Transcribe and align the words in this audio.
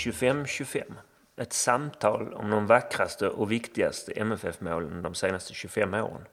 25-25. 0.00 0.82
Ett 1.36 1.52
samtal 1.52 2.34
om 2.34 2.50
de 2.50 2.66
vackraste 2.66 3.28
och 3.28 3.52
viktigaste 3.52 4.12
MFF-målen 4.12 5.02
de 5.02 5.14
senaste 5.14 5.54
25 5.54 5.94
åren. 5.94 6.24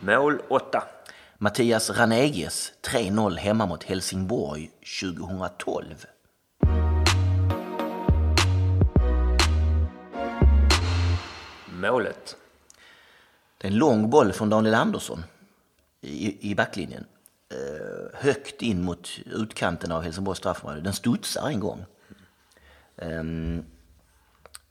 Mål 0.00 0.42
8. 0.48 0.82
Mattias 1.38 1.90
Raneges 1.90 2.72
3-0 2.82 3.36
hemma 3.36 3.66
mot 3.66 3.84
Helsingborg 3.84 4.70
2012. 5.02 6.06
Målet. 11.66 12.36
Det 13.58 13.68
är 13.68 13.72
en 13.72 13.78
lång 13.78 14.10
boll 14.10 14.32
från 14.32 14.50
Daniel 14.50 14.74
Andersson 14.74 15.24
i, 16.00 16.50
i 16.50 16.54
backlinjen. 16.54 17.04
Eh, 17.54 18.20
högt 18.20 18.62
in 18.62 18.82
mot 18.82 19.10
utkanten 19.26 19.92
av 19.92 20.02
Helsingborgs 20.02 20.38
straffområde. 20.38 20.80
Den 20.80 20.92
studsar 20.92 21.48
en 21.48 21.60
gång. 21.60 21.84
Um, 22.96 23.64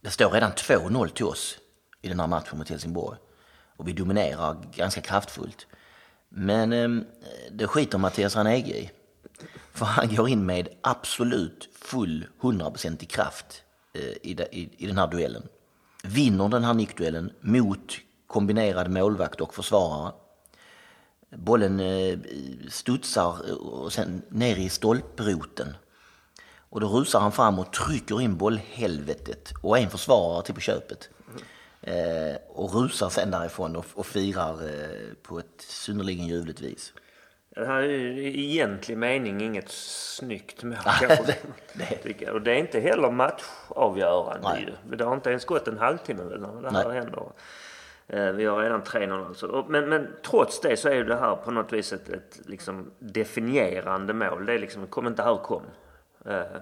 det 0.01 0.09
står 0.09 0.29
redan 0.29 0.51
2-0 0.51 1.07
till 1.07 1.25
oss 1.25 1.57
i 2.01 2.09
den 2.09 2.19
här 2.19 2.27
matchen 2.27 2.57
mot 2.57 2.69
Helsingborg. 2.69 3.17
Och 3.77 3.87
vi 3.87 3.93
dominerar 3.93 4.57
ganska 4.75 5.01
kraftfullt. 5.01 5.67
Men 6.29 6.73
eh, 6.73 7.05
det 7.51 7.67
skiter 7.67 7.97
Mattias 7.97 8.35
Ranege 8.35 8.77
i. 8.77 8.91
För 9.71 9.85
han 9.85 10.15
går 10.15 10.29
in 10.29 10.45
med 10.45 10.67
absolut 10.81 11.69
full 11.81 12.27
100% 12.41 13.03
i 13.03 13.05
kraft 13.05 13.63
eh, 13.93 14.01
i, 14.01 14.37
i, 14.51 14.69
i 14.77 14.87
den 14.87 14.97
här 14.97 15.07
duellen. 15.07 15.47
Vinner 16.03 16.49
den 16.49 16.63
här 16.63 16.73
nickduellen 16.73 17.31
mot 17.41 17.93
kombinerad 18.27 18.91
målvakt 18.91 19.41
och 19.41 19.53
försvarare. 19.53 20.13
Bollen 21.37 21.79
eh, 21.79 22.17
studsar 22.69 23.35
och 23.61 23.93
sen 23.93 24.21
ner 24.29 24.55
i 24.55 24.69
stolproten. 24.69 25.67
Och 26.69 26.81
då 26.81 26.87
rusar 26.87 27.19
han 27.19 27.31
fram 27.31 27.59
och 27.59 27.73
trycker 27.73 28.21
in 28.21 28.37
bollhelvetet 28.37 29.53
och 29.61 29.77
en 29.77 29.89
försvarare 29.89 30.45
till 30.45 30.53
på 30.53 30.61
köpet. 30.61 31.09
Eh, 31.81 32.35
och 32.47 32.73
rusar 32.73 33.09
sen 33.09 33.31
därifrån 33.31 33.75
och, 33.75 33.85
och 33.93 34.05
firar 34.05 34.53
eh, 34.53 35.13
på 35.21 35.39
ett 35.39 35.61
synnerligen 35.61 36.27
ljuvligt 36.27 36.61
vis. 36.61 36.93
Det 37.55 37.65
här 37.65 37.81
är 37.81 38.17
i 38.17 38.51
egentlig 38.51 38.97
mening 38.97 39.41
inget 39.41 39.69
snyggt 39.69 40.63
mål. 40.63 40.77
det, 41.73 42.15
det. 42.19 42.31
Och 42.31 42.41
det 42.41 42.51
är 42.51 42.55
inte 42.55 42.79
heller 42.79 43.11
matchavgörande 43.11 44.59
ju. 44.59 44.97
Det 44.97 45.03
har 45.03 45.13
inte 45.13 45.29
ens 45.29 45.45
gått 45.45 45.67
en 45.67 45.77
halvtimme 45.77 46.23
väl 46.23 46.41
när 46.41 46.61
det 46.61 46.71
här 46.71 46.87
Nej. 46.87 46.97
händer. 46.99 47.31
Eh, 48.07 48.31
vi 48.31 48.45
har 48.45 48.61
redan 48.61 48.83
3-0 48.83 49.27
alltså. 49.27 49.65
Men, 49.69 49.89
men 49.89 50.07
trots 50.25 50.61
det 50.61 50.77
så 50.77 50.89
är 50.89 51.03
det 51.03 51.15
här 51.15 51.35
på 51.35 51.51
något 51.51 51.73
vis 51.73 51.93
ett, 51.93 52.09
ett 52.09 52.39
liksom 52.45 52.91
definierande 52.99 54.13
mål. 54.13 54.45
Det 54.45 54.53
är 54.53 54.59
liksom 54.59 54.87
kom 54.87 55.07
inte 55.07 55.23
här 55.23 55.37
kom. 55.37 55.63
Eh, 56.25 56.61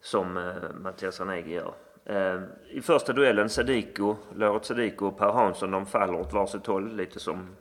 som 0.00 0.36
eh, 0.36 0.72
Mattias 0.74 1.20
Ranegi 1.20 1.52
gör. 1.52 1.74
Eh, 2.04 2.40
I 2.70 2.80
första 2.80 3.12
duellen 3.12 3.48
Sadiko, 3.48 4.16
Lorent 4.34 4.64
Sadiko 4.64 5.06
och 5.06 5.18
Per 5.18 5.32
Hansson 5.32 5.70
de 5.70 5.86
faller 5.86 6.14
åt 6.14 6.32
varsitt 6.32 6.66
håll 6.66 6.96
lite 6.96 7.20
som 7.20 7.56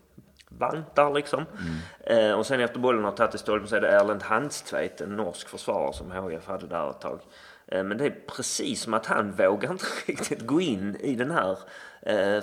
vantar 0.50 1.14
liksom. 1.14 1.46
Mm. 1.60 2.30
Eh, 2.30 2.40
och 2.40 2.46
sen 2.46 2.60
efter 2.60 2.80
bollen 2.80 3.04
har 3.04 3.12
tagit 3.12 3.36
i 3.36 3.38
stolpen 3.38 3.68
så 3.68 3.76
är 3.76 3.82
det 3.82 3.88
Erlend 3.88 4.24
Handstveit, 4.24 5.02
en 5.02 5.16
norsk 5.16 5.50
försvarare 5.50 5.94
som 5.94 6.30
HIF 6.30 6.48
hade 6.48 6.68
där 6.68 6.90
ett 6.90 7.02
tag. 7.02 7.20
Eh, 7.68 7.84
men 7.84 7.98
det 7.98 8.06
är 8.06 8.16
precis 8.28 8.82
som 8.82 8.94
att 8.94 9.06
han 9.06 9.32
vågar 9.32 9.72
inte 9.72 9.86
riktigt 10.06 10.48
gå 10.48 10.62
in 10.62 10.96
i 10.96 11.16
den 11.16 11.32
här 11.32 11.58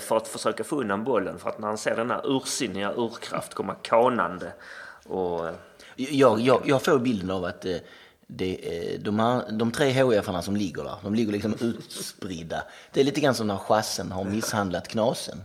för 0.01 0.17
att 0.17 0.29
försöka 0.29 0.65
få 0.65 0.81
undan 0.81 1.05
bollen. 1.05 1.39
För 1.39 1.49
att 1.49 1.59
när 1.59 1.69
han 1.69 1.79
ser 1.79 1.97
den 1.97 2.11
här 2.11 2.37
ursinniga 2.37 2.93
urkraft 2.97 3.55
komma 3.55 3.75
kanande 3.83 4.53
och... 5.07 5.49
Eh, 5.49 5.55
jag, 5.97 6.41
jag, 6.41 6.63
jag 6.65 6.83
får 6.83 6.99
bilden 6.99 7.31
av 7.31 7.45
att 7.45 7.67
det, 8.27 8.99
de, 9.01 9.19
här, 9.21 9.43
de 9.51 9.73
tre 9.73 9.89
HIF-arna 9.91 10.43
som 10.43 10.57
ligger 10.57 10.85
där, 10.85 10.95
de 11.03 11.15
ligger 11.15 11.33
liksom 11.33 11.55
utspridda. 11.61 12.63
Det 12.93 13.01
är 13.01 13.05
lite 13.05 13.21
grann 13.21 13.35
som 13.35 13.47
när 13.47 13.57
chassen 13.57 14.13
har 14.13 14.25
misshandlat 14.25 14.89
knasen. 14.89 15.43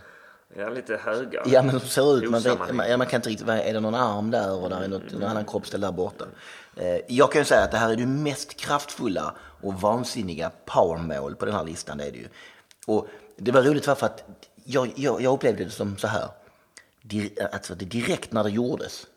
Ja, 0.58 0.70
lite 0.70 0.98
höga. 0.98 1.44
Ja, 1.46 1.62
men 1.62 1.80
de 1.80 1.86
ser 1.86 2.18
ut, 2.18 2.32
man, 2.32 2.42
vet, 2.42 2.76
man, 2.76 2.98
man 2.98 3.08
kan 3.08 3.18
inte 3.18 3.30
riktigt, 3.30 3.48
är 3.48 3.74
det 3.74 3.80
någon 3.80 3.96
arm 3.96 4.32
där 4.32 4.64
och 4.64 4.70
där 4.70 4.82
är 4.82 4.88
något, 4.88 5.12
någon 5.12 5.24
annan 5.24 5.46
kroppsdel 5.46 5.82
där 5.82 5.92
borta. 5.92 6.26
Eh, 6.76 6.98
jag 7.08 7.32
kan 7.32 7.42
ju 7.42 7.46
säga 7.46 7.64
att 7.64 7.72
det 7.72 7.78
här 7.78 7.92
är 7.92 7.96
det 7.96 8.06
mest 8.06 8.58
kraftfulla 8.58 9.36
och 9.62 9.74
vansinniga 9.74 10.52
powermål 10.66 11.36
på 11.36 11.46
den 11.46 11.56
här 11.56 11.64
listan. 11.64 11.98
Det 11.98 12.04
är 12.04 12.12
det 12.12 12.18
ju. 12.18 12.28
Och 12.88 13.08
det 13.38 13.52
var 13.52 13.62
roligt 13.62 13.86
för 13.86 14.06
att 14.06 14.24
jag, 14.64 14.94
jag, 14.96 15.22
jag 15.22 15.34
upplevde 15.34 15.66
det 15.66 15.72
som 15.72 15.98
så 15.98 16.08
här. 16.08 16.30
Alltså 17.52 17.76
det 17.76 17.86
direkt 17.86 18.32
när 18.32 18.44
det 18.44 18.50
gjordes, 18.50 19.08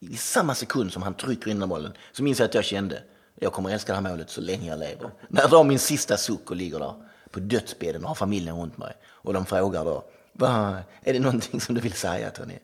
i 0.00 0.16
samma 0.16 0.54
sekund 0.54 0.92
som 0.92 1.02
han 1.02 1.14
trycker 1.14 1.50
in 1.50 1.60
den 1.60 1.68
bollen, 1.68 1.92
så 2.12 2.22
minns 2.22 2.38
jag 2.38 2.46
att 2.46 2.54
jag 2.54 2.64
kände 2.64 3.02
jag 3.40 3.52
kommer 3.52 3.70
älska 3.70 3.92
det 3.92 4.00
här 4.00 4.10
målet 4.10 4.30
så 4.30 4.40
länge 4.40 4.68
jag 4.68 4.78
lever. 4.78 5.10
När 5.28 5.40
jag 5.40 5.50
drar 5.50 5.64
min 5.64 5.78
sista 5.78 6.16
suck 6.16 6.50
och 6.50 6.56
ligger 6.56 6.78
där 6.78 6.94
på 7.30 7.40
dödsbädden 7.40 8.02
och 8.02 8.08
har 8.08 8.14
familjen 8.14 8.56
runt 8.56 8.78
mig 8.78 8.92
och 9.06 9.32
de 9.32 9.46
frågar 9.46 9.84
då, 9.84 10.04
är 11.02 11.12
det 11.12 11.18
någonting 11.18 11.60
som 11.60 11.74
du 11.74 11.80
vill 11.80 11.92
säga 11.92 12.30
Tony? 12.30 12.58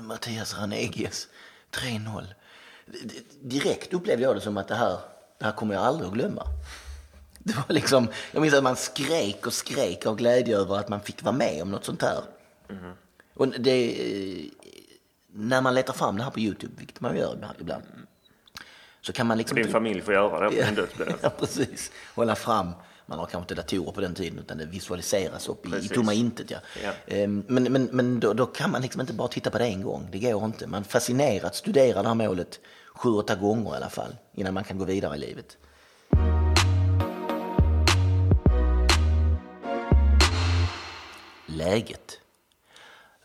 Mattias 0.00 0.58
Ranegius, 0.58 1.28
3-0 1.70 2.24
direkt 3.42 3.94
upplevde 3.94 4.22
jag 4.22 4.36
det 4.36 4.40
som 4.40 4.56
att 4.56 4.68
det 4.68 4.74
här, 4.74 4.98
det 5.38 5.44
här 5.44 5.52
kommer 5.52 5.74
jag 5.74 5.84
aldrig 5.84 6.08
att 6.08 6.14
glömma. 6.14 6.42
Det 7.46 7.54
var 7.56 7.74
liksom, 7.74 8.08
jag 8.32 8.40
minns 8.40 8.54
att 8.54 8.62
man 8.62 8.76
skrek 8.76 9.46
och 9.46 9.52
skrek 9.52 10.06
av 10.06 10.16
glädje 10.16 10.58
över 10.58 10.78
att 10.78 10.88
man 10.88 11.00
fick 11.00 11.22
vara 11.22 11.36
med 11.36 11.62
om 11.62 11.70
något 11.70 11.84
sånt 11.84 12.02
här. 12.02 12.22
Mm. 12.70 12.92
Och 13.34 13.48
det, 13.48 13.96
när 15.32 15.60
man 15.60 15.74
letar 15.74 15.92
fram 15.92 16.16
det 16.16 16.22
här 16.22 16.30
på 16.30 16.40
Youtube, 16.40 16.72
vilket 16.76 17.00
man 17.00 17.16
gör 17.16 17.54
ibland, 17.60 17.84
så 19.00 19.12
kan 19.12 19.26
man 19.26 19.38
liksom... 19.38 19.56
Din 19.56 19.68
familj 19.68 20.00
får 20.00 20.14
göra 20.14 20.50
det 20.50 20.86
på 20.86 21.06
ja, 21.20 21.30
precis. 21.30 21.90
Hålla 22.14 22.34
fram 22.34 22.72
man 23.06 23.18
har 23.18 23.26
kanske 23.26 23.52
inte 23.52 23.54
datorer 23.54 23.92
på 23.92 24.00
den 24.00 24.14
tiden 24.14 24.38
utan 24.38 24.58
det 24.58 24.66
visualiseras 24.66 25.48
upp 25.48 25.66
i, 25.66 25.76
i 25.76 25.88
tomma 25.88 26.14
intet. 26.14 26.50
Ja. 26.50 26.58
ja. 26.82 26.92
Ehm, 27.06 27.44
men 27.48 27.62
men, 27.72 27.88
men 27.92 28.20
då, 28.20 28.32
då, 28.32 28.46
kan 28.46 28.70
man 28.70 28.82
liksom 28.82 29.00
inte 29.00 29.12
bara 29.12 29.28
titta 29.28 29.50
på 29.50 29.58
det 29.58 29.66
en 29.66 29.82
gång. 29.82 30.08
Det 30.12 30.18
går 30.18 30.44
inte. 30.44 30.66
Man 30.66 30.84
fascinerat 30.84 31.54
studerar 31.54 32.02
det 32.02 32.08
här 32.08 32.14
målet 32.14 32.60
sju, 32.94 33.10
åtta 33.10 33.34
gånger 33.34 33.72
i 33.72 33.76
alla 33.76 33.90
fall 33.90 34.16
innan 34.34 34.54
man 34.54 34.64
kan 34.64 34.78
gå 34.78 34.84
vidare 34.84 35.16
i 35.16 35.18
livet. 35.18 35.56
Läget. 41.56 42.20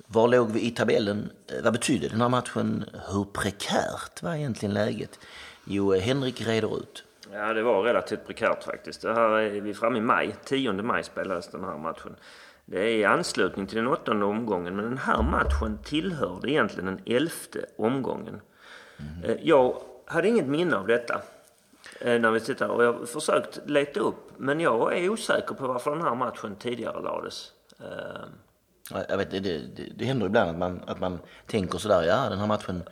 Var 0.08 0.28
låg 0.28 0.52
vi 0.52 0.62
i 0.66 0.72
tabellen? 0.72 1.30
Vad 1.64 1.74
betyder 1.74 2.10
den 2.10 2.22
här 2.22 2.30
matchen? 2.30 2.86
Hur 3.12 3.24
prekärt 3.24 4.24
var 4.24 4.36
egentligen 4.36 4.74
läget? 4.74 5.20
Jo, 5.66 5.94
Henrik 5.94 6.42
reder 6.42 6.78
ut. 6.78 7.04
Ja, 7.34 7.54
det 7.54 7.64
var 7.64 7.84
relativt 7.84 8.28
prekärt 8.28 8.64
faktiskt. 8.64 9.02
Det 9.02 9.14
här 9.14 9.30
är 9.30 9.62
vi 9.62 9.74
framme 9.74 9.98
i 9.98 10.02
maj. 10.02 10.36
10 10.44 10.74
maj 10.74 11.04
spelades 11.04 11.48
den 11.48 11.64
här 11.64 11.78
matchen. 11.78 12.16
Det 12.66 12.80
är 12.80 12.98
i 12.98 13.06
anslutning 13.06 13.68
till 13.68 13.78
den 13.78 13.88
åttonde 13.88 14.26
omgången, 14.26 14.76
men 14.76 14.86
den 14.86 14.98
här 14.98 15.22
matchen 15.22 15.80
tillhörde 15.84 16.52
egentligen 16.52 16.86
den 16.86 17.16
elfte 17.16 17.66
omgången. 17.78 18.42
Mm. 19.24 19.38
Jag 19.42 19.82
hade 20.06 20.28
inget 20.28 20.48
minne 20.48 20.76
av 20.76 20.88
detta 20.88 21.22
eh, 22.02 22.20
när 22.20 22.32
vi 22.32 22.40
tittade 22.40 22.74
och 22.74 22.84
jag 22.84 22.94
har 22.94 23.06
försökt 23.06 23.60
leta 23.66 24.00
upp, 24.00 24.32
men 24.38 24.60
jag 24.60 24.98
är 24.98 25.10
osäker 25.10 25.56
på 25.56 25.68
varför 25.68 25.92
den 25.92 26.02
här 26.02 26.16
matchen 26.16 26.56
tidigare 26.56 27.02
lades. 27.02 27.54
Eh, 27.80 29.06
jag 29.10 29.18
vet, 29.18 29.32
det, 29.32 29.40
det, 29.40 29.60
det 29.96 30.06
händer 30.06 30.26
ibland 30.26 30.50
att 30.50 30.58
man, 30.58 30.82
att 30.88 31.00
man 31.00 31.20
tänker 31.46 31.78
sådär, 31.78 32.04
ja 32.04 32.30
den 32.30 32.40
här 32.40 32.48
matchen 32.48 32.84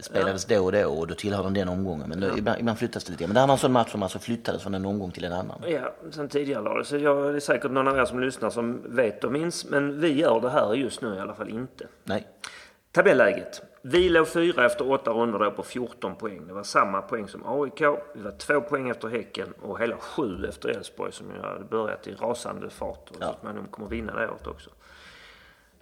spelades 0.00 0.46
ja. 0.48 0.56
då 0.56 0.64
och 0.64 0.72
då 0.72 0.88
och 0.88 1.06
då 1.06 1.14
tillhör 1.14 1.42
den 1.42 1.54
den 1.54 1.68
omgången. 1.68 2.08
Men 2.08 2.22
ja. 2.22 2.38
ibland, 2.38 2.60
ibland 2.60 2.78
flyttas 2.78 3.04
det 3.04 3.10
lite. 3.10 3.26
Men 3.26 3.34
det 3.34 3.40
här 3.40 3.46
var 3.46 3.54
en 3.54 3.58
sån 3.58 3.72
match 3.72 3.90
som 3.90 4.02
alltså 4.02 4.18
flyttades 4.18 4.62
från 4.62 4.74
en 4.74 4.86
omgång 4.86 5.10
till 5.10 5.24
en 5.24 5.32
annan. 5.32 5.62
Ja, 5.66 5.94
sen 6.10 6.28
tidigare 6.28 6.62
lades 6.62 6.88
så 6.88 6.96
jag, 6.96 7.32
Det 7.32 7.38
är 7.38 7.40
säkert 7.40 7.70
någon 7.70 7.88
av 7.88 7.98
er 7.98 8.04
som 8.04 8.20
lyssnar 8.20 8.50
som 8.50 8.96
vet 8.96 9.24
och 9.24 9.32
minns. 9.32 9.64
Men 9.64 10.00
vi 10.00 10.12
gör 10.12 10.40
det 10.40 10.50
här 10.50 10.74
just 10.74 11.02
nu 11.02 11.14
i 11.14 11.18
alla 11.18 11.34
fall 11.34 11.48
inte. 11.48 11.86
Nej. 12.04 12.26
Tabelläget. 12.92 13.62
Vi 13.84 14.08
låg 14.08 14.28
fyra 14.28 14.66
efter 14.66 14.90
åtta 14.90 15.10
rundor 15.10 15.50
på 15.50 15.62
14 15.62 16.16
poäng. 16.16 16.46
Det 16.46 16.52
var 16.52 16.62
samma 16.62 17.02
poäng 17.02 17.28
som 17.28 17.42
AIK. 17.46 17.80
Vi 18.14 18.22
var 18.22 18.38
två 18.38 18.60
poäng 18.60 18.88
efter 18.88 19.08
Häcken 19.08 19.52
och 19.62 19.80
hela 19.80 19.96
sju 19.96 20.46
efter 20.48 20.68
Elfsborg 20.68 21.12
som 21.12 21.26
ju 21.34 21.40
hade 21.40 21.64
börjat 21.64 22.06
i 22.06 22.14
rasande 22.14 22.70
fart. 22.70 23.10
Och 23.10 23.16
ja. 23.20 23.32
så 23.32 23.40
småningom 23.40 23.68
kommer 23.68 23.88
vinna 23.88 24.14
det 24.14 24.28
året 24.28 24.46
också. 24.46 24.70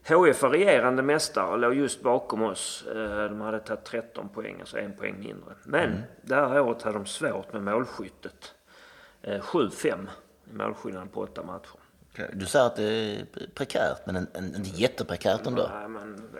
HF 0.09 0.43
var 0.43 0.51
regerande 0.51 1.03
mästare 1.03 1.47
och 1.47 1.59
låg 1.59 1.75
just 1.75 2.03
bakom 2.03 2.43
oss. 2.43 2.87
Eh, 2.87 3.25
de 3.25 3.41
hade 3.41 3.61
tagit 3.61 3.85
13 3.85 4.29
poäng, 4.29 4.61
alltså 4.61 4.79
en 4.79 4.97
poäng 4.97 5.19
mindre. 5.19 5.55
Men 5.65 5.91
mm. 5.91 6.03
det 6.23 6.35
här 6.35 6.61
året 6.61 6.83
hade 6.83 6.99
de 6.99 7.07
svårt 7.07 7.53
med 7.53 7.63
målskyttet. 7.63 8.55
7-5 9.23 9.87
eh, 9.87 9.95
i 10.51 10.57
målskillnaden 10.57 11.09
på 11.09 11.21
åtta 11.21 11.43
matcher. 11.43 11.81
Du 12.33 12.47
säger 12.47 12.67
att 12.67 12.77
det 12.77 12.83
är 12.83 13.27
prekärt, 13.55 14.07
men 14.07 14.17
inte 14.57 14.81
jätteprekärt 14.81 15.47
ändå? 15.47 15.71
Nej, 15.75 15.89
men 15.89 16.31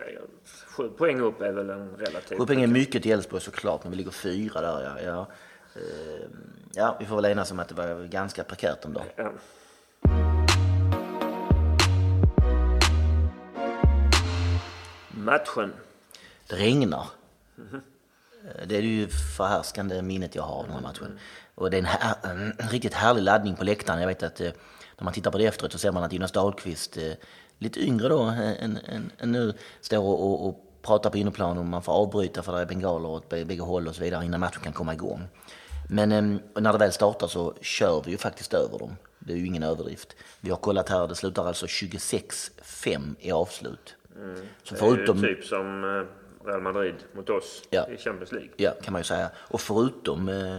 sju 0.81 0.89
poäng 0.89 1.19
upp 1.19 1.41
är 1.41 1.51
väl 1.51 1.69
en 1.69 1.89
relativt... 1.97 2.39
Sju 2.39 2.45
poäng 2.45 2.61
är 2.61 2.67
mycket 2.67 3.03
till 3.03 3.11
Elfsborg 3.11 3.41
såklart, 3.41 3.83
men 3.83 3.91
vi 3.91 3.97
ligger 3.97 4.11
fyra 4.11 4.61
där. 4.61 4.81
Ja. 4.81 5.01
Ja. 5.03 5.27
Eh, 5.75 6.27
ja, 6.73 6.97
vi 6.99 7.05
får 7.05 7.15
väl 7.15 7.25
enas 7.25 7.51
om 7.51 7.59
att 7.59 7.67
det 7.67 7.75
var 7.75 8.07
ganska 8.07 8.43
prekärt 8.43 8.85
ändå. 8.85 9.03
Ja. 9.15 9.31
Matchen. 15.09 15.73
Det 16.47 16.55
regnar. 16.55 17.07
Mm 17.57 17.69
-hmm. 17.69 17.81
Det 18.65 18.77
är 18.77 18.81
det 18.81 18.87
ju 18.87 19.07
förhärskande 19.37 20.01
minnet 20.01 20.35
jag 20.35 20.43
har 20.43 20.55
av 20.55 20.63
den 20.65 20.73
här 20.73 20.81
matchen. 20.81 21.19
Och 21.55 21.71
det 21.71 21.77
är 21.77 21.79
en, 21.79 21.85
här, 21.85 22.15
en 22.23 22.53
riktigt 22.69 22.93
härlig 22.93 23.21
laddning 23.21 23.55
på 23.55 23.63
läktaren. 23.63 23.99
Jag 23.99 24.07
vet 24.07 24.23
att 24.23 24.39
när 24.39 25.03
man 25.03 25.13
tittar 25.13 25.31
på 25.31 25.37
det 25.37 25.45
efteråt 25.45 25.71
så 25.71 25.77
ser 25.77 25.91
man 25.91 26.03
att 26.03 26.13
Jonas 26.13 26.31
Dahlqvist, 26.31 26.97
lite 27.57 27.79
yngre 27.79 28.09
då 28.09 28.21
än, 28.21 28.77
än, 28.77 29.11
än 29.17 29.31
nu, 29.31 29.53
står 29.81 29.99
och, 29.99 30.47
och 30.47 30.70
pratar 30.81 31.09
på 31.09 31.17
inneplan 31.17 31.57
och 31.57 31.65
man 31.65 31.81
får 31.81 31.93
avbryta 31.93 32.43
för 32.43 32.51
det 32.51 32.61
är 32.61 32.65
bengaler 32.65 33.09
åt 33.09 33.29
bägge 33.29 33.61
håll 33.61 33.87
och 33.87 33.95
så 33.95 34.03
vidare 34.03 34.25
innan 34.25 34.39
matchen 34.39 34.61
kan 34.63 34.73
komma 34.73 34.93
igång. 34.93 35.27
Men 35.89 36.11
eh, 36.11 36.61
när 36.61 36.71
det 36.73 36.79
väl 36.79 36.91
startar 36.91 37.27
så 37.27 37.53
kör 37.61 38.03
vi 38.05 38.11
ju 38.11 38.17
faktiskt 38.17 38.53
över 38.53 38.79
dem. 38.79 38.95
Det 39.19 39.33
är 39.33 39.37
ju 39.37 39.45
ingen 39.45 39.63
överdrift. 39.63 40.15
Vi 40.39 40.49
har 40.49 40.57
kollat 40.57 40.89
här, 40.89 41.07
det 41.07 41.15
slutar 41.15 41.47
alltså 41.47 41.65
26-5 41.65 43.15
i 43.19 43.31
avslut. 43.31 43.95
Mm. 44.15 44.35
Så 44.63 44.75
förutom... 44.75 45.21
Det 45.21 45.27
är 45.27 45.29
ju 45.29 45.35
typ 45.35 45.45
som 45.45 45.83
eh, 45.83 46.47
Real 46.47 46.61
Madrid 46.61 46.95
mot 47.15 47.29
oss 47.29 47.63
ja. 47.69 47.87
i 47.87 47.97
Champions 47.97 48.31
League. 48.31 48.49
Ja, 48.57 48.71
kan 48.83 48.91
man 48.91 48.99
ju 48.99 49.03
säga. 49.03 49.29
Och 49.35 49.61
förutom 49.61 50.29
eh, 50.29 50.57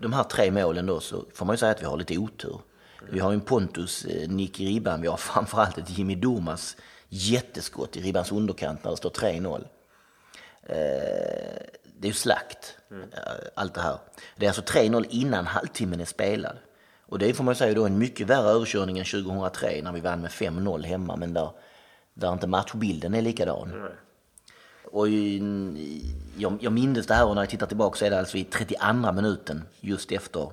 de 0.00 0.12
här 0.12 0.24
tre 0.24 0.50
målen 0.50 0.86
då 0.86 1.00
så 1.00 1.24
får 1.34 1.46
man 1.46 1.54
ju 1.54 1.58
säga 1.58 1.72
att 1.72 1.82
vi 1.82 1.86
har 1.86 1.96
lite 1.96 2.18
otur. 2.18 2.60
Vi 3.10 3.20
har 3.20 3.32
en 3.32 3.40
Pontus 3.40 4.06
nick 4.28 4.60
i 4.60 4.66
ribban, 4.66 5.00
vi 5.02 5.08
har 5.08 5.16
framförallt 5.16 5.78
ett 5.78 5.98
Jimmy 5.98 6.14
Domas 6.14 6.76
jätteskott 7.08 7.96
i 7.96 8.00
ribbans 8.00 8.32
underkant 8.32 8.84
när 8.84 8.90
det 8.90 8.96
står 8.96 9.10
3-0. 9.10 9.66
Det 11.82 12.06
är 12.06 12.06
ju 12.06 12.12
slakt, 12.12 12.76
mm. 12.90 13.10
allt 13.54 13.74
det 13.74 13.80
här. 13.80 13.98
Det 14.36 14.46
är 14.46 14.50
alltså 14.50 14.62
3-0 14.62 15.06
innan 15.10 15.46
halvtimmen 15.46 16.00
är 16.00 16.04
spelad. 16.04 16.56
Och 17.06 17.18
det 17.18 17.34
får 17.34 17.44
man 17.44 17.54
säga 17.54 17.74
då 17.74 17.86
en 17.86 17.98
mycket 17.98 18.26
värre 18.26 18.48
överkörning 18.48 18.98
än 18.98 19.04
2003 19.04 19.80
när 19.82 19.92
vi 19.92 20.00
vann 20.00 20.20
med 20.20 20.30
5-0 20.30 20.84
hemma, 20.84 21.16
men 21.16 21.34
där, 21.34 21.50
där 22.14 22.32
inte 22.32 22.46
matchbilden 22.46 23.14
är 23.14 23.22
likadan. 23.22 23.70
Mm. 23.72 23.92
Och 24.84 25.08
jag, 26.36 26.58
jag 26.60 26.72
minns 26.72 27.06
det 27.06 27.14
här 27.14 27.26
och 27.26 27.34
när 27.34 27.42
jag 27.42 27.50
tittar 27.50 27.66
tillbaka 27.66 27.98
så 27.98 28.04
är 28.04 28.10
det 28.10 28.18
alltså 28.18 28.38
i 28.38 28.44
32 28.44 29.12
minuten 29.12 29.62
just 29.80 30.12
efter 30.12 30.52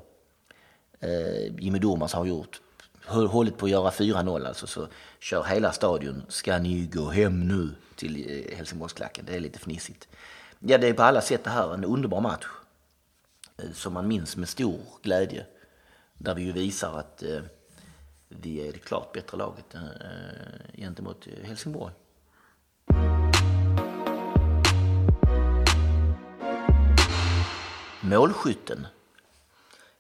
eh, 1.00 1.56
Jimmy 1.60 1.80
Durmaz 1.80 2.14
har 2.14 2.26
gjort 2.26 2.62
hållit 3.08 3.58
på 3.58 3.66
att 3.66 3.72
göra 3.72 3.90
4-0 3.90 4.48
alltså 4.48 4.68
så 4.68 4.88
kör 5.20 5.44
hela 5.44 5.72
stadion 5.72 6.24
ska 6.28 6.58
ni 6.58 6.86
gå 6.86 7.10
hem 7.10 7.48
nu 7.48 7.70
till 7.96 8.30
eh, 8.30 8.58
Helsingborgsklacken. 8.58 9.26
Det 9.26 9.36
är 9.36 9.40
lite 9.40 9.60
fnissigt. 9.60 10.08
Ja, 10.60 10.78
det 10.78 10.88
är 10.88 10.94
på 10.94 11.04
alla 11.04 11.22
sätt 11.22 11.44
det 11.44 11.50
här 11.50 11.74
en 11.74 11.86
underbar 11.86 12.22
match 12.22 12.46
eh, 13.58 13.72
som 13.74 13.94
man 13.94 14.08
minns 14.08 14.38
med 14.38 14.50
stor 14.50 14.80
glädje. 15.02 15.46
Där 16.18 16.36
vi 16.36 16.44
ju 16.44 16.52
visar 16.52 17.00
att 17.00 17.24
eh, 17.24 17.40
vi 18.28 18.68
är 18.68 18.74
det 18.74 18.80
klart 18.80 19.14
bättre 19.14 19.38
laget 19.38 19.76
eh, 19.76 19.84
eh 19.84 20.78
gentemot 20.78 21.28
Helsingborg. 21.44 21.94
Målskytten 28.02 28.88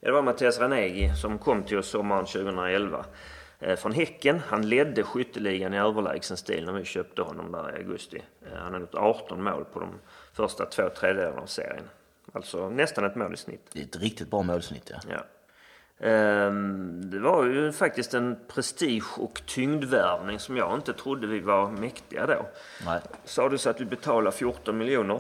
det 0.07 0.13
var 0.13 0.21
Mattias 0.21 0.59
Ranegi 0.59 1.11
som 1.15 1.37
kom 1.37 1.63
till 1.63 1.77
oss 1.77 1.87
sommaren 1.87 2.25
2011 2.25 3.05
från 3.77 3.91
Häcken. 3.91 4.41
Han 4.47 4.69
ledde 4.69 5.03
skytteligan 5.03 5.73
i 5.73 5.77
överlägsen 5.77 6.37
stil 6.37 6.65
när 6.65 6.73
vi 6.73 6.85
köpte 6.85 7.21
honom 7.21 7.51
där 7.51 7.75
i 7.75 7.77
augusti. 7.77 8.21
Han 8.55 8.73
har 8.73 8.79
gjort 8.79 8.95
18 8.95 9.43
mål 9.43 9.65
på 9.73 9.79
de 9.79 9.89
första 10.33 10.65
två 10.65 10.89
tredjedelarna 10.89 11.41
av 11.41 11.45
serien. 11.45 11.83
Alltså 12.31 12.69
nästan 12.69 13.05
ett 13.05 13.15
mål 13.15 13.33
i 13.33 13.37
snitt. 13.37 13.69
Det 13.73 13.79
är 13.79 13.83
ett 13.83 14.01
riktigt 14.01 14.29
bra 14.29 14.41
målsnitt 14.41 14.91
ja. 14.93 14.99
ja. 15.09 15.25
Ehm, 16.07 17.11
det 17.11 17.19
var 17.19 17.45
ju 17.45 17.71
faktiskt 17.71 18.13
en 18.13 18.37
prestige 18.47 19.19
och 19.19 19.41
tyngdvärvning 19.45 20.39
som 20.39 20.57
jag 20.57 20.75
inte 20.75 20.93
trodde 20.93 21.27
vi 21.27 21.39
var 21.39 21.71
mäktiga 21.71 22.25
då. 22.25 22.45
Nej. 22.85 23.01
Sades 23.25 23.67
att 23.67 23.81
vi 23.81 23.85
betalade 23.85 24.37
14 24.37 24.77
miljoner 24.77 25.19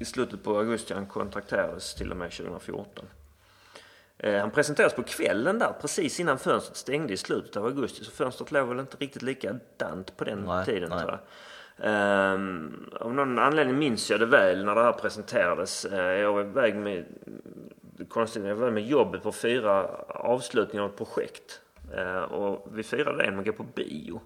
i 0.00 0.04
slutet 0.04 0.44
på 0.44 0.58
augusti. 0.58 0.94
Han 0.94 1.06
kontrakterades 1.06 1.94
till 1.94 2.10
och 2.10 2.16
med 2.16 2.30
2014. 2.30 3.06
Ehm, 4.18 4.40
han 4.40 4.50
presenterades 4.50 4.94
på 4.94 5.02
kvällen 5.02 5.58
där 5.58 5.72
precis 5.80 6.20
innan 6.20 6.38
fönstret 6.38 6.76
stängde 6.76 7.12
i 7.12 7.16
slutet 7.16 7.56
av 7.56 7.64
augusti. 7.64 8.04
Så 8.04 8.10
fönstret 8.10 8.52
låg 8.52 8.68
väl 8.68 8.80
inte 8.80 8.96
riktigt 8.96 9.22
likadant 9.22 10.16
på 10.16 10.24
den 10.24 10.38
nej, 10.38 10.64
tiden 10.64 10.90
nej. 10.90 10.98
tror 10.98 11.10
jag. 11.10 11.20
Um, 11.76 12.90
av 13.00 13.14
någon 13.14 13.38
anledning 13.38 13.78
minns 13.78 14.10
jag 14.10 14.20
det 14.20 14.26
väl 14.26 14.64
när 14.64 14.74
det 14.74 14.82
här 14.82 14.92
presenterades. 14.92 15.86
Uh, 15.92 15.98
jag 15.98 16.32
var 16.32 16.40
iväg 16.40 16.76
med, 16.76 17.04
konstigt, 18.08 18.44
jag 18.44 18.54
var 18.54 18.70
med 18.70 18.86
jobbet 18.86 19.22
på 19.22 19.32
fyra 19.32 19.86
avslutningar 20.08 20.84
av 20.84 20.90
ett 20.90 20.96
projekt. 20.96 21.60
Uh, 21.98 22.16
och 22.16 22.68
vi 22.72 22.82
firade 22.82 23.18
det 23.18 23.24
genom 23.24 23.40
att 23.40 23.46
gå 23.46 23.52
på 23.52 23.62
bio. 23.62 24.20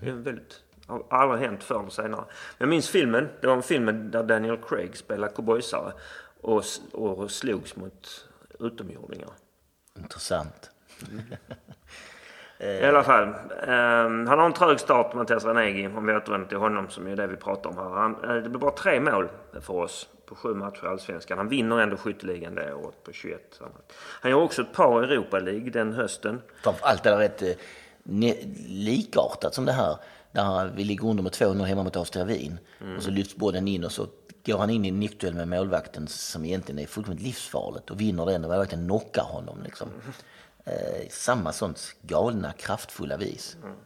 Det 0.00 0.08
är 0.08 0.12
väldigt, 0.12 0.62
har 0.86 1.04
aldrig 1.08 1.40
hänt 1.40 1.64
förr 1.64 1.80
eller 1.80 1.90
senare. 1.90 2.24
Jag 2.58 2.68
minns 2.68 2.90
filmen. 2.90 3.28
Det 3.40 3.46
var 3.46 3.54
en 3.54 3.62
film 3.62 4.10
där 4.10 4.22
Daniel 4.22 4.56
Craig 4.56 4.96
spelar 4.96 5.28
cowboysare 5.28 5.92
och, 6.40 6.64
och 6.92 7.30
slogs 7.30 7.76
mot 7.76 8.25
utomjordingar. 8.60 9.30
Intressant. 9.98 10.70
Mm. 11.10 11.22
I 12.58 12.84
alla 12.84 13.02
fall. 13.02 13.28
Um, 13.28 14.26
han 14.26 14.38
har 14.38 14.46
en 14.46 14.52
trög 14.52 14.80
start, 14.80 15.14
Mattias 15.14 15.44
Ranegi, 15.44 15.86
om 15.86 16.06
vi 16.06 16.16
återvänder 16.16 16.48
till 16.48 16.58
honom 16.58 16.88
som 16.88 17.06
är 17.06 17.16
det 17.16 17.26
vi 17.26 17.36
pratar 17.36 17.70
om 17.70 17.76
här. 17.76 17.84
Han, 17.84 18.24
uh, 18.24 18.42
det 18.42 18.48
blir 18.48 18.60
bara 18.60 18.70
tre 18.70 19.00
mål 19.00 19.28
för 19.60 19.74
oss 19.74 20.08
på 20.26 20.34
sju 20.34 20.54
matcher 20.54 20.84
i 20.84 20.88
Allsvenskan. 20.88 21.38
Han 21.38 21.48
vinner 21.48 21.80
ändå 21.80 21.96
skytteligan 21.96 22.54
det 22.54 22.74
året 22.74 23.04
på 23.04 23.12
21. 23.12 23.60
Han 23.98 24.30
gör 24.30 24.38
också 24.38 24.62
ett 24.62 24.72
par 24.72 25.02
Europa 25.02 25.38
League 25.38 25.70
den 25.70 25.92
hösten. 25.92 26.42
Allt 26.80 27.06
är 27.06 27.16
rätt 27.16 27.42
eh, 27.42 27.48
likartat 28.68 29.54
som 29.54 29.64
det 29.64 29.72
här. 29.72 29.96
Där 30.32 30.72
vi 30.76 30.84
ligger 30.84 31.08
under 31.08 31.22
med 31.22 31.32
2-0 31.32 31.64
hemma 31.64 31.82
mot 31.82 31.96
Austria 31.96 32.24
Wien. 32.24 32.58
Mm. 32.80 32.96
Och 32.96 33.02
så 33.02 33.10
lyfts 33.10 33.36
bollen 33.36 33.68
in 33.68 33.84
och 33.84 33.92
så 33.92 34.06
går 34.46 34.58
han 34.58 34.70
in 34.70 34.84
i 34.84 34.88
en 34.88 35.00
nickduell 35.00 35.34
med 35.34 35.48
målvakten 35.48 36.08
som 36.08 36.44
egentligen 36.44 36.78
är 36.78 36.86
fullkomligt 36.86 37.22
livsfarligt 37.22 37.90
och 37.90 38.00
vinner 38.00 38.26
den 38.26 38.44
och 38.44 38.50
verkligen 38.50 38.86
knockar 38.86 39.22
honom. 39.22 39.62
Liksom. 39.62 39.88
Eh, 40.64 41.08
samma 41.10 41.52
sånt 41.52 41.96
galna, 42.02 42.52
kraftfulla 42.52 43.16
vis. 43.16 43.56
Mm. 43.62 43.76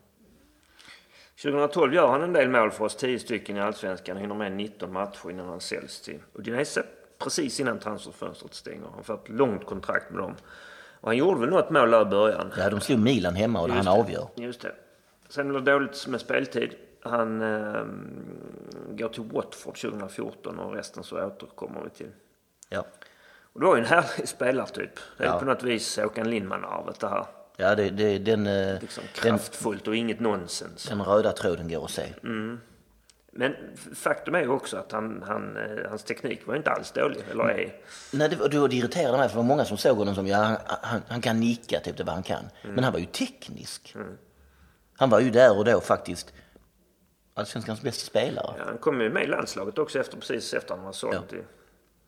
2012 1.42 1.94
gör 1.94 2.08
han 2.08 2.22
en 2.22 2.32
del 2.32 2.48
mål 2.48 2.70
för 2.70 2.84
oss, 2.84 2.96
10 2.96 3.18
stycken 3.18 3.56
i 3.56 3.60
Allsvenskan, 3.60 4.16
hinner 4.16 4.34
med 4.34 4.52
19 4.52 4.92
matcher 4.92 5.30
innan 5.30 5.48
han 5.48 5.60
säljs 5.60 6.00
till 6.00 6.18
Udinese. 6.34 6.82
Precis 7.18 7.60
innan 7.60 7.78
transferfönstret 7.78 8.54
stänger. 8.54 8.86
Han 8.94 9.04
får 9.04 9.14
ett 9.14 9.28
långt 9.28 9.66
kontrakt 9.66 10.10
med 10.10 10.22
dem. 10.22 10.34
Och 11.00 11.08
han 11.08 11.16
gjorde 11.16 11.40
väl 11.40 11.50
något 11.50 11.70
mål 11.70 11.90
där 11.90 12.02
i 12.02 12.04
början. 12.04 12.52
Ja, 12.58 12.70
de 12.70 12.80
slog 12.80 12.98
Milan 12.98 13.34
hemma 13.34 13.60
och 13.60 13.68
Just 13.68 13.76
han 13.76 13.84
det. 13.84 13.90
avgör. 14.02 14.28
Just 14.34 14.60
det. 14.60 14.74
Sen 15.28 15.48
blev 15.48 15.64
det 15.64 15.72
dåligt 15.72 16.06
med 16.06 16.20
speltid. 16.20 16.70
Han 17.02 17.42
eh, 17.42 17.84
går 18.88 19.08
till 19.08 19.22
Watford 19.22 19.80
2014 19.80 20.58
och 20.58 20.74
resten 20.74 21.04
så 21.04 21.26
återkommer 21.26 21.82
vi 21.84 21.90
till. 21.90 22.10
Ja. 22.68 22.86
Och 23.52 23.60
det 23.60 23.66
var 23.66 23.76
ju 23.76 23.82
en 23.82 23.88
härlig 23.88 24.28
spelartyp. 24.28 24.90
Det 25.18 25.24
är 25.24 25.28
ja. 25.28 25.38
på 25.38 25.44
något 25.44 25.62
vis 25.62 25.98
Håkan 25.98 26.30
Lindman-arvet 26.30 27.00
det 27.00 27.08
här. 27.08 27.26
Ja, 27.56 27.74
det, 27.74 27.90
det, 27.90 28.18
den... 28.18 28.46
Eh, 28.46 28.80
liksom 28.80 29.04
kraftfullt 29.14 29.84
den, 29.84 29.90
och 29.92 29.96
inget 29.96 30.20
nonsens. 30.20 30.84
Den 30.84 31.02
röda 31.02 31.32
tråden 31.32 31.68
går 31.68 31.84
att 31.84 31.90
se. 31.90 32.12
Mm. 32.22 32.60
Men 33.32 33.54
faktum 33.94 34.34
är 34.34 34.40
ju 34.40 34.48
också 34.48 34.76
att 34.76 34.92
han, 34.92 35.24
han, 35.26 35.56
eh, 35.56 35.90
hans 35.90 36.04
teknik 36.04 36.46
var 36.46 36.56
inte 36.56 36.70
alls 36.70 36.92
dålig, 36.92 37.24
eller 37.30 37.44
är. 37.44 37.74
Nej, 38.12 38.28
det, 38.28 38.48
det, 38.48 38.68
det 38.68 38.76
irriterade 38.76 39.18
mig, 39.18 39.28
för 39.28 39.34
det 39.34 39.42
var 39.42 39.48
många 39.48 39.64
som 39.64 39.76
såg 39.76 39.98
honom 39.98 40.14
som, 40.14 40.26
ja, 40.26 40.36
han, 40.36 40.56
han, 40.66 41.02
han 41.08 41.20
kan 41.20 41.40
nicka, 41.40 41.80
typ 41.80 41.96
det 41.96 42.04
vad 42.04 42.14
han 42.14 42.22
kan. 42.22 42.44
Mm. 42.62 42.74
Men 42.74 42.84
han 42.84 42.92
var 42.92 43.00
ju 43.00 43.06
teknisk. 43.06 43.92
Mm. 43.94 44.18
Han 44.96 45.10
var 45.10 45.20
ju 45.20 45.30
där 45.30 45.58
och 45.58 45.64
då 45.64 45.80
faktiskt 45.80 46.32
allsvenskans 47.40 47.82
bästa 47.82 48.06
spelare. 48.06 48.54
Ja, 48.58 48.64
han 48.64 48.78
kom 48.78 49.00
ju 49.00 49.10
med 49.10 49.22
i 49.22 49.26
landslaget 49.26 49.78
också 49.78 49.98
efter, 49.98 50.16
precis 50.16 50.54
efter 50.54 50.74
han 50.74 50.84
var 50.84 50.92
såld 50.92 51.24
ja. 51.30 51.38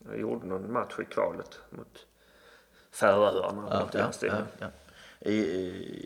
jag 0.08 0.20
gjorde 0.20 0.46
någon 0.46 0.72
match 0.72 0.94
i 0.98 1.04
kvalet 1.04 1.58
mot 1.70 2.06
Färöarna. 2.92 3.66
Ja, 3.70 3.88
ja, 3.92 4.10
ja, 4.20 4.42
ja. 4.58 4.66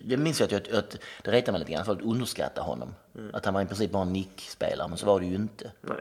Det 0.04 0.16
minns 0.16 0.40
jag 0.40 0.54
att, 0.54 0.72
att 0.72 0.98
det 1.22 1.30
retade 1.30 1.52
mig 1.52 1.58
lite 1.58 1.72
grann 1.72 1.84
för 1.84 1.92
att 1.92 2.02
underskatta 2.02 2.62
honom. 2.62 2.94
Mm. 3.14 3.34
Att 3.34 3.44
han 3.44 3.54
var 3.54 3.62
i 3.62 3.66
princip 3.66 3.90
bara 3.90 4.02
en 4.02 4.12
nickspelare, 4.12 4.88
men 4.88 4.98
så 4.98 5.06
var 5.06 5.20
det 5.20 5.26
ju 5.26 5.34
inte. 5.34 5.72
Nej. 5.80 6.00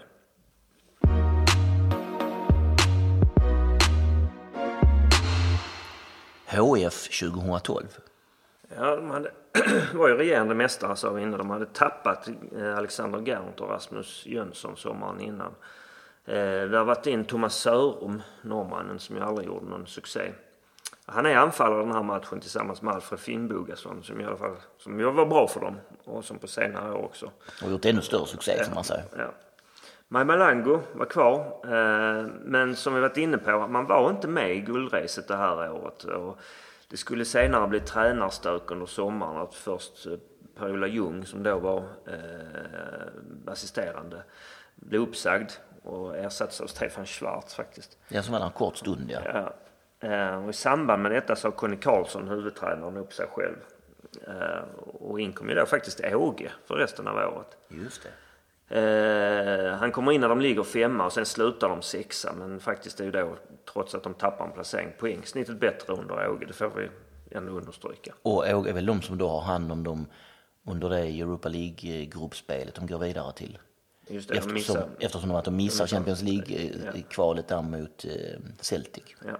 HF 6.48 7.20
2012. 7.20 7.86
Ja, 8.76 8.96
de 8.96 9.10
hade, 9.10 9.32
var 9.94 10.08
ju 10.08 10.16
regerande 10.16 10.56
mästare 10.56 10.96
sa 10.96 11.12
vi 11.12 11.22
innan. 11.22 11.38
De 11.38 11.50
hade 11.50 11.66
tappat 11.66 12.28
eh, 12.58 12.78
Alexander 12.78 13.20
Gerndt 13.20 13.60
och 13.60 13.70
Rasmus 13.70 14.26
Jönsson 14.26 14.78
sommaren 14.78 15.22
innan. 15.22 15.56
Eh, 16.26 16.66
vi 16.70 16.76
har 16.76 16.86
varit 16.86 17.08
in 17.08 17.26
Thomas 17.26 17.56
Sörum, 17.56 18.22
norrmannen, 18.42 19.00
som 19.00 19.16
ju 19.16 19.22
aldrig 19.22 19.48
gjorde 19.48 19.66
någon 19.66 19.88
succé. 19.88 20.32
Han 21.06 21.26
är 21.26 21.36
anfallare 21.36 21.80
den 21.80 21.92
här 21.92 22.04
matchen 22.04 22.40
tillsammans 22.40 22.82
med 22.82 22.94
Alfred 22.94 23.20
Finnbogason 23.20 24.04
som 24.04 24.22
i 24.22 24.26
alla 24.26 24.38
fall 24.38 24.56
som 24.78 25.16
var 25.16 25.26
bra 25.26 25.48
för 25.48 25.60
dem 25.60 25.76
och 26.04 26.26
som 26.26 26.38
på 26.38 26.48
senare 26.48 26.94
år 26.94 27.06
också. 27.06 27.32
Och 27.64 27.72
gjort 27.72 27.86
ännu 27.86 28.02
större 28.02 28.26
succé 28.26 28.56
ja, 28.58 28.64
som 28.64 28.74
man 28.74 28.84
säger. 28.84 29.04
Ja. 29.18 29.34
Malango 30.08 30.80
var 30.94 31.06
kvar, 31.06 31.40
eh, 31.64 32.26
men 32.44 32.76
som 32.76 32.94
vi 32.94 33.00
varit 33.02 33.18
inne 33.18 33.38
på, 33.38 33.68
man 33.68 33.86
var 33.86 34.10
inte 34.10 34.28
med 34.28 34.56
i 34.56 34.60
guldracet 34.60 35.28
det 35.28 35.36
här 35.36 35.72
året. 35.72 36.04
Och 36.04 36.40
det 36.96 37.00
skulle 37.00 37.26
senare 37.26 37.68
bli 37.68 37.80
tränarstök 37.80 38.72
under 38.72 38.86
sommaren. 38.86 39.38
Att 39.38 39.56
först 39.56 40.06
eh, 40.06 40.14
Per-Ola 40.58 40.88
Ljung 40.88 41.26
som 41.26 41.44
då 41.44 41.60
var 41.60 41.84
eh, 42.08 43.52
assisterande 43.52 44.24
blev 44.76 45.02
uppsagd 45.02 45.52
och 45.84 46.18
ersattes 46.18 46.62
av 46.62 46.68
Stefan 46.68 47.06
Schwarz 47.06 47.56
faktiskt. 47.56 47.98
Ja, 48.08 48.24
som 48.24 48.32
var 48.32 48.40
där 48.40 48.46
en 48.46 48.52
kort 48.52 48.78
stund 48.78 49.12
ja. 49.12 49.20
ja. 50.00 50.38
Och 50.38 50.50
I 50.50 50.54
samband 50.54 51.02
med 51.02 51.12
detta 51.12 51.36
sa 51.36 51.52
Conny 51.52 51.78
Karlsson, 51.78 52.28
huvudtränaren, 52.28 52.98
upp 52.98 53.14
sig 53.14 53.28
själv. 53.28 53.58
Och 54.84 55.20
in 55.20 55.34
kom 55.34 55.50
ju 55.50 55.56
då 55.56 55.66
faktiskt 55.66 56.02
Åge 56.04 56.52
för 56.66 56.76
resten 56.76 57.08
av 57.08 57.16
året. 57.16 57.58
Just 57.70 58.04
det. 58.04 58.10
Eh, 58.68 59.76
han 59.78 59.92
kommer 59.92 60.12
in 60.12 60.22
när 60.22 60.30
de 60.30 60.42
ligger 60.42 60.64
femma 60.64 61.06
och 61.06 61.14
sen 61.14 61.26
slutar 61.26 61.70
de 61.70 61.82
sexa. 61.82 62.34
Men 62.34 62.60
faktiskt 62.60 63.00
är 63.00 63.04
ju 63.06 63.12
då, 63.12 63.38
trots 63.74 63.96
att 63.96 64.04
de 64.04 64.14
tappar 64.14 64.46
en 64.46 64.52
placering, 64.52 64.94
poängsnittet 65.00 65.60
bättre 65.60 65.94
under 65.94 66.30
Åge. 66.30 66.46
Det 66.46 66.54
får 66.54 66.70
vi 66.70 66.90
ändå 67.38 67.52
understryka. 67.52 68.14
Och 68.22 68.48
Åge 68.48 68.70
är 68.70 68.74
väl 68.74 68.86
de 68.86 69.02
som 69.02 69.18
då 69.18 69.28
har 69.30 69.42
hand 69.42 69.72
om 69.72 69.84
dem 69.84 70.06
under 70.68 70.90
det 70.90 71.00
Europa 71.00 71.50
League-gruppspelet 71.50 72.76
de 72.76 72.88
går 72.88 73.00
vidare 73.00 73.34
till. 73.34 73.58
Just 74.08 74.30
det, 74.30 74.36
eftersom, 74.36 74.50
de 74.50 74.60
missar, 74.60 74.90
eftersom 75.00 75.30
de, 75.30 75.36
att 75.36 75.46
de 75.46 75.56
missar 75.56 75.88
Champions 75.88 76.22
League-kvalet 76.22 77.48
där 77.48 77.62
mot 77.62 78.06
eh, 78.06 78.12
Celtic. 78.62 79.04
Ja. 79.26 79.38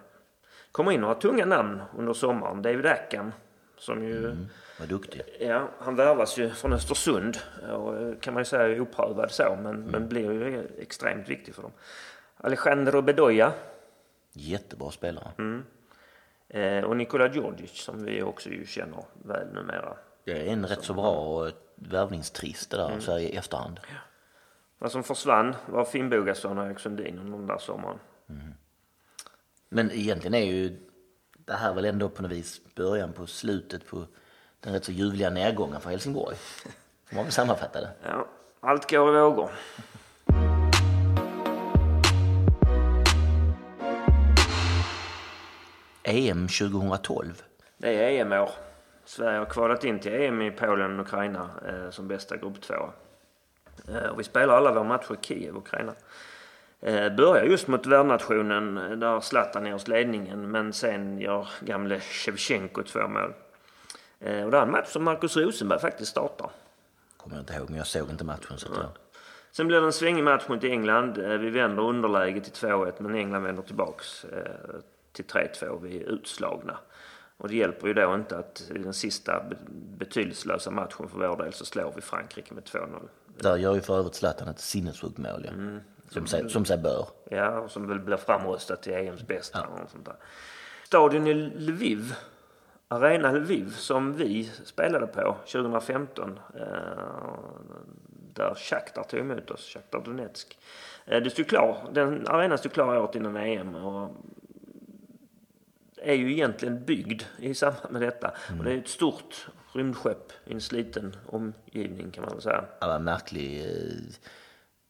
Kommer 0.72 0.92
in 0.92 1.02
några 1.02 1.16
tunga 1.16 1.46
namn 1.46 1.82
under 1.98 2.14
sommaren. 2.14 2.62
David 2.62 2.86
Ackham 2.86 3.32
som 3.78 4.04
ju 4.04 4.26
mm. 4.26 4.48
Vad 4.80 4.90
duktig. 4.90 5.22
Ja, 5.40 5.70
han 5.80 5.96
värvas 5.96 6.38
ju 6.38 6.50
från 6.50 6.74
Östersund. 6.74 7.38
Och 7.72 8.22
kan 8.22 8.34
man 8.34 8.42
ju 8.42 8.46
säga 8.46 8.64
är 8.64 8.80
oprövad 8.80 9.32
så, 9.32 9.58
men, 9.64 9.76
mm. 9.76 9.82
men 9.82 10.08
blir 10.08 10.32
ju 10.32 10.68
extremt 10.80 11.30
viktig 11.30 11.56
för 11.56 11.62
dem. 11.62 11.72
Alejandro 12.38 13.02
Bedoya. 13.02 13.54
Jättebra 14.34 14.92
spelare. 14.92 15.32
Mm. 15.38 15.64
Eh, 16.48 16.84
och 16.84 16.98
Nikola 16.98 17.34
Djordjic 17.34 17.72
som 17.72 18.06
vi 18.06 18.22
också 18.22 18.50
ju 18.50 18.66
känner 18.66 19.06
väl 19.14 19.48
numera. 19.54 19.98
Det 20.24 20.32
är 20.32 20.54
en 20.54 20.66
rätt 20.66 20.84
så 20.84 20.94
bra 20.94 21.50
värvningstrist 21.76 22.72
det 22.72 22.78
där 22.78 22.88
mm. 22.88 23.02
så 23.02 23.20
i 23.20 23.36
efterhand. 23.36 23.80
Ja. 23.90 23.98
Vad 24.80 24.92
som 24.92 25.04
försvann 25.04 25.56
var 25.66 25.86
Finnbogason 25.86 26.58
och 26.58 26.66
Erik 26.66 26.80
Sundin 26.80 27.20
under 27.20 27.38
den 27.38 27.48
där 27.48 27.58
sommaren. 27.58 28.00
Mm. 28.30 28.54
Men 29.70 29.92
egentligen 29.92 30.34
är 30.34 30.46
ju 30.46 30.78
det 31.46 31.54
här 31.54 31.74
väl 31.74 31.86
ändå 31.86 32.10
på 32.10 32.22
något 32.22 32.32
vis 32.32 32.62
början 32.76 33.14
på 33.14 33.28
slutet 33.28 33.88
på 33.88 34.06
den 34.66 34.74
rätt 34.74 34.86
så 34.86 34.92
ljuvliga 34.92 35.30
nedgången 35.30 35.82
för 35.82 35.90
Helsingborg. 35.90 36.36
Får 37.06 37.16
man 37.16 37.24
väl 37.24 37.34
sammanfatta 37.34 37.82
det. 37.82 37.90
Ja, 38.04 38.28
allt 38.60 38.92
går 38.92 39.18
i 39.18 39.20
vågor. 39.20 39.50
EM 46.04 46.48
2012. 46.48 47.44
Det 47.78 48.04
är 48.04 48.22
EM-år. 48.22 48.50
Sverige 49.06 49.38
har 49.38 49.46
kvalat 49.46 49.84
in 49.84 50.00
till 50.00 50.14
EM 50.14 50.42
i 50.42 50.52
Polen 50.52 51.00
och 51.00 51.06
Ukraina 51.06 51.50
eh, 51.68 51.90
som 51.90 52.08
bästa 52.08 52.38
grupp 52.38 52.62
två. 52.62 52.90
Eh, 53.88 54.18
vi 54.18 54.24
spelar 54.24 54.58
alla 54.58 54.72
våra 54.72 54.84
matcher 54.84 55.14
i 55.14 55.26
Kiev, 55.26 55.58
Ukraina. 55.58 55.94
Eh, 56.82 57.16
börjar 57.16 57.44
just 57.44 57.68
mot 57.68 57.86
värdnationen 57.86 58.78
eh, 58.78 58.98
där 58.98 59.20
Zlatan 59.20 59.68
är 59.68 59.72
hos 59.72 59.88
ledningen 59.88 60.52
men 60.52 60.74
sen 60.74 61.20
gör 61.20 61.48
gamle 61.60 62.00
Shevchenko 62.00 62.84
två 62.84 63.08
mål. 63.08 63.34
Eh, 64.20 64.44
och 64.44 64.52
det 64.52 64.58
är 64.58 64.62
en 64.62 64.72
match 64.72 64.88
som 64.88 65.04
Markus 65.04 65.38
Rosenberg 65.38 65.80
faktiskt 65.80 66.12
startar. 66.12 66.50
Kommer 67.18 67.36
jag 67.36 67.42
inte 67.42 67.54
ihåg, 67.54 67.70
men 67.70 67.78
jag 67.78 67.88
såg 67.88 68.10
inte 68.10 68.24
matchen. 68.24 68.58
Så 68.58 68.68
ja. 68.76 68.92
Sen 69.52 69.68
blir 69.68 69.80
det 69.80 69.86
en 69.86 69.94
svängig 69.94 70.24
match 70.24 70.44
mot 70.48 70.64
England. 70.64 71.18
Eh, 71.18 71.38
vi 71.38 71.50
vänder 71.50 71.84
underläget 71.84 72.44
till 72.44 72.68
2-1, 72.68 72.94
men 73.00 73.16
England 73.16 73.44
vänder 73.44 73.64
tillbaks 73.64 74.26
eh, 74.26 74.76
till 75.12 75.26
3-2. 75.26 75.80
Vi 75.82 76.04
är 76.04 76.10
utslagna. 76.10 76.78
Och 77.38 77.48
det 77.48 77.56
hjälper 77.56 77.88
ju 77.88 77.94
då 77.94 78.16
inte 78.16 78.38
att 78.38 78.72
i 78.76 78.78
den 78.78 78.94
sista 78.94 79.44
betydelselösa 79.98 80.72
matchen 80.72 81.10
för 81.10 81.28
vår 81.28 81.38
del 81.44 81.54
så 81.54 81.66
slår 81.66 81.94
vi 81.96 82.02
Frankrike 82.02 82.54
med 82.54 82.64
2-0. 82.64 83.10
Där 83.40 83.58
gör 83.58 83.76
ju 83.76 83.82
för 83.82 84.00
övrigt 84.00 84.16
Zlatan 84.16 84.48
ett 84.48 84.60
sinnessjukt 84.60 85.18
mål, 85.18 85.42
ja. 85.46 85.52
Mm. 85.52 85.80
Som, 86.10 86.28
sig, 86.28 86.50
som 86.50 86.66
sig 86.66 86.78
bör. 86.78 87.08
Ja, 87.30 87.60
och 87.60 87.72
som 87.72 87.88
väl 87.88 88.00
blir 88.00 88.18
framröstat 88.18 88.84
till 88.84 88.94
EMs 88.94 89.28
bästa. 89.28 89.68
Ja. 89.76 89.84
Och 89.84 89.90
sånt 89.90 90.06
där. 90.06 90.16
Stadion 90.84 91.28
i 91.28 91.34
Lviv 91.34 92.16
Arena 92.88 93.32
Lviv 93.32 93.70
som 93.70 94.14
vi 94.14 94.44
spelade 94.44 95.08
på 95.08 95.38
2015. 95.52 96.40
Eh, 96.56 96.64
där 98.34 98.56
Shakhtar 98.56 99.04
tog 99.04 99.20
emot 99.20 99.52
oss, 99.52 99.74
Shakhtar 99.74 100.02
Donetsk. 100.02 100.58
Eh, 101.06 101.22
det 101.22 101.30
stod 101.30 101.48
klar, 101.48 101.90
den 101.94 102.28
arenan 102.28 102.58
stod 102.58 102.72
klar 102.72 102.98
året 102.98 103.16
innan 103.16 103.38
EM 103.38 103.76
och 103.76 104.12
är 105.98 106.14
ju 106.14 106.32
egentligen 106.34 106.86
byggd 106.86 107.22
i 107.40 107.54
samband 107.54 107.92
med 107.92 108.02
detta. 108.02 108.34
Mm. 108.48 108.60
Och 108.60 108.66
det 108.66 108.74
är 108.74 108.78
ett 108.78 108.88
stort 108.88 109.48
rymdskepp 109.74 110.32
i 110.46 110.54
en 110.54 110.62
sliten 110.62 111.16
omgivning 111.26 112.12
kan 112.12 112.24
man 112.24 112.34
väl 112.34 112.42
säga. 112.42 112.66
Ja, 112.80 113.00
märklig, 113.00 113.66
eh, 113.66 114.04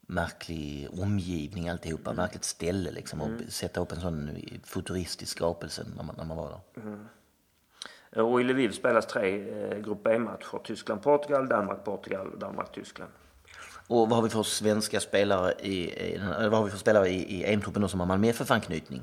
märklig 0.01 0.87
omgivning 0.99 1.69
alltihopa, 1.69 2.11
mm. 2.11 2.23
märkligt 2.23 2.43
ställe 2.43 2.91
liksom. 2.91 3.21
Mm. 3.21 3.35
Och 3.35 3.53
sätta 3.53 3.81
upp 3.81 3.91
en 3.91 4.01
sån 4.01 4.29
futuristisk 4.63 5.31
skapelse 5.31 5.85
när 5.95 6.03
man, 6.03 6.15
när 6.17 6.25
man 6.25 6.37
var 6.37 6.49
där. 6.49 6.81
Mm. 6.81 7.07
Och 8.15 8.41
i 8.41 8.43
Lviv 8.43 8.71
spelas 8.71 9.05
tre 9.05 9.49
eh, 9.63 9.77
Grupp 9.77 10.03
B-matcher. 10.03 10.59
Tyskland-Portugal, 10.63 11.47
Danmark-Portugal 11.47 12.27
och 12.27 12.39
Danmark-Tyskland. 12.39 13.11
Och 13.87 14.09
vad 14.09 14.11
har 14.11 14.21
vi 14.21 14.29
för 14.29 14.43
svenska 14.43 14.99
spelare 14.99 15.53
i, 15.59 15.73
i 15.73 16.19
vad 16.41 16.53
har 16.53 16.63
vi 16.63 16.71
för 16.71 16.77
spelare 16.77 17.09
i, 17.09 17.35
i 17.35 17.53
EM-truppen 17.53 17.89
som 17.89 17.99
har 17.99 18.07
Malmö 18.07 18.27
FF-anknytning? 18.27 19.01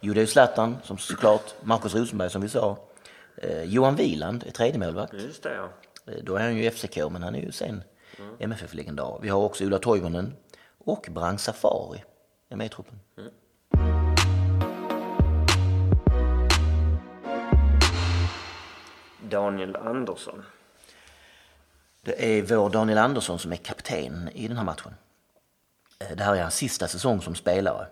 Jo, 0.00 0.14
det 0.14 0.22
är 0.22 0.26
Zlatan 0.26 0.76
som 0.82 0.98
såklart, 0.98 1.54
Marcus 1.62 1.94
Rosenberg 1.94 2.30
som 2.30 2.42
vi 2.42 2.48
sa. 2.48 2.78
Eh, 3.36 3.62
Johan 3.62 3.96
Wieland 3.96 4.44
är 4.46 4.50
tredje 4.50 4.78
målvakt. 4.78 5.12
Just 5.12 5.42
det, 5.42 5.54
ja. 5.54 5.68
Eh, 6.12 6.18
då 6.22 6.36
är 6.36 6.40
han 6.40 6.56
ju 6.56 6.70
FCK, 6.70 6.96
men 7.10 7.22
han 7.22 7.34
är 7.34 7.40
ju 7.40 7.52
sen 7.52 7.82
mm. 8.18 8.34
MFF-legendar. 8.38 9.18
Vi 9.22 9.28
har 9.28 9.40
också 9.40 9.64
Ulla 9.64 9.78
Toivonen 9.78 10.34
och 10.84 11.08
Brang 11.10 11.38
Safari 11.38 12.04
är 12.48 12.56
med 12.56 12.66
i 12.66 12.68
truppen. 12.68 13.00
Mm. 13.18 13.30
Daniel 19.30 19.76
Andersson. 19.76 20.42
Det 22.02 22.38
är 22.38 22.42
vår 22.42 22.70
Daniel 22.70 22.98
Andersson 22.98 23.38
som 23.38 23.52
är 23.52 23.56
kapten 23.56 24.28
i 24.34 24.48
den 24.48 24.56
här 24.56 24.64
matchen. 24.64 24.94
Eh, 25.98 26.16
det 26.16 26.24
här 26.24 26.36
är 26.36 26.42
hans 26.42 26.54
sista 26.54 26.88
säsong 26.88 27.22
som 27.22 27.34
spelare. 27.34 27.86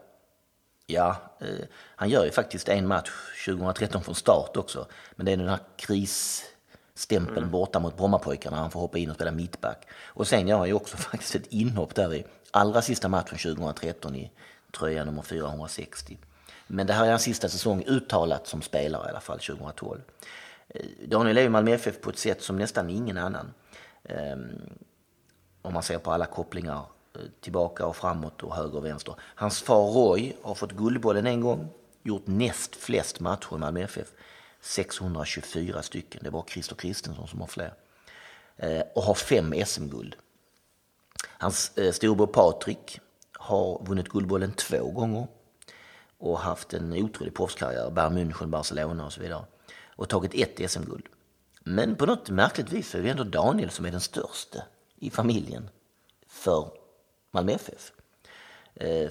Ja, 0.87 1.17
eh, 1.39 1.65
han 1.73 2.09
gör 2.09 2.25
ju 2.25 2.31
faktiskt 2.31 2.69
en 2.69 2.87
match 2.87 3.11
2013 3.47 4.03
från 4.03 4.15
start 4.15 4.57
också. 4.57 4.87
Men 5.17 5.27
det 5.27 5.33
är 5.33 5.37
den 5.37 5.49
här 5.49 5.61
krisstämpeln 5.77 7.39
mm. 7.39 7.51
borta 7.51 7.79
mot 7.79 7.97
Brommapojkarna. 7.97 8.57
Han 8.57 8.71
får 8.71 8.81
hoppa 8.81 8.99
in 8.99 9.11
och 9.11 9.17
spela 9.17 9.31
mittback. 9.31 9.87
Och 10.05 10.27
sen 10.27 10.49
gör 10.49 10.59
han 10.59 10.67
ju 10.67 10.75
också 10.75 10.97
faktiskt 10.97 11.35
ett 11.35 11.47
inhopp 11.47 11.95
där 11.95 12.15
i 12.15 12.25
allra 12.51 12.83
sista 12.83 13.09
matchen 13.09 13.39
2013 13.39 14.17
i 14.17 14.31
tröja 14.79 15.05
nummer 15.05 15.23
460. 15.23 16.19
Men 16.67 16.87
det 16.87 16.93
här 16.93 17.05
är 17.07 17.11
hans 17.11 17.23
sista 17.23 17.49
säsong 17.49 17.85
uttalat 17.87 18.47
som 18.47 18.63
spelare 18.63 19.07
i 19.07 19.11
alla 19.11 19.21
fall 19.21 19.39
2012. 19.39 20.01
Eh, 20.69 20.87
Daniel 21.07 21.39
är 21.39 21.43
ju 21.43 21.49
Malmö 21.49 21.71
FF 21.71 22.01
på 22.01 22.11
ett 22.11 22.19
sätt 22.19 22.43
som 22.43 22.57
nästan 22.57 22.91
ingen 22.91 23.19
annan. 23.19 23.55
Ehm, 24.05 24.61
om 25.63 25.73
man 25.73 25.83
ser 25.83 25.99
på 25.99 26.13
alla 26.13 26.27
kopplingar 26.27 26.87
eh, 27.15 27.21
tillbaka 27.41 27.87
och 27.87 27.97
framåt 27.97 28.43
och 28.43 28.57
höger 28.57 28.77
och 28.77 28.85
vänster. 28.85 29.15
Hans 29.19 29.63
far 29.63 29.91
Roy 29.93 30.33
har 30.43 30.55
fått 30.55 30.73
Guldbollen 30.73 31.27
en 31.27 31.41
gång, 31.41 31.69
gjort 32.03 32.27
näst 32.27 32.77
flest 32.77 33.21
matcher 33.21 33.55
i 33.55 33.59
Malmö 33.59 33.81
FF. 33.81 34.09
624 34.61 35.83
stycken, 35.83 36.21
det 36.25 36.31
var 36.31 36.45
Christer 36.49 36.77
Kristensson 36.77 37.29
som 37.29 37.41
har 37.41 37.47
fler. 37.47 37.75
Eh, 38.57 38.83
och 38.95 39.03
har 39.03 39.15
fem 39.15 39.55
SM-guld. 39.67 40.17
Hans 41.39 41.73
storbror 41.93 42.27
Patrik 42.27 43.01
har 43.33 43.85
vunnit 43.87 44.09
Guldbollen 44.09 44.53
två 44.53 44.91
gånger 44.91 45.27
och 46.19 46.39
haft 46.39 46.75
en 46.75 46.93
otrolig 46.93 47.35
proffskarriär, 47.35 47.91
Bayern 47.91 48.19
München, 48.19 48.47
Barcelona 48.47 49.07
och 49.07 49.13
så 49.13 49.21
vidare 49.21 49.45
och 49.97 50.09
tagit 50.09 50.35
ett 50.35 50.71
SM-guld. 50.71 51.07
Men 51.65 51.97
på 51.97 52.07
något 52.07 52.31
märkligt 52.31 52.73
vis 52.73 52.95
är 52.95 53.03
det 53.03 53.11
ändå 53.11 53.25
Daniel 53.25 53.71
som 53.71 53.85
är 53.85 53.91
den 53.91 54.01
största 54.01 54.59
i 54.97 55.11
familjen 55.11 55.71
för 56.29 56.71
Malmö 57.31 57.53
FF. 57.53 57.93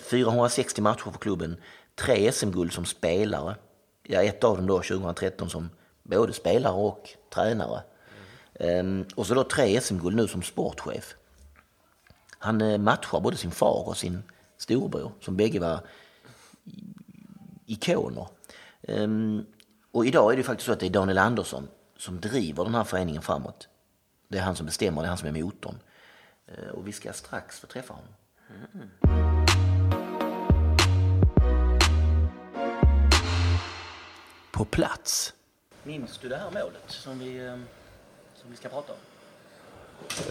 460 0.01 0.79
eh, 0.79 0.83
matcher 0.83 1.11
för 1.11 1.19
klubben, 1.19 1.57
tre 1.95 2.31
SM-guld 2.31 2.73
som 2.73 2.85
spelare. 2.85 3.55
Ja, 4.03 4.23
ett 4.23 4.43
av 4.43 4.57
dem 4.57 4.67
då 4.67 4.77
2013 4.77 5.49
som 5.49 5.69
både 6.03 6.33
spelare 6.33 6.73
och 6.73 7.09
tränare. 7.33 7.83
Mm. 8.53 9.05
Och 9.15 9.27
så 9.27 9.33
då 9.33 9.43
tre 9.43 9.81
SM-guld 9.81 10.15
nu 10.15 10.27
som 10.27 10.43
sportchef. 10.43 11.15
Han 12.39 12.61
eh, 12.61 12.77
matchar 12.77 13.19
både 13.19 13.37
sin 13.37 13.51
far 13.51 13.87
och 13.87 13.97
sin 13.97 14.23
storebror 14.57 15.11
som 15.21 15.37
bägge 15.37 15.59
var 15.59 15.79
ikoner. 17.65 18.27
Ehm, 18.81 19.45
och 19.95 20.05
idag 20.05 20.33
är 20.33 20.37
det 20.37 20.43
faktiskt 20.43 20.65
så 20.65 20.71
att 20.71 20.79
det 20.79 20.85
är 20.85 20.89
Daniel 20.89 21.17
Andersson 21.17 21.67
som 21.97 22.19
driver 22.19 22.63
den 22.63 22.75
här 22.75 22.83
föreningen 22.83 23.21
framåt. 23.21 23.67
Det 24.27 24.37
är 24.37 24.41
han 24.41 24.55
som 24.55 24.65
bestämmer, 24.65 25.01
det 25.01 25.05
är 25.05 25.09
han 25.09 25.17
som 25.17 25.27
är 25.27 25.43
motorn. 25.43 25.79
Eh, 26.47 26.69
och 26.69 26.87
vi 26.87 26.91
ska 26.91 27.13
strax 27.13 27.59
få 27.59 27.67
träffa 27.67 27.93
honom. 27.93 28.09
Mm. 28.73 28.89
På 34.53 34.65
plats. 34.65 35.33
Minns 35.83 36.17
du 36.17 36.29
det 36.29 36.37
här 36.37 36.51
målet 36.51 36.83
som 36.87 37.19
vi, 37.19 37.45
eh, 37.45 37.57
som 38.35 38.51
vi 38.51 38.57
ska 38.57 38.69
prata 38.69 38.93
om? 38.93 38.99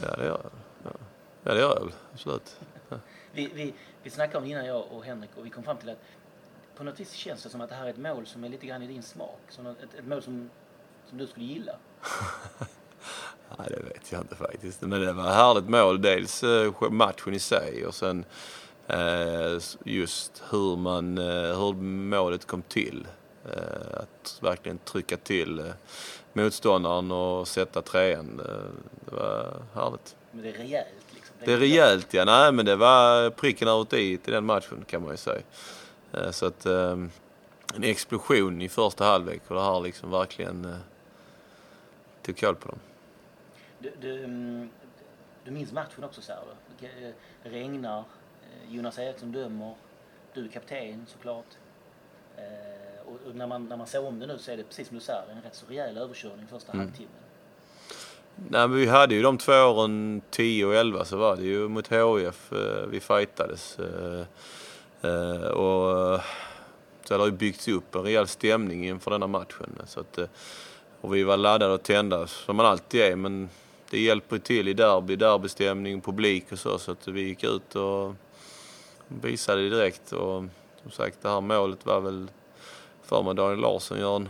Ja, 0.03 0.17
det 0.17 0.25
gör 0.25 0.29
jag. 0.29 0.51
Ja, 1.43 1.55
det 1.55 1.61
gör 1.61 1.75
jag 1.75 1.85
väl. 1.85 1.95
Absolut. 2.13 2.57
Ja. 2.89 2.97
Vi, 3.33 3.51
vi, 3.55 3.75
vi 4.03 4.11
snackade 4.11 4.39
om 4.39 4.45
det 4.45 4.51
innan 4.51 4.67
jag 4.67 4.85
och 4.91 5.05
Henrik 5.05 5.31
och 5.37 5.47
vi 5.47 5.51
kom 5.51 5.65
fram 5.65 5.77
till 5.77 5.89
att 5.89 5.99
på 6.77 6.85
något 6.85 7.01
vis 7.01 7.13
känns 7.13 7.43
det 7.43 7.49
som 7.49 7.61
att 7.61 7.69
det 7.69 7.75
här 7.75 7.87
är 7.87 7.91
ett 7.91 7.99
mål 7.99 8.27
som 8.27 8.45
är 8.45 8.49
lite 8.49 8.67
grann 8.67 8.83
i 8.83 8.87
din 8.87 9.03
smak. 9.03 9.41
Som 9.49 9.67
ett, 9.67 9.77
ett 9.99 10.07
mål 10.07 10.23
som, 10.23 10.51
som 11.09 11.19
du 11.19 11.27
skulle 11.27 11.47
gilla. 11.47 11.77
Nej, 13.59 13.69
det 13.71 13.83
vet 13.85 14.13
jag 14.13 14.21
inte 14.21 14.37
faktiskt. 14.37 14.81
Men 14.81 15.01
det 15.01 15.13
var 15.13 15.29
ett 15.29 15.35
härligt 15.35 15.69
mål. 15.69 16.03
Dels 16.03 16.43
eh, 16.43 16.91
matchen 16.91 17.35
i 17.35 17.39
sig 17.39 17.87
och 17.87 17.95
sen 17.95 18.25
eh, 18.87 19.59
just 19.85 20.43
hur, 20.51 20.77
man, 20.77 21.19
eh, 21.19 21.59
hur 21.59 21.73
målet 21.83 22.47
kom 22.47 22.63
till. 22.63 23.07
Att 23.93 24.39
verkligen 24.43 24.79
trycka 24.79 25.17
till 25.17 25.73
motståndaren 26.33 27.11
och 27.13 27.49
sätta 27.49 27.83
trean. 27.83 28.37
Det 29.05 29.17
var 29.17 29.63
härligt. 29.75 30.17
Men 30.31 30.43
det 30.43 30.49
är 30.49 30.53
rejält 30.53 31.05
liksom? 31.15 31.37
Det 31.45 31.53
är 31.53 31.59
rejält 31.59 32.15
ja. 32.15 32.25
Nej 32.25 32.53
men 32.53 32.67
det 32.67 32.77
var 32.77 33.31
pricken 33.31 33.69
över 33.69 33.95
i 33.95 34.19
den 34.25 34.45
matchen 34.45 34.85
kan 34.87 35.03
man 35.03 35.11
ju 35.11 35.17
säga. 35.17 35.43
Så 36.31 36.47
att 36.47 36.67
en 36.67 37.11
explosion 37.83 38.63
i 38.63 38.69
första 38.69 39.05
halvlek 39.05 39.43
och 39.49 39.55
det 39.55 39.63
här 39.63 39.81
liksom 39.81 40.11
verkligen 40.11 40.77
tog 42.23 42.39
koll 42.39 42.55
på 42.55 42.69
dem. 42.69 42.79
Du, 43.79 43.93
du, 44.01 44.25
mm, 44.25 44.71
du 45.45 45.51
minns 45.51 45.73
matchen 45.73 46.05
också 46.05 46.21
så 46.21 46.33
här, 46.33 46.43
Det 46.81 46.87
eh, 46.87 47.51
regnar, 47.51 47.99
eh, 47.99 48.75
Jonas 48.75 48.99
Eriksson 48.99 49.33
dömer, 49.33 49.75
du 50.35 50.45
är 50.45 50.49
kapten 50.49 51.07
såklart. 51.09 51.47
Eh, 52.37 53.07
och, 53.07 53.29
och 53.29 53.35
när, 53.35 53.47
man, 53.47 53.67
när 53.67 53.77
man 53.77 53.87
ser 53.87 54.07
om 54.07 54.19
det 54.19 54.27
nu 54.27 54.39
så 54.39 54.51
är 54.51 54.57
det 54.57 54.65
precis 54.65 54.89
som 54.89 54.97
du 54.97 55.05
säger, 55.05 55.23
en 55.31 55.43
rätt 55.43 55.55
så 55.55 55.67
rejäl 55.67 55.99
överkörning 55.99 56.47
första 56.47 56.73
mm. 56.73 56.87
halvtimmen. 56.87 57.13
Nej, 58.37 58.69
men 58.69 58.77
vi 58.77 58.87
hade 58.87 59.15
ju 59.15 59.23
de 59.23 59.39
två 59.39 59.53
åren 59.53 60.23
10 60.31 60.67
och 60.67 60.75
11 60.75 61.05
så 61.05 61.17
var 61.17 61.37
det 61.37 61.43
ju 61.43 61.69
mot 61.69 61.93
HIF 61.93 62.53
vi 62.89 63.01
fightades. 63.01 63.79
Och 65.55 66.21
så 67.05 67.15
det 67.15 67.21
har 67.21 67.27
ju 67.27 67.33
byggts 67.33 67.69
upp 67.69 67.95
en 67.95 68.03
rejäl 68.03 68.29
stämning 68.29 68.89
inför 68.89 69.11
denna 69.11 69.27
matchen. 69.27 69.83
Så 69.87 70.01
att, 70.01 70.19
och 71.01 71.15
vi 71.15 71.23
var 71.23 71.37
laddade 71.37 71.75
och 71.75 71.83
tända 71.83 72.27
som 72.27 72.57
man 72.57 72.67
alltid 72.67 73.01
är 73.01 73.17
men 73.17 73.49
det 73.91 74.01
hjälper 74.01 74.39
till 74.39 74.69
i 74.69 74.75
derby, 74.75 75.17
derbystämning, 75.17 76.01
publik 76.01 76.53
och 76.53 76.59
så. 76.59 76.79
Så 76.79 76.93
att 76.93 77.09
vi 77.09 77.21
gick 77.21 77.45
ut 77.45 77.77
och 77.77 78.15
visade 79.09 79.63
det 79.63 79.71
direkt. 79.71 80.13
Och 80.13 80.45
som 80.83 80.91
sagt, 80.91 81.23
det 81.23 81.29
här 81.29 81.41
målet 81.41 81.87
var 81.87 82.01
väl 82.01 82.31
för 83.03 83.23
mig 83.23 83.35
Daniel 83.35 83.61
Larsson 83.61 83.99
gör 83.99 84.17
en 84.17 84.29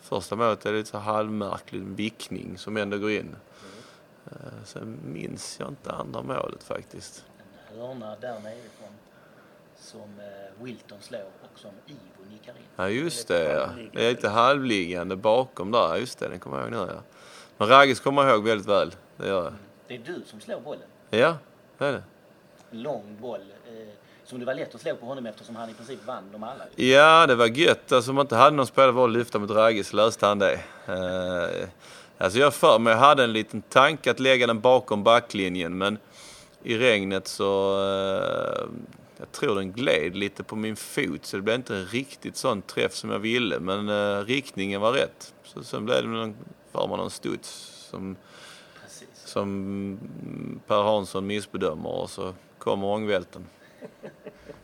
Första 0.00 0.36
målet 0.36 0.66
är 0.66 0.72
lite 0.72 0.90
så 0.90 0.98
halvmärklig 0.98 1.82
vickning 1.82 2.58
som 2.58 2.76
ändå 2.76 2.98
går 2.98 3.10
in. 3.10 3.20
Mm. 3.20 4.64
Sen 4.64 4.98
minns 5.04 5.56
jag 5.60 5.68
inte 5.68 5.92
andra 5.92 6.22
målet 6.22 6.62
faktiskt. 6.62 7.24
En 7.72 7.80
hörna 7.80 8.16
där 8.16 8.40
nerifrån 8.40 8.88
som 9.86 10.00
eh, 10.00 10.64
Wilton 10.64 10.98
slår 11.00 11.20
och 11.20 11.58
som 11.58 11.70
Ivo 11.86 12.30
nickar 12.30 12.52
in. 12.52 12.66
Ja 12.76 12.88
just 12.88 13.28
det 13.28 13.52
ja. 13.52 13.68
Det 13.92 14.06
är 14.06 14.10
lite 14.10 14.28
halvliggande 14.28 15.16
bakom 15.16 15.70
där. 15.70 15.96
Just 15.96 16.18
det, 16.18 16.28
den 16.28 16.38
kommer 16.38 16.56
jag 16.58 16.72
ihåg 16.72 16.86
nu 16.86 16.92
ja. 16.94 17.00
Men 17.56 17.68
Raggis 17.68 18.00
kommer 18.00 18.22
jag 18.24 18.34
ihåg 18.34 18.44
väldigt 18.44 18.68
väl. 18.68 18.94
Det 19.16 19.26
gör 19.26 19.44
jag. 19.44 19.52
Det 19.88 19.94
är 19.94 19.98
du 19.98 20.22
som 20.26 20.40
slår 20.40 20.60
bollen. 20.60 20.82
Ja, 21.10 21.36
det 21.78 21.84
är 21.84 21.92
det. 21.92 22.02
Lång 22.70 23.16
boll. 23.20 23.40
Eh, 23.40 23.88
som 24.24 24.40
det 24.40 24.44
var 24.44 24.54
lätt 24.54 24.74
att 24.74 24.80
slå 24.80 24.96
på 24.96 25.06
honom 25.06 25.26
eftersom 25.26 25.56
han 25.56 25.70
i 25.70 25.74
princip 25.74 26.06
vann 26.06 26.32
dem 26.32 26.42
alla. 26.42 26.64
Ja, 26.76 27.26
det 27.26 27.34
var 27.34 27.46
gött. 27.46 27.92
Alltså 27.92 28.10
om 28.10 28.14
man 28.14 28.24
inte 28.24 28.36
hade 28.36 28.56
någon 28.56 28.66
spelare 28.66 28.92
var 28.92 29.04
att 29.04 29.12
lyfta 29.12 29.38
mot 29.38 29.50
Raggis 29.50 29.88
så 29.88 29.96
löste 29.96 30.26
han 30.26 30.38
det. 30.38 30.60
Eh, 30.86 31.68
alltså 32.18 32.38
jag 32.38 32.54
för 32.54 32.78
mig, 32.78 32.92
jag 32.92 33.00
hade 33.00 33.24
en 33.24 33.32
liten 33.32 33.62
tanke 33.62 34.10
att 34.10 34.20
lägga 34.20 34.46
den 34.46 34.60
bakom 34.60 35.04
backlinjen 35.04 35.78
men 35.78 35.98
i 36.62 36.78
regnet 36.78 37.28
så 37.28 37.80
eh, 37.82 38.66
jag 39.18 39.32
tror 39.32 39.54
den 39.54 39.72
gled 39.72 40.16
lite 40.16 40.42
på 40.42 40.56
min 40.56 40.76
fot 40.76 41.24
så 41.24 41.36
det 41.36 41.42
blev 41.42 41.56
inte 41.56 41.74
riktigt 41.74 42.36
sån 42.36 42.62
träff 42.62 42.94
som 42.94 43.10
jag 43.10 43.18
ville 43.18 43.60
men 43.60 43.88
eh, 43.88 44.24
riktningen 44.24 44.80
var 44.80 44.92
rätt. 44.92 45.34
Så 45.44 45.64
sen 45.64 45.84
blev 45.84 46.02
det 46.02 46.08
någon 46.08 46.36
får 46.72 46.88
man 46.88 46.98
någon 46.98 47.10
studs 47.10 47.48
som, 47.90 48.16
som 49.14 49.98
Per 50.66 50.82
Hansson 50.82 51.26
missbedömer 51.26 51.90
och 51.90 52.10
så 52.10 52.34
kommer 52.58 52.86
ångvälten. 52.86 53.46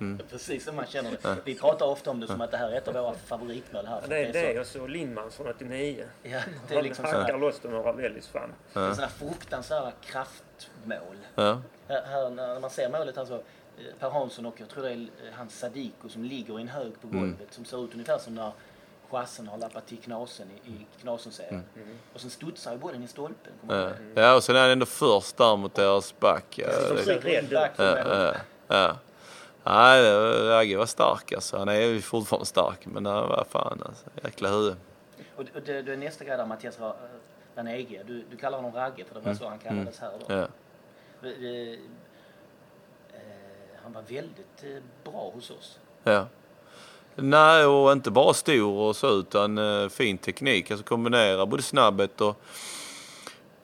Mm. 0.01 0.19
Precis 0.31 0.65
som 0.65 0.77
man 0.77 0.87
känner 0.87 1.11
det. 1.11 1.19
Ja. 1.23 1.35
Vi 1.45 1.55
pratar 1.55 1.87
ofta 1.87 2.11
om 2.11 2.21
det 2.21 2.27
som 2.27 2.41
att 2.41 2.51
det 2.51 2.57
här 2.57 2.71
är 2.71 2.77
ett 2.77 2.88
av 2.88 2.95
våra 2.95 3.15
favoritmål 3.15 3.87
här. 3.87 3.99
Ja, 4.03 4.09
det 4.09 4.19
är 4.19 4.33
det 4.33 4.61
och 4.61 4.67
så 4.67 4.87
Lindmans 4.87 5.35
från 5.35 5.47
89. 5.47 6.05
Ja, 6.23 6.41
det 6.69 6.75
är 6.75 6.83
liksom 6.83 7.05
hackar 7.05 7.38
loss 7.38 7.61
det 7.62 7.69
några 7.69 7.93
väldigt 7.93 8.27
fan. 8.27 8.51
Ja. 8.73 8.81
Det 8.81 8.87
är 8.87 8.95
sådana 8.95 9.12
fruktansvärda 9.12 9.93
kraftmål. 10.01 11.17
Ja. 11.35 11.62
Här, 11.88 12.03
här, 12.07 12.31
när 12.31 12.61
man 12.61 12.71
ser 12.71 12.91
målet 12.91 13.17
här 13.17 13.25
så 13.25 13.35
eh, 13.35 13.41
Per 13.99 14.11
Hansson 14.11 14.47
och 14.47 14.61
jag 14.61 14.69
tror 14.69 14.83
det 14.83 14.91
är 14.91 15.09
hans 15.33 15.59
Sadiko 15.59 16.09
som 16.09 16.25
ligger 16.25 16.59
i 16.59 16.63
en 16.63 16.69
hög 16.69 17.01
på 17.01 17.07
mm. 17.07 17.21
golvet 17.21 17.41
mm. 17.41 17.51
som 17.51 17.65
ser 17.65 17.85
ut 17.85 17.93
ungefär 17.93 18.19
som 18.19 18.35
när 18.35 18.53
chassen 19.11 19.49
har 19.49 19.59
lappat 19.59 19.87
till 19.87 19.99
knasen 19.99 20.47
i, 20.65 20.71
i 20.71 20.87
knasen-serien. 21.01 21.55
Mm. 21.55 21.87
Mm. 21.87 21.99
Och 22.15 22.21
sen 22.21 22.31
studsar 22.31 22.73
ju 22.73 22.79
bollen 22.79 23.03
i 23.03 23.09
stolpen. 23.09 23.53
Ja. 23.69 23.91
ja, 24.15 24.35
och 24.35 24.45
sen 24.45 24.57
är 24.57 24.61
han 24.61 24.71
ändå 24.71 24.87
först 24.87 25.37
där 25.37 25.57
mot 25.57 25.75
deras 25.75 26.19
back. 26.19 26.59
Ja, 26.59 26.67
Precis, 26.89 27.07
de 27.07 27.15
rädd 27.15 27.49
back 27.51 27.73
ja, 27.77 27.99
ja, 27.99 28.35
ja. 28.69 28.97
Nej, 29.65 30.03
Ragge 30.49 30.77
var 30.77 30.87
stark 30.87 31.33
alltså. 31.33 31.59
Han 31.59 31.69
är 31.69 31.81
ju 31.81 32.01
fortfarande 32.01 32.47
stark, 32.47 32.87
men 32.87 33.05
det 33.05 33.11
var 33.11 33.47
fan 33.51 33.83
alltså. 33.87 34.05
Jäkla 34.25 34.49
huvud. 34.49 34.77
Och, 35.37 35.45
och 35.55 35.63
det, 35.63 35.83
det 35.83 35.93
är 35.93 35.97
nästa 35.97 36.25
grej 36.25 36.37
där, 36.37 36.47
Mattias 36.47 36.79
Ranege. 37.55 38.03
Du, 38.07 38.25
du 38.31 38.37
kallar 38.37 38.59
honom 38.59 38.73
Ragge, 38.73 39.05
för 39.05 39.15
det 39.15 39.21
var 39.21 39.27
mm. 39.27 39.39
så 39.39 39.49
han 39.49 39.59
kallades 39.59 39.99
här 39.99 40.13
då. 40.27 40.35
Ja. 40.35 40.47
Han 43.83 43.92
var 43.92 44.03
väldigt 44.03 44.62
eh, 44.62 45.11
bra 45.12 45.31
hos 45.35 45.51
oss. 45.51 45.79
Ja. 46.05 46.27
Nej, 47.14 47.66
och 47.66 47.92
inte 47.92 48.11
bara 48.11 48.35
stor 48.35 48.73
och 48.73 48.97
så 48.97 49.18
utan 49.18 49.59
eh, 49.59 49.88
fin 49.88 50.18
teknik. 50.18 50.71
Alltså 50.71 50.87
kombinera 50.87 51.47
både 51.47 51.62
snabbhet 51.62 52.21
och, 52.21 52.37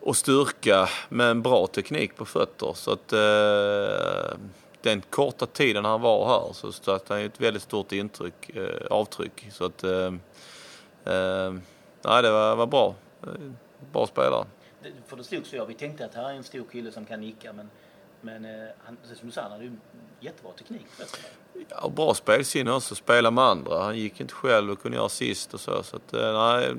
och 0.01 0.17
styrka 0.17 0.89
med 1.09 1.31
en 1.31 1.43
bra 1.43 1.67
teknik 1.67 2.17
på 2.17 2.25
fötter. 2.25 2.73
Så 2.75 2.93
att 2.93 3.13
eh, 3.13 4.39
den 4.83 5.01
korta 5.01 5.47
tiden 5.47 5.85
han 5.85 6.01
var 6.01 6.27
här 6.27 6.53
så 6.53 6.73
satte 6.73 7.15
han 7.15 7.23
ett 7.23 7.41
väldigt 7.41 7.63
stort 7.63 7.93
intryck, 7.93 8.51
eh, 8.57 8.87
avtryck. 8.91 9.47
Så 9.53 9.65
att 9.65 9.85
eh, 9.85 10.13
eh, 11.05 11.53
nej, 12.03 12.23
det 12.23 12.31
var, 12.31 12.57
var 12.57 12.67
bra. 12.67 12.95
Bra 13.93 14.07
spelare. 14.07 14.47
För 15.07 15.17
det 15.17 15.25
slogs 15.25 15.53
jag. 15.53 15.67
Vi 15.67 15.75
tänkte 15.75 16.05
att 16.05 16.15
här 16.15 16.31
är 16.31 16.35
en 16.35 16.45
stor 16.45 16.65
kille 16.73 16.93
som 16.93 17.07
kan 17.07 17.21
nicka 17.21 17.53
men 17.53 17.71
men 18.21 18.45
eh, 18.45 18.69
han, 18.79 18.97
som 19.15 19.29
du 19.29 19.33
sa, 19.33 19.43
han 19.43 19.53
hade 19.53 19.65
ju 19.65 19.73
jättebra 20.21 20.53
teknik 20.53 20.87
Ja, 21.69 21.89
bra 21.89 22.15
spelsinne 22.15 22.73
också, 22.73 22.95
spela 22.95 23.31
med 23.31 23.45
andra. 23.45 23.83
Han 23.83 23.97
gick 23.97 24.21
inte 24.21 24.35
själv 24.35 24.71
och 24.71 24.83
kunde 24.83 24.97
göra 24.97 25.07
assist 25.07 25.55
och 25.55 25.61
så. 25.61 25.83
Så 25.83 25.97
att, 25.97 26.15
eh, 26.15 26.33
nej, 26.33 26.75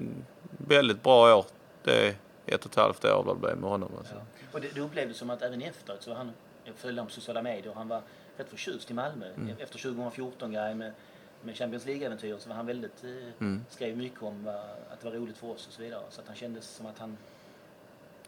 väldigt 0.58 1.04
bra 1.04 1.38
år. 1.38 1.46
Det 1.84 2.08
är 2.08 2.16
ett 2.46 2.66
och 2.66 2.72
ett 2.72 2.76
halvt 2.76 3.06
år 3.06 3.26
det 3.28 3.40
blev 3.40 3.58
med 3.58 3.70
honom. 3.70 3.92
Alltså. 3.98 4.14
Ja. 4.16 4.22
Och 4.52 4.62
det, 4.62 4.76
det 4.76 4.82
upplevdes 4.82 5.18
som 5.18 5.30
att 5.30 5.42
även 5.42 5.62
efteråt 5.62 6.04
så 6.04 6.14
han, 6.14 6.32
jag 6.64 6.76
följde 6.76 7.02
honom 7.02 7.08
på 7.08 7.14
sociala 7.14 7.42
medier, 7.42 7.74
han 7.74 7.88
var 7.88 8.02
rätt 8.38 8.50
förtjust 8.50 8.92
i 8.92 8.94
Malmö. 8.94 9.26
Mm. 9.38 9.56
Efter 9.60 9.80
2014-grejen 9.80 10.78
med, 10.78 10.94
med 11.42 11.58
Champions 11.58 11.86
League-äventyret 11.86 12.42
så 12.42 12.50
var 12.50 12.56
han 12.56 12.66
väldigt, 12.66 13.04
eh, 13.04 13.10
mm. 13.40 13.66
skrev 13.70 13.98
mycket 13.98 14.24
om 14.24 14.48
att 14.92 15.00
det 15.02 15.10
var 15.10 15.16
roligt 15.16 15.38
för 15.38 15.48
oss 15.48 15.68
och 15.68 15.74
så 15.74 15.82
vidare. 15.82 16.04
Så 16.10 16.22
att 16.22 16.28
han 16.28 16.36
kändes 16.36 16.76
som 16.76 16.86
att 16.86 17.00
han 17.00 17.18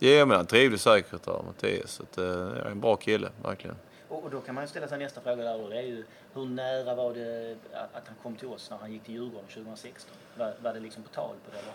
Ja, 0.03 0.25
men 0.25 0.37
han 0.37 0.45
trivdes 0.45 0.81
säkert 0.81 1.23
där, 1.23 1.43
Mattias. 1.47 1.91
Så 1.91 2.03
att, 2.03 2.17
eh, 2.17 2.71
en 2.71 2.79
bra 2.79 2.95
kille, 2.95 3.29
verkligen. 3.43 3.75
Och, 4.07 4.23
och, 4.23 4.31
då 4.31 4.41
kan 4.41 4.55
man 4.55 4.63
ju 4.63 4.67
ställa 4.67 4.87
sig 4.87 4.99
nästa 4.99 5.21
fråga 5.21 5.43
där 5.43 5.57
då. 5.57 5.69
Det 5.69 5.77
är 5.77 5.81
ju, 5.81 6.05
hur 6.33 6.45
nära 6.45 6.95
var 6.95 7.13
det 7.13 7.55
att 7.71 8.07
han 8.07 8.15
kom 8.23 8.35
till 8.35 8.47
oss 8.47 8.69
när 8.69 8.77
han 8.77 8.91
gick 8.91 9.03
till 9.03 9.13
Djurgården 9.13 9.47
2016? 9.53 10.11
Var, 10.37 10.53
var 10.63 10.73
det 10.73 10.79
liksom 10.79 11.03
på 11.03 11.09
tal 11.09 11.35
på 11.45 11.51
det 11.51 11.57
eller? 11.57 11.73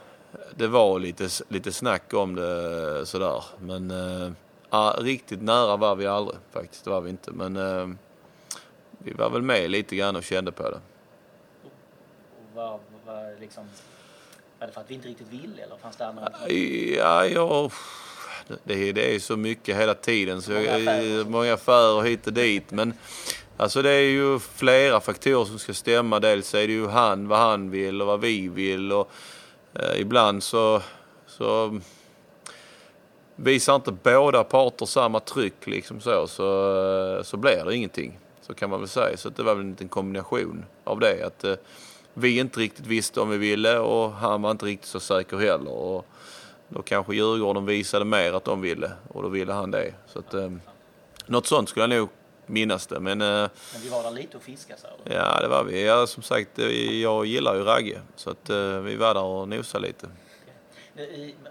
Det 0.57 0.67
var 0.67 0.99
lite, 0.99 1.29
lite 1.49 1.73
snack 1.73 2.15
om 2.15 2.35
det 2.35 3.07
sådär. 3.07 3.45
Men 3.61 3.91
äh, 3.91 4.93
riktigt 4.99 5.43
nära 5.43 5.77
var 5.77 5.97
vi 5.97 6.07
aldrig 6.07 6.39
faktiskt. 6.51 6.85
Det 6.85 6.91
var 6.91 7.01
vi 7.01 7.11
inte. 7.11 7.31
Men 7.31 7.57
äh, 7.57 7.89
vi 8.99 9.12
var 9.12 9.31
väl 9.31 9.43
med 9.43 9.71
lite 9.71 9.97
grann 9.97 10.17
och 10.17 10.25
kände 10.25 10.53
på 10.53 10.71
det. 10.71 10.81
Och 11.65 12.55
var, 12.55 12.81
var, 13.07 13.41
liksom, 13.41 13.69
var 14.59 14.67
det 14.67 14.73
för 14.73 14.81
att 14.81 14.91
vi 14.91 14.95
inte 14.95 15.09
riktigt 15.09 15.29
ville 15.29 15.62
eller 15.62 15.77
fanns 15.77 15.97
det 15.97 16.07
andra? 16.07 16.33
Ja, 16.49 17.27
jag 17.27 17.73
det, 18.65 18.93
det 18.93 19.15
är 19.15 19.19
så 19.19 19.37
mycket 19.37 19.77
hela 19.77 19.95
tiden. 19.95 20.43
Så 20.43 20.53
många, 20.53 20.75
affärer. 20.77 21.25
många 21.25 21.55
affärer 21.55 22.03
hit 22.03 22.27
och 22.27 22.33
dit. 22.33 22.71
Men 22.71 22.95
alltså 23.57 23.83
det 23.83 23.91
är 23.91 24.11
ju 24.11 24.39
flera 24.39 25.01
faktorer 25.01 25.45
som 25.45 25.59
ska 25.59 25.75
stämma. 25.75 26.21
Dels 26.21 26.55
är 26.55 26.67
det 26.67 26.73
ju 26.73 26.87
han, 26.87 27.29
vad 27.29 27.39
han 27.39 27.71
vill 27.71 28.01
och 28.01 28.07
vad 28.07 28.21
vi 28.21 28.49
vill. 28.49 28.93
Och, 28.93 29.11
eh, 29.75 30.01
ibland 30.01 30.43
så, 30.43 30.83
så 31.27 31.81
visar 33.37 33.75
inte 33.75 33.93
båda 33.93 34.45
parter 34.45 34.87
samma 34.87 35.21
tryck 35.21 35.67
liksom 35.67 36.01
så, 36.01 36.27
så, 36.27 37.21
så 37.25 37.37
blir 37.37 37.65
det 37.65 37.77
ingenting. 37.77 38.19
Så 38.41 38.55
kan 38.55 38.71
man 38.71 38.81
väl 38.81 38.89
säga. 38.89 39.17
Så 39.17 39.29
det 39.29 39.43
var 39.43 39.55
väl 39.55 39.65
en 39.65 39.71
liten 39.71 39.89
kombination 39.89 40.65
av 40.85 41.01
det. 41.01 41.27
Att 41.27 41.45
eh, 41.45 41.55
vi 42.15 42.39
inte 42.39 42.61
riktigt 42.61 42.87
visste 42.87 43.21
om 43.21 43.31
vi 43.31 43.37
ville 43.37 43.79
och 43.79 44.13
han 44.13 44.43
var 44.43 44.51
inte 44.51 44.67
riktigt 44.67 44.89
så 44.89 45.01
säker 45.01 45.37
heller. 45.37 45.73
Och, 45.73 46.07
då 46.68 46.83
kanske 46.83 47.14
Djurgården 47.14 47.66
visade 47.66 48.05
mer 48.05 48.33
att 48.33 48.44
de 48.44 48.61
ville 48.61 48.92
och 49.09 49.22
då 49.22 49.29
ville 49.29 49.52
han 49.52 49.70
det. 49.70 49.94
Så 50.07 50.18
att, 50.18 50.35
eh, 50.35 50.52
något 51.26 51.46
sånt 51.46 51.68
skulle 51.68 51.83
jag 51.83 52.00
nog 52.00 52.09
minnas 52.46 52.87
det. 52.87 53.00
Men, 53.00 53.18
men 53.18 53.50
vi 53.83 53.88
var 53.88 54.02
där 54.02 54.11
lite 54.11 54.37
och 54.37 54.42
fiskade 54.42 54.81
du? 55.05 55.14
Ja, 55.14 55.40
det 55.40 55.48
var 55.48 55.64
vi. 55.64 55.87
Ja, 55.87 56.07
som 56.07 56.22
sagt, 56.22 56.59
jag 57.02 57.26
gillar 57.26 57.55
ju 57.55 57.62
Ragge. 57.62 58.00
Så 58.16 58.31
att 58.31 58.50
vi 58.85 58.96
var 58.96 59.14
där 59.14 59.22
och 59.22 59.48
nosade 59.48 59.87
lite. 59.87 60.09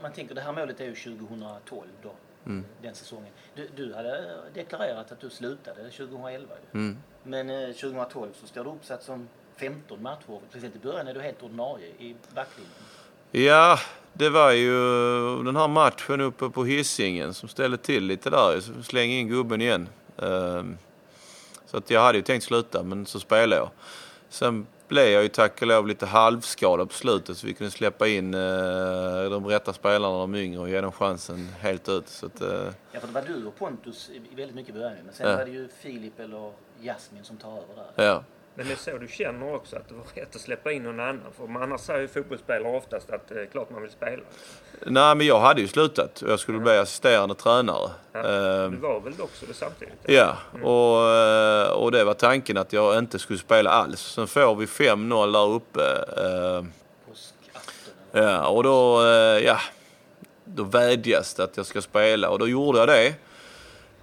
Man 0.02 0.14
tänker 0.14 0.36
det 0.36 0.42
här 0.42 0.54
målet 0.54 0.80
är 0.80 0.86
ju 0.86 0.96
2012 0.96 1.88
då. 2.04 2.12
Mm. 2.46 2.66
Den 2.82 2.96
säsongen. 2.96 3.34
Du, 3.56 3.70
du, 3.76 3.94
hade 3.94 4.38
deklarerat 4.54 5.12
att 5.12 5.20
du 5.20 5.30
slutade 5.30 5.90
2011 5.90 6.54
mm. 6.74 6.98
Men 7.24 7.74
2012 7.74 8.30
så 8.34 8.48
står 8.48 8.64
du 8.64 8.70
uppsatt 8.70 9.04
som 9.04 9.28
15 9.56 10.02
matcher. 10.02 10.40
Precis 10.52 10.76
i 10.76 10.80
början 10.80 11.08
är 11.08 11.14
du 11.14 11.22
helt 11.22 11.44
ordinarie 11.44 11.88
i 11.88 12.16
backlinjen. 12.36 12.74
Ja, 13.32 13.80
det 14.18 14.30
var 14.30 14.52
ju 14.52 14.74
den 15.44 15.56
här 15.56 15.68
matchen 15.68 16.22
uppe 16.22 16.50
på 16.50 16.66
hissingen 16.66 17.34
som 17.34 17.50
ställde 17.50 17.78
till 17.78 18.04
lite 18.04 18.30
där. 18.30 18.84
Släng 18.84 19.12
in 19.12 19.28
gubben 19.28 19.62
igen. 19.62 19.90
Ehm, 20.18 20.78
så 21.66 21.78
att 21.78 21.90
jag 21.90 22.02
hade 22.02 22.18
ju 22.18 22.22
tänkt 22.22 22.44
sluta, 22.44 22.84
men 22.84 23.06
så 23.06 23.20
spelade 23.20 23.56
jag. 23.56 23.70
Sen 24.30 24.68
blev 24.88 25.08
jag 25.08 25.24
ju 25.24 25.30
tack 25.30 25.62
och 25.62 25.68
lov 25.68 25.88
lite 25.88 26.06
halvskadad 26.06 26.90
på 26.90 26.96
slutet 26.96 27.38
så 27.38 27.48
vi 27.48 27.54
kunde 27.54 27.72
släppa 27.72 28.08
in 28.08 28.34
eh, 28.34 29.30
de 29.30 29.46
rätta 29.48 29.74
spelarna, 29.74 30.18
de 30.18 30.36
yngre 30.36 30.60
och 30.60 30.70
ge 30.70 30.82
dem 30.82 30.92
chansen 30.92 31.50
helt 31.60 31.90
ut. 31.90 32.08
Så 32.08 32.26
att, 32.26 32.42
eh... 32.42 32.68
Ja, 32.92 33.00
för 33.00 33.08
det 33.08 33.14
var 33.14 33.22
du 33.22 33.46
och 33.46 33.56
Pontus 33.58 34.10
väldigt 34.36 34.56
mycket 34.56 34.76
i 34.76 34.80
början, 34.80 34.98
men 35.06 35.14
sen 35.14 35.30
ja. 35.30 35.38
var 35.38 35.46
det 35.46 35.52
ju 35.52 35.68
Filip 35.82 36.20
eller 36.20 36.52
Jasmin 36.82 37.24
som 37.24 37.38
tar 37.38 37.52
över 37.52 37.76
där. 37.96 38.06
Ja. 38.06 38.24
Men 38.58 38.68
det 38.68 38.74
är 38.74 38.78
så 38.78 38.98
du 38.98 39.08
känner 39.08 39.56
också, 39.56 39.76
att 39.76 39.90
det 39.90 39.96
var 39.96 40.06
rätt 40.14 40.36
att 40.36 40.42
släppa 40.42 40.72
in 40.72 40.84
någon 40.84 41.00
annan? 41.00 41.32
För 41.38 41.64
annars 41.64 41.82
säger 41.82 42.02
ju 42.02 42.08
fotbollsspelare 42.08 42.78
oftast 42.78 43.10
att 43.10 43.28
det 43.28 43.42
är 43.42 43.46
klart 43.46 43.70
man 43.70 43.82
vill 43.82 43.92
spela. 43.92 44.24
Nej, 44.86 45.16
men 45.16 45.28
jag 45.28 45.40
hade 45.40 45.62
ju 45.62 45.68
slutat 45.68 46.22
och 46.22 46.32
jag 46.32 46.40
skulle 46.40 46.60
bli 46.60 46.78
assisterande 46.78 47.36
tränare. 47.36 47.90
Ja, 48.12 48.20
ehm, 48.20 48.72
du 48.72 48.78
var 48.78 49.00
väl 49.00 49.14
också 49.20 49.46
det 49.46 49.54
samtidigt? 49.54 49.94
Ja, 50.04 50.38
mm. 50.54 50.66
och, 50.66 51.10
eh, 51.10 51.72
och 51.72 51.92
det 51.92 52.04
var 52.04 52.14
tanken 52.14 52.58
att 52.58 52.74
jag 52.74 52.98
inte 52.98 53.20
skulle 53.20 53.40
spela 53.40 53.70
alls. 53.70 54.00
Sen 54.02 54.28
får 54.28 54.56
vi 54.56 54.66
5-0 54.66 55.32
där 55.32 55.48
uppe. 55.48 55.82
Ehm, 56.18 56.72
ja, 58.12 58.48
och 58.48 58.64
då, 58.64 59.02
eh, 59.02 59.46
ja, 59.46 59.60
då 60.46 60.64
vädjas 60.64 61.34
det 61.34 61.44
att 61.44 61.58
jag 61.58 61.66
ska 61.66 61.82
spela 61.82 62.30
och 62.30 62.40
då 62.40 62.48
gjorde 62.48 62.80
jag 62.80 62.88
det. 62.88 63.16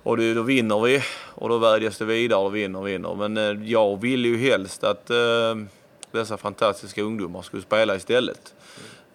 Och 0.03 0.17
då, 0.17 0.35
då 0.35 0.43
vinner 0.43 0.81
vi 0.81 1.03
och 1.35 1.49
då 1.49 1.59
vädjas 1.59 1.99
det 1.99 2.05
vidare 2.05 2.41
och 2.41 2.57
vinner 2.57 2.79
och 2.79 2.89
vinner. 2.89 3.15
Men 3.15 3.37
eh, 3.37 3.71
jag 3.71 4.01
ville 4.01 4.29
ju 4.29 4.37
helst 4.37 4.85
att 4.85 5.11
eh, 5.11 5.57
dessa 6.11 6.37
fantastiska 6.37 7.03
ungdomar 7.03 7.43
skulle 7.43 7.63
spela 7.63 7.97
istället. 7.97 8.55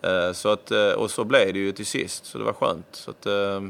Mm. 0.02 0.28
Eh, 0.28 0.34
så 0.34 0.50
att, 0.50 0.71
eh, 0.71 0.91
och 0.91 1.12
så 1.12 1.23
blev 1.23 1.54
det 1.54 1.60
ju 1.60 1.71
till 1.71 1.86
sist, 1.86 2.26
så 2.26 2.38
det 2.38 2.43
var 2.43 2.54
skönt. 2.54 2.88
Så 2.91 3.12
att, 3.12 3.26
eh, 3.26 3.63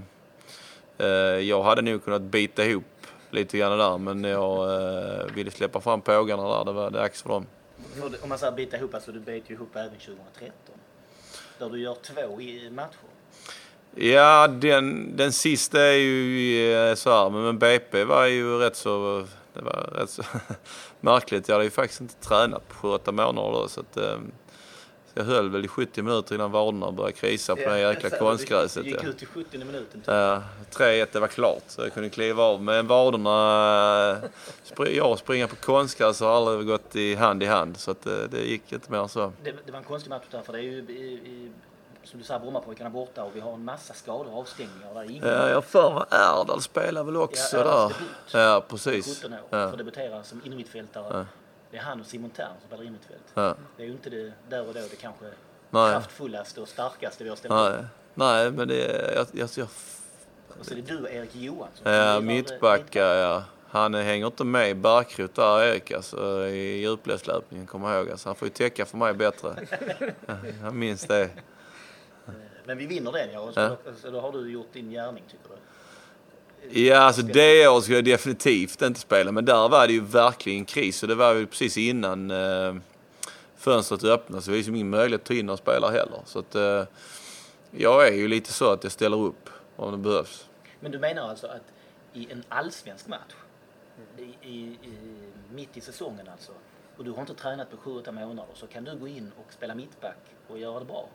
eh, 0.98 1.08
jag 1.40 1.64
hade 1.64 1.82
nog 1.82 2.04
kunnat 2.04 2.22
bita 2.22 2.66
ihop 2.66 2.84
lite 3.32 3.58
grann 3.58 3.78
där, 3.78 3.98
men 3.98 4.24
jag 4.24 4.82
eh, 4.82 5.26
ville 5.34 5.52
släppa 5.52 5.82
fram 5.82 6.02
pågarna 6.02 6.58
där. 6.58 6.66
Det 6.66 6.72
var 6.72 6.90
dags 6.90 7.22
för 7.22 7.30
dem. 7.30 7.46
Om 8.22 8.30
man 8.30 8.40
säger 8.40 8.52
bita 8.52 8.78
ihop, 8.78 8.94
alltså 8.94 9.12
du 9.12 9.20
bet 9.20 9.50
ju 9.50 9.54
ihop 9.54 9.76
även 9.76 9.90
2013. 9.90 10.54
Där 11.60 11.70
du 11.70 11.80
gör 11.80 11.96
två 11.96 12.72
matcher. 12.72 13.17
Ja, 14.00 14.48
den, 14.48 15.18
den 15.18 15.32
sista 15.32 15.82
är 15.82 15.94
ju 15.94 16.74
eh, 16.74 16.96
så 16.96 17.10
här, 17.10 17.30
men 17.30 17.60
BP 17.60 18.04
var 18.04 18.26
ju 18.26 18.58
rätt 18.58 18.76
så, 18.76 19.26
det 19.54 19.62
var 19.62 19.90
rätt 19.94 20.10
så 20.10 20.24
märkligt. 21.00 21.48
Jag 21.48 21.56
hade 21.56 21.66
ju 21.66 21.72
faktiskt 21.72 22.02
inte 22.02 22.16
tränat 22.16 22.68
på 22.68 22.98
7-8 22.98 23.12
månader 23.12 23.52
då, 23.52 23.68
så 23.68 23.80
att, 23.80 23.98
eh, 23.98 24.18
jag 25.14 25.24
höll 25.24 25.50
väl 25.50 25.66
i 25.66 25.68
70 25.68 26.02
minuter 26.02 26.36
innan 26.36 26.52
vaderna 26.52 26.92
började 26.92 27.14
krisa 27.14 27.56
på 27.56 27.62
ja, 27.62 27.70
det 27.70 27.80
jäkla 27.80 28.10
konstgräset. 28.10 28.84
Du 28.84 28.90
gick 28.90 29.04
ut 29.04 29.24
i 29.24 29.26
70 29.26 29.58
minuten. 29.58 30.04
Ja, 30.06 30.44
3-1 30.72 31.08
det 31.12 31.20
var 31.20 31.28
klart 31.28 31.64
så 31.68 31.82
jag 31.82 31.94
kunde 31.94 32.10
kliva 32.10 32.44
av. 32.44 32.64
Men 32.64 32.88
vaderna, 32.88 34.22
jag 34.78 35.12
och 35.12 35.20
springa 35.20 35.48
på 35.48 35.56
konstgräs 35.56 36.20
har 36.20 36.30
aldrig 36.30 36.68
gått 36.68 36.96
i 36.96 37.16
hand 37.16 37.44
i 37.44 37.46
hand 37.46 37.78
så 37.78 37.92
att 37.92 38.02
det, 38.02 38.24
eh, 38.24 38.30
det 38.30 38.42
gick 38.42 38.72
inte 38.72 38.92
mer 38.92 39.08
så. 39.08 39.34
Det, 39.44 39.54
det 39.66 39.72
var 39.72 39.80
en 39.80 39.86
konstig 39.86 40.10
match 40.10 40.26
där 40.32 40.42
för 40.42 40.54
det 40.54 40.60
är 40.60 40.64
ju 40.64 40.78
i, 40.78 41.14
i 41.26 41.52
som 42.08 42.20
du 42.20 42.26
säger, 42.26 42.40
Brommapojkarna 42.40 42.90
borta 42.90 43.24
och 43.24 43.36
vi 43.36 43.40
har 43.40 43.54
en 43.54 43.66
massa 43.66 43.94
skador 43.94 44.34
och 44.34 44.40
avstängningar. 44.40 44.94
Där 44.94 45.12
ingen... 45.12 45.28
Ja, 45.28 45.50
jag 45.50 45.66
för 45.66 45.94
mig 45.94 46.04
Erdal 46.12 46.62
spelar 46.62 47.04
väl 47.04 47.18
också 47.18 47.58
ja, 47.58 47.92
där. 48.32 48.40
Ja, 48.40 48.64
precis. 48.68 49.22
17 49.22 49.34
år, 49.34 49.40
ja. 49.50 49.70
för 49.70 49.78
debuterar 49.78 50.24
som 50.24 50.42
innermittfältare. 50.46 51.18
Ja. 51.18 51.26
Det 51.72 51.78
är 51.78 51.82
han 51.82 52.00
och 52.00 52.06
Simon 52.06 52.30
Tern 52.30 52.48
som 52.60 52.68
spelar 52.68 52.84
innermittfält. 52.84 53.24
Ja. 53.34 53.56
Det 53.78 53.84
är 53.84 53.88
ju 53.88 53.92
inte 53.92 54.10
det, 54.10 54.34
där 54.50 54.68
och 54.68 54.74
då 54.74 54.80
det 54.80 54.96
kanske 55.02 55.26
Nej. 55.70 55.92
kraftfullaste 55.92 56.62
och 56.62 56.68
starkaste 56.68 57.24
vi 57.24 57.30
har 57.30 57.38
ställt 57.38 57.54
Nej. 57.54 57.86
Nej, 58.14 58.52
men 58.52 58.68
det 58.68 58.86
är... 58.86 59.16
Jag, 59.16 59.28
jag, 59.32 59.50
jag... 59.56 59.68
Och 60.60 60.66
så 60.66 60.72
är 60.72 60.76
det 60.76 60.82
du 60.82 60.98
och 60.98 61.12
Erik 61.12 61.36
Johansson. 61.36 61.94
Ja, 61.94 62.20
mittbackar, 62.20 63.16
ja. 63.16 63.44
Han 63.70 63.94
hänger 63.94 64.28
inte 64.28 64.44
med 64.44 64.70
i 64.70 64.76
Barkrot 64.76 65.36
där, 65.36 65.64
Erik, 65.64 65.92
alltså, 65.92 66.48
i 66.48 66.80
djupledslöpningen, 66.80 67.68
kommer 67.68 67.94
jag 67.94 68.02
ihåg. 68.02 68.12
Alltså, 68.12 68.30
han 68.30 68.36
får 68.36 68.48
ju 68.48 68.54
täcka 68.54 68.86
för 68.86 68.98
mig 68.98 69.14
bättre. 69.14 69.56
jag 70.64 70.74
minns 70.74 71.06
det. 71.06 71.30
Men 72.68 72.78
vi 72.78 72.86
vinner 72.86 73.12
den 73.12 73.32
ja. 73.34 73.52
Så, 73.54 73.60
ja. 73.60 73.78
så 74.02 74.12
då 74.12 74.20
har 74.20 74.32
du 74.32 74.52
gjort 74.52 74.74
din 74.74 74.92
gärning 74.92 75.24
tycker 75.32 75.50
du? 75.50 76.80
Ja, 76.80 76.98
alltså 76.98 77.22
det 77.22 77.68
året 77.68 77.84
skulle 77.84 77.98
jag 77.98 78.06
definitivt 78.06 78.82
inte 78.82 79.00
spela. 79.00 79.32
Men 79.32 79.46
där 79.46 79.70
var 79.70 79.88
det 79.88 79.94
ju 79.94 80.02
verkligen 80.02 80.66
kris. 80.66 81.04
Och 81.04 81.10
det 81.10 81.16
var 81.16 81.34
ju 81.34 81.48
precis 81.48 81.78
innan 81.78 82.32
eh, 82.32 82.76
fönstret 83.56 84.04
öppnade. 84.04 84.42
Så 84.42 84.52
det 84.52 84.58
var 84.58 84.64
ju 84.64 84.76
ingen 84.76 84.90
möjlighet 84.90 85.22
att 85.22 85.28
ta 85.28 85.34
in 85.34 85.46
några 85.46 85.58
spelare 85.58 85.92
heller. 85.92 86.20
Så 86.26 86.40
att 86.40 86.56
eh, 86.56 86.84
jag 87.72 88.08
är 88.08 88.14
ju 88.14 88.28
lite 88.28 88.54
så 88.54 88.72
att 88.72 88.84
jag 88.84 88.92
ställer 88.92 89.18
upp 89.18 89.50
om 89.76 89.92
det 89.92 89.98
behövs. 89.98 90.48
Men 90.80 90.92
du 90.92 91.00
menar 91.00 91.30
alltså 91.30 91.48
att 91.48 91.74
i 92.14 92.32
en 92.32 92.44
allsvensk 92.50 93.08
match, 93.08 93.34
i, 94.18 94.22
i, 94.22 94.60
i, 94.64 94.98
mitt 95.54 95.78
i 95.78 95.82
säsongen 95.82 96.28
alltså, 96.32 96.52
och 96.98 97.06
du 97.06 97.12
har 97.12 97.22
inte 97.22 97.34
tränat 97.34 97.72
på 97.72 97.90
7-8 97.90 98.12
månader, 98.12 98.54
så 98.54 98.68
kan 98.68 98.84
du 98.84 98.96
gå 98.96 99.08
in 99.08 99.32
och 99.38 99.54
spela 99.54 99.76
mittback 99.76 100.20
och 100.48 100.60
göra 100.60 100.80
det 100.80 100.86
bra? 100.86 101.10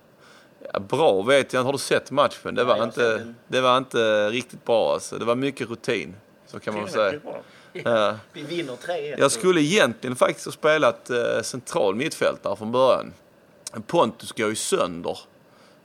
Ja, 0.73 0.81
bra 0.81 1.23
vet 1.23 1.53
jag. 1.53 1.65
Har 1.65 1.73
du 1.73 1.79
sett 1.79 2.11
matchen? 2.11 2.55
Det 2.55 2.65
var, 2.65 2.77
Nej, 2.77 2.85
inte, 2.85 3.35
det 3.49 3.61
var 3.61 3.79
inte 3.79 4.31
riktigt 4.31 4.65
bra 4.65 4.93
alltså. 4.93 5.19
Det 5.19 5.25
var 5.25 5.35
mycket 5.35 5.71
rutin. 5.71 6.17
Så 6.47 6.61
kan 6.61 6.75
man 6.75 6.89
säga. 6.89 7.21
Ja. 7.85 8.17
Vi 8.33 8.43
vinner 8.43 8.73
3-1. 8.73 9.15
Jag 9.19 9.33
skulle 9.33 9.61
egentligen 9.61 10.17
faktiskt 10.17 10.47
ha 10.47 10.53
spelat 10.53 11.11
eh, 11.11 11.43
central 11.43 11.95
mittfältare 11.95 12.57
från 12.57 12.73
början. 12.73 13.13
Pontus 13.87 14.33
går 14.33 14.49
ju 14.49 14.55
sönder 14.55 15.19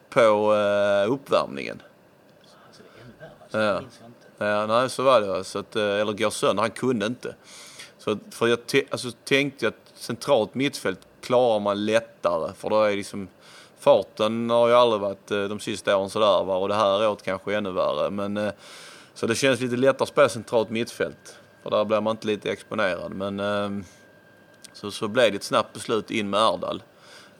på 0.09 0.55
eh, 0.55 1.11
uppvärmningen. 1.11 1.81
Alltså, 2.67 2.83
det 2.83 2.99
är 2.99 3.03
ännu 3.03 3.13
värre. 3.19 3.75
Alltså, 3.75 3.99
ja. 4.37 4.47
Ja, 4.47 4.65
nej, 4.65 4.89
så 4.89 5.03
var 5.03 5.21
det. 5.21 5.43
Så 5.43 5.59
att, 5.59 5.75
eh, 5.75 5.83
eller 5.83 6.13
går 6.13 6.29
sönder. 6.29 6.61
Han 6.61 6.71
kunde 6.71 7.05
inte. 7.05 7.35
Så 7.97 8.17
för 8.31 8.47
jag 8.47 8.59
alltså, 8.89 9.11
tänkte 9.23 9.67
att 9.67 9.93
centralt 9.95 10.55
mittfält 10.55 10.99
klarar 11.21 11.59
man 11.59 11.85
lättare. 11.85 12.53
För 12.53 12.69
då 12.69 12.83
är 12.83 12.95
liksom 12.95 13.27
farten 13.87 14.49
har 14.49 14.67
ju 14.67 14.73
aldrig 14.73 15.01
varit 15.01 15.31
eh, 15.31 15.43
de 15.43 15.59
sista 15.59 15.97
åren 15.97 16.09
sådär 16.09 16.43
va? 16.43 16.55
och 16.55 16.67
det 16.67 16.75
här 16.75 17.09
året 17.09 17.23
kanske 17.23 17.55
ännu 17.55 17.71
värre. 17.71 18.09
Men, 18.09 18.37
eh, 18.37 18.53
så 19.13 19.27
det 19.27 19.35
känns 19.35 19.59
lite 19.59 19.75
lättare 19.75 20.03
att 20.03 20.09
spela 20.09 20.29
centralt 20.29 20.69
mittfält. 20.69 21.39
För 21.63 21.69
där 21.69 21.85
blir 21.85 22.01
man 22.01 22.11
inte 22.11 22.27
lite 22.27 22.51
exponerad. 22.51 23.11
Men 23.11 23.39
ehm, 23.39 23.83
så, 24.73 24.91
så 24.91 25.07
blev 25.07 25.31
det 25.31 25.35
ett 25.35 25.43
snabbt 25.43 25.73
beslut 25.73 26.11
in 26.11 26.29
med 26.29 26.39
Erdal. 26.39 26.83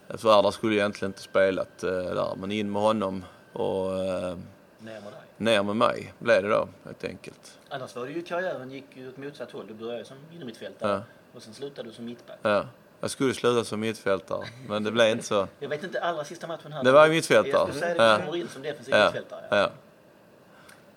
För 0.10 0.40
Erdal 0.40 0.54
skulle 0.54 0.76
egentligen 0.76 1.10
inte 1.10 1.22
spelat 1.22 1.84
eh, 1.84 1.92
där, 1.92 2.36
men 2.36 2.52
in 2.52 2.72
med 2.72 2.82
honom 2.82 3.26
och 3.54 3.92
ner 3.92 4.32
med. 4.80 5.14
Ner 5.38 5.64
med 5.64 5.76
mig 5.76 6.14
blev 6.20 6.44
det 6.44 6.50
då 6.50 6.68
helt 6.86 7.04
enkelt. 7.04 7.58
Annars 7.70 7.96
var 7.96 8.06
det 8.06 8.12
ju 8.12 8.22
karriären 8.22 8.72
gick 8.72 8.86
ju 8.94 9.10
åt 9.10 9.18
motsatt 9.18 9.52
håll. 9.52 9.66
Du 9.68 9.74
började 9.74 10.06
som 10.06 10.18
innermittfältare 10.34 10.92
ja. 10.92 11.02
och 11.34 11.42
sen 11.42 11.54
slutade 11.54 11.90
du 11.90 11.96
som 11.96 12.06
mittback. 12.06 12.40
Ja. 12.42 12.66
Jag 13.00 13.12
skulle 13.12 13.34
sluta 13.34 13.64
som 13.64 13.80
mittfältare, 13.80 14.48
men 14.68 14.84
det 14.84 14.92
blev 14.92 15.10
inte 15.10 15.24
så. 15.24 15.48
Jag 15.60 15.70
vet 15.70 15.84
inte, 15.84 16.02
allra 16.02 16.26
sista 16.26 16.48
matchen 16.48 16.72
här. 16.74 16.84
Det 16.84 16.92
var 16.92 17.10
mittfältare. 17.10 17.52
Jag 17.52 17.62
skulle 17.62 17.80
säga 17.80 18.18
det, 18.18 18.18
du 18.18 18.26
kommer 18.26 18.38
in 18.38 18.48
som 18.48 18.62
defensiv 18.62 18.96
ja. 18.96 19.06
mittfältare. 19.06 19.46
Ja. 19.50 19.58
ja. 19.58 19.70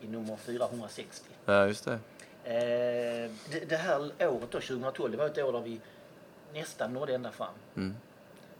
I 0.00 0.06
nummer 0.08 0.36
460. 0.36 1.24
Ja, 1.44 1.66
just 1.66 1.84
det. 1.84 1.98
Eh, 2.44 3.30
det, 3.50 3.68
det, 3.68 3.76
här 3.76 4.00
året 4.00 4.50
då, 4.50 4.60
2012, 4.60 5.10
det 5.10 5.16
var 5.16 5.26
ett 5.26 5.38
år 5.38 5.52
där 5.52 5.60
vi 5.60 5.80
nästan 6.54 6.92
nådde 6.92 7.14
ända 7.14 7.30
fram. 7.30 7.54
Mm. 7.76 7.96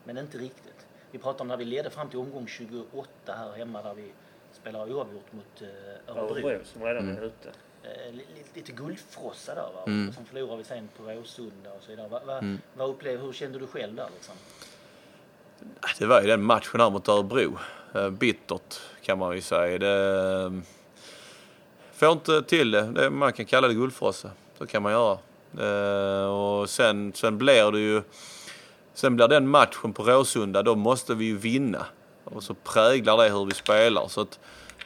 Men 0.05 0.19
inte 0.19 0.39
riktigt. 0.39 0.87
Vi 1.11 1.19
pratar 1.19 1.41
om 1.41 1.49
när 1.49 1.57
vi 1.57 1.65
ledde 1.65 1.91
fram 1.91 2.09
till 2.09 2.19
omgång 2.19 2.47
28 2.47 3.09
här 3.27 3.53
hemma 3.53 3.83
där 3.83 3.95
vi 3.95 4.13
spelade 4.53 4.95
oavgjort 4.95 5.33
mot 5.33 5.63
eh, 5.63 5.69
Örebro. 6.17 6.35
Örebro 6.35 6.65
som 6.65 6.83
redan 6.83 7.09
är 7.09 7.13
mm. 7.13 7.25
ute 7.25 7.51
eh, 7.83 8.15
lite 8.55 8.73
guldfrossa 8.73 9.55
där 9.55 9.63
va? 9.63 9.83
Mm. 9.87 10.13
Sen 10.13 10.25
förlorade 10.25 10.57
vi 10.57 10.65
sen 10.65 10.89
på 10.97 11.03
Råsunda 11.03 11.71
och 11.77 11.83
så 11.83 11.91
vidare. 11.91 12.09
Va, 12.09 12.21
va, 12.27 12.39
mm. 12.39 12.59
vad 12.75 12.89
upplevde, 12.91 13.25
hur 13.25 13.33
kände 13.33 13.59
du 13.59 13.67
själv 13.67 13.95
där 13.95 14.09
liksom? 14.15 14.35
Det 15.99 16.07
var 16.07 16.21
ju 16.21 16.27
den 16.27 16.43
matchen 16.43 16.81
här 16.81 16.91
mot 16.91 17.09
Örebro. 17.09 17.59
Eh, 17.95 18.11
bittert 18.11 18.81
kan 19.03 19.19
man 19.19 19.35
ju 19.35 19.41
säga. 19.41 19.79
Det, 19.79 20.45
eh, 20.45 20.53
får 21.93 22.13
inte 22.13 22.43
till 22.43 22.71
det. 22.71 22.83
det. 22.83 23.11
Man 23.11 23.33
kan 23.33 23.47
kalla 23.47 23.69
det 23.69 23.75
guldfrossa. 23.75 24.31
Så 24.59 24.67
kan 24.67 24.83
man 24.83 24.93
göra. 24.93 25.19
Och 26.31 26.71
sen, 26.71 27.13
sen 27.13 27.39
blir 27.39 27.73
det 27.73 27.81
ju... 27.81 28.03
Sen 28.95 29.17
blir 29.17 29.29
den 29.29 29.49
matchen 29.49 29.93
på 29.93 30.03
Råsunda, 30.03 30.63
då 30.63 30.75
måste 30.75 31.15
vi 31.15 31.25
ju 31.25 31.37
vinna. 31.37 31.87
Och 32.25 32.43
så 32.43 32.55
präglar 32.55 33.17
det 33.17 33.31
hur 33.31 33.45
vi 33.45 33.55
spelar. 33.55 34.09
Så 34.09 34.21
att 34.21 34.39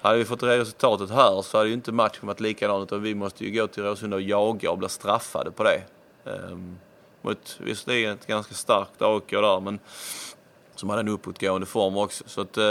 hade 0.05 0.19
vi 0.19 0.25
fått 0.25 0.43
resultatet 0.43 1.11
här 1.11 1.43
så 1.43 1.59
hade 1.59 1.69
ju 1.69 1.75
inte 1.75 1.93
matchen 1.93 2.27
varit 2.27 2.41
likadan 2.41 2.83
utan 2.83 3.03
vi 3.03 3.15
måste 3.15 3.45
ju 3.45 3.61
gå 3.61 3.67
till 3.67 3.83
Råsunda 3.83 4.17
och 4.17 4.23
jaga 4.23 4.71
och 4.71 4.79
bli 4.79 4.89
straffade 4.89 5.51
på 5.51 5.63
det. 5.63 5.83
Um, 6.25 6.79
mot 7.23 7.57
visserligen 7.61 8.13
ett 8.13 8.27
ganska 8.27 8.55
starkt 8.55 9.03
AIK 9.03 9.31
där 9.31 9.61
men 9.61 9.79
som 10.75 10.91
hade 10.91 11.01
en 11.01 11.09
uppåtgående 11.09 11.67
form 11.67 11.97
också. 11.97 12.25
Så 12.27 12.41
att, 12.41 12.59
uh, 12.59 12.63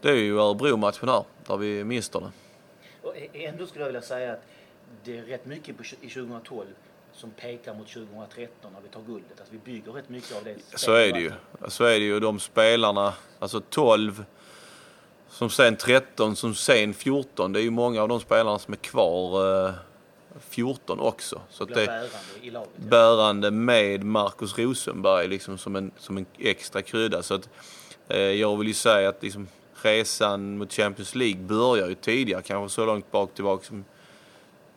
det 0.00 0.10
är 0.10 0.14
ju 0.14 0.38
Örebro-matchen 0.38 1.08
här 1.08 1.24
där 1.46 1.56
vi 1.56 1.84
mister. 1.84 2.30
Och 3.02 3.14
ändå 3.32 3.66
skulle 3.66 3.84
jag 3.84 3.88
vilja 3.88 4.02
säga 4.02 4.32
att 4.32 4.42
det 5.04 5.18
är 5.18 5.22
rätt 5.22 5.46
mycket 5.46 5.76
i 6.00 6.08
2012 6.08 6.66
som 7.12 7.30
pekar 7.30 7.74
mot 7.74 7.88
2013 7.88 8.72
när 8.72 8.80
vi 8.80 8.88
tar 8.88 9.02
guldet. 9.02 9.40
Att 9.40 9.52
vi 9.52 9.58
bygger 9.58 9.92
rätt 9.92 10.08
mycket 10.08 10.36
av 10.36 10.44
det. 10.44 10.56
Så 10.74 10.92
är 10.92 11.12
det 11.12 11.20
ju. 11.20 11.32
Så 11.68 11.84
är 11.84 11.98
det 11.98 12.04
ju. 12.04 12.20
De 12.20 12.40
spelarna, 12.40 13.14
alltså 13.38 13.60
12 13.60 14.24
som 15.38 15.50
sen 15.50 15.76
13, 15.76 16.36
som 16.36 16.54
sen 16.54 16.94
14. 16.94 17.52
Det 17.52 17.60
är 17.60 17.62
ju 17.62 17.70
många 17.70 18.02
av 18.02 18.08
de 18.08 18.20
spelarna 18.20 18.58
som 18.58 18.72
är 18.72 18.78
kvar 18.78 19.66
eh, 19.66 19.74
14 20.40 21.00
också. 21.00 21.40
Så 21.50 21.64
det, 21.64 21.74
bärande 21.74 22.08
i 22.42 22.50
laget. 22.50 22.70
Bärande 22.76 23.50
med 23.50 24.04
Marcus 24.04 24.58
Rosenberg 24.58 25.28
liksom 25.28 25.58
som 25.58 25.76
en, 25.76 25.90
som 25.98 26.16
en 26.16 26.26
extra 26.38 26.82
krydda. 26.82 27.22
Så 27.22 27.34
att, 27.34 27.48
eh, 28.08 28.18
jag 28.18 28.56
vill 28.56 28.68
ju 28.68 28.74
säga 28.74 29.08
att 29.08 29.22
liksom, 29.22 29.48
resan 29.82 30.58
mot 30.58 30.72
Champions 30.72 31.14
League 31.14 31.40
börjar 31.40 31.88
ju 31.88 31.94
tidigare, 31.94 32.42
kanske 32.42 32.74
så 32.74 32.86
långt 32.86 33.10
bak 33.10 33.34
tillbaka 33.34 33.64
som 33.64 33.84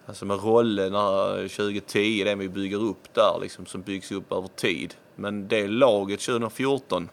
Alltså 0.05 0.25
med 0.25 0.43
rollerna 0.43 1.27
2010, 1.35 2.23
det 2.23 2.35
vi 2.35 2.49
bygger 2.49 2.83
upp 2.83 3.13
där 3.13 3.39
liksom, 3.41 3.65
som 3.65 3.81
byggs 3.81 4.11
upp 4.11 4.31
över 4.31 4.47
tid. 4.47 4.93
Men 5.15 5.47
det 5.47 5.67
laget 5.67 6.19
2014 6.19 7.09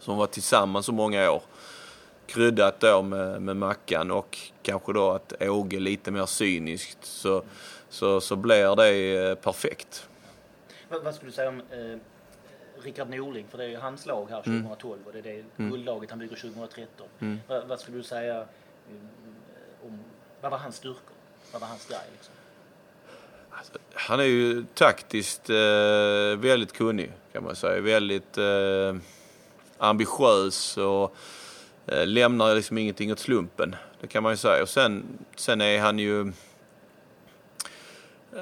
som 0.00 0.16
var 0.16 0.26
tillsammans 0.26 0.86
så 0.86 0.92
många 0.92 1.30
år 1.30 1.42
kryddat 2.28 2.80
då 2.80 3.02
med, 3.02 3.42
med 3.42 3.56
Mackan 3.56 4.10
och 4.10 4.38
kanske 4.62 4.92
då 4.92 5.10
att 5.10 5.42
Åge 5.42 5.80
lite 5.80 6.10
mer 6.10 6.26
cyniskt 6.26 7.04
så, 7.04 7.42
så, 7.88 8.20
så 8.20 8.36
blir 8.36 8.76
det 8.76 9.28
eh, 9.30 9.34
perfekt. 9.34 10.08
Vad, 10.88 11.04
vad 11.04 11.14
skulle 11.14 11.30
du 11.30 11.34
säga 11.34 11.48
om 11.48 11.60
eh, 11.70 11.98
Rickard 12.82 13.10
Norling, 13.10 13.46
för 13.50 13.58
det 13.58 13.64
är 13.64 13.68
ju 13.68 13.76
hans 13.76 14.06
lag 14.06 14.26
här 14.30 14.42
2012 14.42 14.94
mm. 14.94 15.06
och 15.06 15.12
det 15.12 15.18
är 15.18 15.22
det 15.22 15.44
mm. 15.56 15.70
guldlaget 15.70 16.10
han 16.10 16.18
bygger 16.18 16.36
2013. 16.36 17.06
Mm. 17.18 17.40
Vad, 17.48 17.66
vad, 17.68 17.80
skulle 17.80 17.96
du 17.96 18.02
säga 18.02 18.36
eh, 18.36 19.86
om, 19.86 19.98
vad 20.40 20.50
var 20.50 20.58
hans 20.58 20.76
styrkor? 20.76 21.16
Vad 21.52 21.60
var 21.60 21.68
hans 21.68 21.88
grej 21.88 21.98
liksom? 22.12 22.34
Alltså, 23.50 23.72
han 23.94 24.20
är 24.20 24.24
ju 24.24 24.64
taktiskt 24.74 25.50
eh, 25.50 25.56
väldigt 26.38 26.72
kunnig 26.72 27.12
kan 27.32 27.44
man 27.44 27.56
säga. 27.56 27.80
Väldigt 27.80 28.38
eh, 28.38 28.96
ambitiös 29.78 30.76
och 30.76 31.16
Eh, 31.92 32.06
lämnar 32.06 32.54
liksom 32.54 32.78
ingenting 32.78 33.12
åt 33.12 33.18
slumpen. 33.18 33.76
Det 34.00 34.06
kan 34.06 34.22
man 34.22 34.32
ju 34.32 34.36
säga. 34.36 34.62
Och 34.62 34.68
sen, 34.68 35.04
sen 35.36 35.60
är 35.60 35.80
han 35.80 35.98
ju 35.98 36.32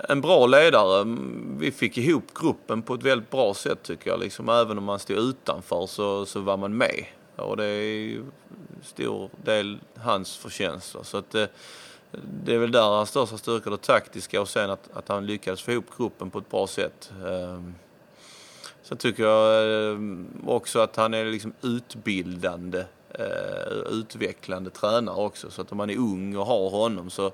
en 0.08 0.20
bra 0.20 0.46
ledare. 0.46 1.16
Vi 1.58 1.72
fick 1.72 1.98
ihop 1.98 2.24
gruppen 2.34 2.82
på 2.82 2.94
ett 2.94 3.02
väldigt 3.02 3.30
bra 3.30 3.54
sätt 3.54 3.82
tycker 3.82 4.10
jag. 4.10 4.20
Liksom, 4.20 4.48
även 4.48 4.78
om 4.78 4.84
man 4.84 4.98
stod 4.98 5.16
utanför 5.16 5.86
så, 5.86 6.26
så 6.26 6.40
var 6.40 6.56
man 6.56 6.76
med. 6.76 7.04
Och 7.36 7.56
det 7.56 7.64
är 7.64 7.82
ju 7.82 8.24
stor 8.82 9.30
del 9.44 9.78
hans 9.96 10.36
förtjänst. 10.36 10.96
Så 11.02 11.18
att, 11.18 11.34
eh, 11.34 11.46
det 12.44 12.54
är 12.54 12.58
väl 12.58 12.72
där 12.72 12.80
hans 12.80 13.08
största 13.08 13.38
styrka, 13.38 13.70
det 13.70 13.76
taktiska 13.76 14.40
och 14.40 14.48
sen 14.48 14.70
att, 14.70 14.90
att 14.92 15.08
han 15.08 15.26
lyckades 15.26 15.62
få 15.62 15.72
ihop 15.72 15.86
gruppen 15.96 16.30
på 16.30 16.38
ett 16.38 16.50
bra 16.50 16.66
sätt. 16.66 17.12
Ehm, 17.26 17.74
sen 18.82 18.98
tycker 18.98 19.22
jag 19.22 19.64
eh, 19.92 19.98
också 20.46 20.78
att 20.78 20.96
han 20.96 21.14
är 21.14 21.24
liksom 21.24 21.52
utbildande, 21.62 22.84
eh, 23.18 23.72
utvecklande 23.90 24.70
tränare 24.70 25.16
också. 25.16 25.50
Så 25.50 25.62
att 25.62 25.72
om 25.72 25.78
man 25.78 25.90
är 25.90 25.96
ung 25.96 26.36
och 26.36 26.46
har 26.46 26.70
honom 26.70 27.10
så, 27.10 27.32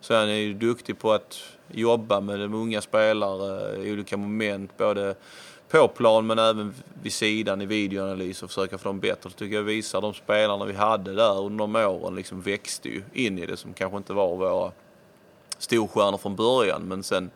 så 0.00 0.14
är 0.14 0.18
han 0.18 0.40
ju 0.40 0.54
duktig 0.54 0.98
på 0.98 1.12
att 1.12 1.42
jobba 1.70 2.20
med 2.20 2.40
de 2.40 2.54
unga 2.54 2.80
spelare 2.80 3.76
i 3.76 3.92
olika 3.92 4.16
moment. 4.16 4.76
Både 4.76 5.14
på 5.72 5.88
plan 5.88 6.26
men 6.26 6.38
även 6.38 6.74
vid 7.02 7.12
sidan 7.12 7.60
i 7.60 7.66
videoanalys 7.66 8.42
och 8.42 8.50
försöka 8.50 8.78
få 8.78 8.88
dem 8.88 9.00
bättre. 9.00 9.30
Så 9.30 9.36
tycker 9.36 9.56
jag 9.56 9.62
visar 9.62 10.00
de 10.00 10.14
spelarna 10.14 10.64
vi 10.64 10.74
hade 10.74 11.14
där 11.14 11.40
under 11.40 11.64
de 11.64 11.76
åren 11.76 12.14
liksom 12.14 12.40
växte 12.40 12.88
ju 12.88 13.02
in 13.12 13.38
i 13.38 13.46
det 13.46 13.56
som 13.56 13.74
kanske 13.74 13.96
inte 13.96 14.12
var 14.12 14.36
våra 14.36 14.72
storstjärnor 15.58 16.18
från 16.18 16.36
början 16.36 16.82
men 16.82 17.02
sen, 17.02 17.30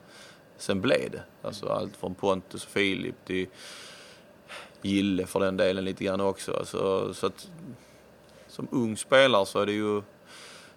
sen 0.56 0.80
blev 0.80 1.10
det. 1.10 1.22
Alltså 1.42 1.68
allt 1.68 1.96
från 1.96 2.14
Pontus 2.14 2.64
och 2.64 2.70
Filip 2.70 3.14
till 3.24 3.46
Gille 4.82 5.26
för 5.26 5.40
den 5.40 5.56
delen 5.56 5.84
lite 5.84 6.04
grann 6.04 6.20
också. 6.20 6.52
Alltså, 6.52 7.14
så 7.14 7.26
att, 7.26 7.48
som 8.56 8.68
ung 8.70 8.96
spelare 8.96 9.46
så 9.46 9.60
är 9.60 9.66
det 9.66 9.72
ju 9.72 10.02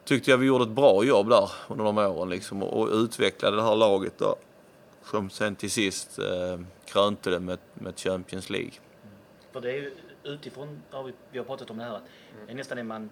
tyckte 0.04 0.32
jag 0.32 0.38
vi 0.38 0.46
gjorde 0.46 0.64
ett 0.64 0.70
bra 0.70 1.04
jobb 1.04 1.30
där 1.30 1.52
under 1.68 1.86
de 1.86 1.98
åren 1.98 2.30
liksom 2.30 2.64
och, 2.64 2.88
utvecklade 2.94 3.56
det 3.56 3.64
här 3.64 3.76
laget 3.76 4.18
då 4.18 4.36
som 5.04 5.30
sen 5.30 5.56
till 5.56 5.72
sist 5.72 6.20
eh, 6.20 6.60
krönte 6.86 7.30
det 7.30 7.40
med, 7.40 7.60
med 7.74 8.00
Champions 8.00 8.50
League. 8.50 8.72
Mm. 8.72 9.16
För 9.52 9.62
det 9.62 9.72
är 9.72 9.76
ju 9.76 9.92
utifrån, 10.24 10.82
har 10.90 11.04
vi, 11.04 11.14
vi 11.32 11.38
har 11.38 11.46
pratat 11.46 11.70
om 11.72 11.78
det 11.78 11.84
här, 11.84 11.96
att 11.96 12.02
mm. 12.34 12.46
det 12.46 12.52
är 12.52 12.56
nästan 12.56 12.78
det 12.78 12.84
man 12.84 13.10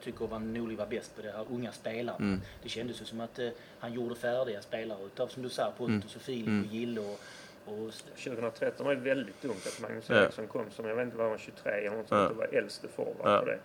tycker 0.00 0.26
var 0.26 0.38
Norli 0.38 0.76
var 0.76 0.86
bäst 0.86 1.16
på, 1.16 1.22
det 1.22 1.30
här 1.30 1.46
unga 1.50 1.72
spelarna. 1.72 2.18
Mm. 2.18 2.40
Det 2.62 2.68
kändes 2.68 3.00
ju 3.00 3.04
som 3.04 3.20
att 3.20 3.38
eh, 3.38 3.48
han 3.78 3.92
gjorde 3.92 4.14
färdiga 4.14 4.62
spelare 4.62 5.04
utav, 5.06 5.28
som 5.28 5.42
du 5.42 5.48
sa, 5.48 5.72
Pontus 5.78 6.16
och 6.16 6.22
Filip 6.22 6.46
mm. 6.46 6.64
och 6.64 6.74
Gille 6.74 7.00
och, 7.00 7.20
och... 7.64 7.92
2013 8.24 8.86
var 8.86 8.94
det 8.94 9.00
väldigt 9.00 9.42
dumt 9.42 9.60
att 9.66 9.80
Magnus 9.82 10.10
Eriksson 10.10 10.44
ja. 10.44 10.52
kom 10.52 10.70
som, 10.70 10.88
jag 10.88 10.96
vet 10.96 11.04
inte, 11.04 11.16
var 11.16 11.28
han 11.28 11.38
23 11.38 11.72
eller 11.72 11.96
något 11.96 12.08
sånt, 12.08 12.30
ja. 12.30 12.38
var 12.38 12.58
äldste 12.58 12.88
forward 12.88 13.32
ja. 13.32 13.38
på 13.38 13.44
det. 13.44 13.58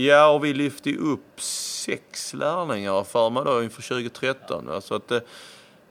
Ja, 0.00 0.28
och 0.28 0.44
vi 0.44 0.54
lyfte 0.54 0.96
upp 0.96 1.40
sex 1.40 2.34
lärlingar 2.34 3.04
för 3.04 3.30
mig 3.30 3.42
då 3.44 3.62
inför 3.62 3.82
2013. 3.82 4.64
Ja. 4.68 4.96
Att, 4.96 5.12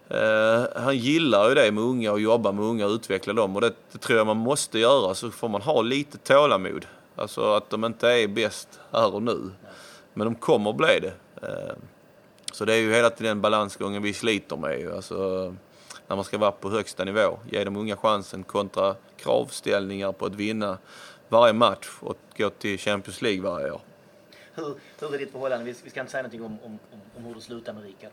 Eh, 0.09 0.65
han 0.75 0.97
gillar 0.97 1.49
ju 1.49 1.55
det 1.55 1.71
med 1.71 1.83
unga 1.83 2.11
och 2.11 2.19
jobba 2.19 2.51
med 2.51 2.65
unga 2.65 2.85
och 2.85 2.91
utveckla 2.91 3.33
dem 3.33 3.55
och 3.55 3.61
det, 3.61 3.73
det, 3.91 3.97
tror 3.97 4.17
jag 4.17 4.27
man 4.27 4.37
måste 4.37 4.79
göra. 4.79 5.15
Så 5.15 5.31
får 5.31 5.49
man 5.49 5.61
ha 5.61 5.81
lite 5.81 6.17
tålamod. 6.17 6.85
Alltså 7.15 7.53
att 7.53 7.69
de 7.69 7.85
inte 7.85 8.09
är 8.09 8.27
bäst 8.27 8.79
här 8.91 9.15
och 9.15 9.23
nu. 9.23 9.51
Men 10.13 10.25
de 10.25 10.35
kommer 10.35 10.73
bli 10.73 10.99
det. 10.99 11.13
Eh, 11.47 11.75
så 12.51 12.65
det 12.65 12.73
är 12.73 12.77
ju 12.77 12.93
hela 12.93 13.09
tiden 13.09 13.25
den 13.25 13.41
balansgången 13.41 14.01
vi 14.01 14.13
sliter 14.13 14.57
med. 14.57 14.91
Alltså, 14.95 15.15
när 16.07 16.15
man 16.15 16.25
ska 16.25 16.37
vara 16.37 16.51
på 16.51 16.69
högsta 16.69 17.03
nivå. 17.03 17.39
Ge 17.51 17.63
de 17.63 17.77
unga 17.77 17.97
chansen 17.97 18.43
kontra 18.43 18.95
kravställningar 19.17 20.11
på 20.11 20.25
att 20.25 20.35
vinna 20.35 20.77
varje 21.29 21.53
match 21.53 21.89
och 21.99 22.17
gå 22.37 22.49
till 22.49 22.79
Champions 22.79 23.21
League 23.21 23.41
varje 23.41 23.71
år. 23.71 23.81
Hur, 24.57 24.75
hur 24.99 25.13
är 25.13 25.17
ditt 25.17 25.31
förhållande? 25.31 25.65
Vi, 25.65 25.75
vi 25.83 25.89
ska 25.89 25.99
inte 25.99 26.11
säga 26.11 26.23
någonting 26.23 26.43
om, 26.43 26.57
om, 26.63 26.79
om 27.17 27.23
hur 27.23 27.35
det 27.35 27.41
slutar 27.41 27.73
med 27.73 27.83
Rickard 27.83 28.11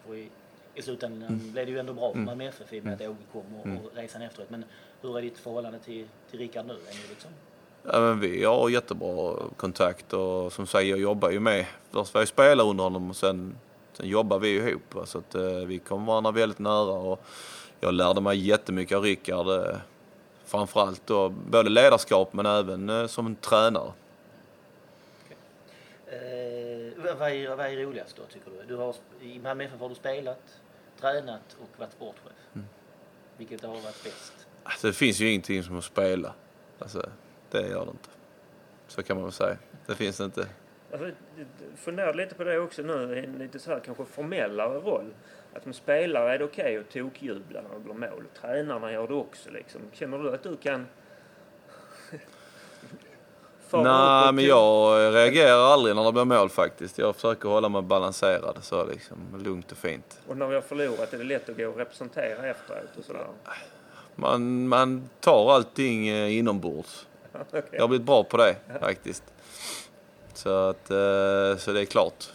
i 0.75 0.83
slutändan 0.83 1.29
mm. 1.29 1.53
blev 1.53 1.67
det 1.67 1.73
ju 1.73 1.79
ändå 1.79 1.93
bra 1.93 2.11
för 2.11 2.19
mm. 2.19 2.25
Malmö 2.25 2.45
FF 2.45 2.73
i 2.73 2.81
och 2.81 2.85
med 2.85 2.95
att 2.95 3.01
Åge 3.01 3.17
kom 3.33 3.57
och, 3.61 3.67
mm. 3.67 3.79
och 3.79 3.91
resan 3.95 4.23
efteråt. 4.23 4.51
Men 4.51 4.65
hur 5.01 5.19
är 5.19 5.23
ditt 5.23 5.39
förhållande 5.39 5.79
till, 5.79 6.07
till 6.31 6.39
Rickard 6.39 6.67
nu? 6.67 6.73
Är 6.73 6.95
ni 6.95 7.09
liksom? 7.09 7.31
Ja, 7.83 8.01
men 8.01 8.21
vi 8.21 8.45
har 8.45 8.69
jättebra 8.69 9.37
kontakt 9.57 10.13
och 10.13 10.53
som 10.53 10.67
sagt 10.67 10.87
jag 10.87 10.99
jobbar 10.99 11.31
ju 11.31 11.41
med, 11.41 11.67
först 11.91 12.15
var 12.15 12.21
jag 12.21 12.29
spelare 12.29 12.67
under 12.67 12.85
honom 12.85 13.11
och 13.11 13.17
sen, 13.17 13.57
sen 13.93 14.09
jobbar 14.09 14.39
vi 14.39 14.49
ihop. 14.49 14.95
Så 15.05 15.19
att 15.19 15.35
eh, 15.35 15.43
vi 15.43 15.79
kom 15.79 16.07
varandra 16.07 16.31
väldigt 16.31 16.59
nära 16.59 16.93
och 16.93 17.25
jag 17.81 17.95
lärde 17.95 18.21
mig 18.21 18.39
jättemycket 18.39 18.97
av 18.97 19.03
Rickard. 19.03 19.47
Eh, 19.49 19.77
framförallt 20.45 21.07
då 21.07 21.29
både 21.29 21.71
ledarskap 21.71 22.33
men 22.33 22.47
även 22.47 22.91
eh, 22.91 23.07
som 23.07 23.27
en 23.27 23.37
tränare. 23.37 23.93
Eh, 26.15 27.17
vad, 27.19 27.31
är, 27.31 27.57
vad 27.57 27.67
är 27.67 27.77
roligast 27.77 28.17
då 28.17 28.23
tycker 28.23 28.51
du? 28.51 28.67
du 28.67 28.77
har, 28.77 28.95
I 29.21 29.39
Malmö 29.39 29.65
FF 29.65 29.81
har 29.81 29.89
du 29.89 29.95
spelat, 29.95 30.61
tränat 31.01 31.57
och 31.61 31.81
varit 31.81 31.93
sportchef. 31.93 32.33
Mm. 32.55 32.67
Vilket 33.37 33.63
har 33.63 33.69
varit 33.69 34.05
bäst? 34.05 34.47
Alltså, 34.63 34.87
det 34.87 34.93
finns 34.93 35.21
ju 35.21 35.29
ingenting 35.29 35.63
som 35.63 35.79
att 35.79 35.85
spela. 35.85 36.35
Alltså, 36.79 37.11
det 37.51 37.69
gör 37.69 37.85
det 37.85 37.91
inte. 37.91 38.09
Så 38.87 39.03
kan 39.03 39.17
man 39.17 39.25
väl 39.25 39.33
säga. 39.33 39.57
Det 39.87 39.95
finns 39.95 40.21
inte. 40.21 40.49
Alltså, 40.93 41.11
fundera 41.77 42.13
lite 42.13 42.35
på 42.35 42.45
det 42.45 42.59
också 42.59 42.83
nu 42.83 43.19
en 43.19 43.39
lite 43.39 43.59
så 43.59 43.71
här 43.71 43.81
kanske 43.81 44.05
formellare 44.05 44.79
roll. 44.79 45.15
Att 45.53 45.63
som 45.63 45.73
spelare 45.73 46.35
är 46.35 46.39
det 46.39 46.45
okej 46.45 46.65
okay 46.65 46.77
att 46.77 46.91
tokjubla 46.91 47.63
när 47.63 47.75
det 47.75 47.81
blir 47.81 47.95
mål. 47.95 48.25
Tränarna 48.41 48.93
gör 48.93 49.09
det 49.09 49.15
också 49.15 49.51
liksom. 49.51 49.81
Känner 49.93 50.19
du 50.19 50.35
att 50.35 50.43
du 50.43 50.57
kan 50.57 50.87
Nej, 53.73 54.33
men 54.33 54.45
jag 54.45 55.15
reagerar 55.15 55.73
aldrig 55.73 55.97
när 55.97 56.05
det 56.05 56.13
blir 56.13 56.25
mål 56.25 56.49
faktiskt. 56.49 56.99
Jag 56.99 57.15
försöker 57.15 57.49
hålla 57.49 57.69
mig 57.69 57.83
balanserad 57.83 58.59
så 58.63 58.85
liksom, 58.85 59.19
lugnt 59.45 59.73
och 59.73 59.79
fint. 59.79 60.21
Och 60.29 60.37
när 60.37 60.47
vi 60.47 60.55
har 60.55 60.63
förlorat 60.63 61.13
är 61.13 61.19
det 61.19 61.25
lätt 61.25 61.49
att 61.49 61.57
gå 61.57 61.67
och 61.67 61.77
representera 61.77 62.47
efteråt 62.47 62.99
och 62.99 63.05
sådär? 63.05 63.27
Man, 64.15 64.69
man 64.69 65.09
tar 65.21 65.53
allting 65.53 66.09
eh, 66.09 66.39
inombords. 66.39 67.07
okay. 67.49 67.63
Jag 67.71 67.81
har 67.81 67.89
blivit 67.89 68.07
bra 68.07 68.25
på 68.25 68.37
det 68.37 68.57
faktiskt. 68.81 69.25
Så, 70.35 70.69
att, 70.69 70.91
eh, 70.91 71.57
så 71.59 71.73
det 71.73 71.81
är 71.81 71.85
klart. 71.85 72.31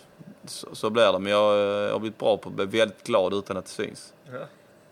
Så, 0.46 0.76
så 0.76 0.90
blir 0.90 1.12
det. 1.14 1.20
Men 1.20 1.32
jag, 1.32 1.58
jag 1.58 1.92
har 1.92 2.00
blivit 2.00 2.18
bra 2.18 2.38
på 2.38 2.50
att 2.50 2.56
bli 2.56 2.66
väldigt 2.66 3.04
glad 3.04 3.34
utan 3.34 3.58
att 3.58 3.66
det 3.66 3.72
syns. 3.72 4.14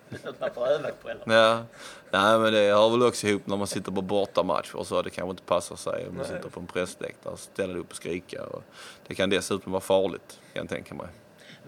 Något 0.09 0.39
man 0.39 0.49
får 0.53 0.67
öva 0.67 0.89
på 1.01 1.09
eller? 1.09 1.33
Ja. 1.33 1.63
Nej 2.11 2.39
men 2.39 2.53
det 2.53 2.73
hör 2.73 2.89
väl 2.89 3.03
också 3.03 3.27
ihop 3.27 3.47
när 3.47 3.57
man 3.57 3.67
sitter 3.67 3.91
på 3.91 4.01
bortamatch 4.01 4.73
och 4.73 4.87
så. 4.87 5.01
Det 5.01 5.09
kanske 5.09 5.29
inte 5.29 5.43
passar 5.43 5.75
sig 5.75 6.07
om 6.07 6.17
man 6.17 6.25
sitter 6.25 6.49
på 6.49 6.59
en 6.59 6.67
pressläktare 6.67 7.33
och 7.33 7.39
ställer 7.39 7.77
upp 7.77 7.89
och 7.89 7.95
skrika. 7.95 8.43
Och 8.43 8.63
det 9.07 9.15
kan 9.15 9.29
dessutom 9.29 9.71
vara 9.71 9.81
farligt 9.81 10.39
kan 10.53 10.61
jag 10.63 10.69
tänka 10.69 10.95
mig. 10.95 11.07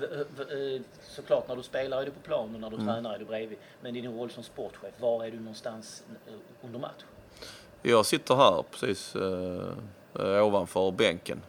Eh, 0.01 0.81
såklart 1.01 1.47
när 1.47 1.55
du 1.55 1.63
spelar 1.63 2.01
är 2.01 2.05
du 2.05 2.11
på 2.11 2.19
plan 2.19 2.55
och 2.55 2.61
när 2.61 2.69
du 2.69 2.75
mm. 2.75 2.87
tränar 2.87 3.13
är 3.13 3.19
du 3.19 3.25
bredvid. 3.25 3.57
Men 3.81 3.93
din 3.93 4.17
roll 4.17 4.29
som 4.29 4.43
sportchef, 4.43 4.93
var 4.99 5.25
är 5.25 5.31
du 5.31 5.39
någonstans 5.39 6.03
eh, 6.27 6.33
under 6.61 6.79
match? 6.79 7.03
Jag 7.81 8.05
sitter 8.05 8.35
här 8.35 8.63
precis 8.71 9.15
eh, 9.15 10.45
ovanför 10.45 10.91
bänken 10.91 11.41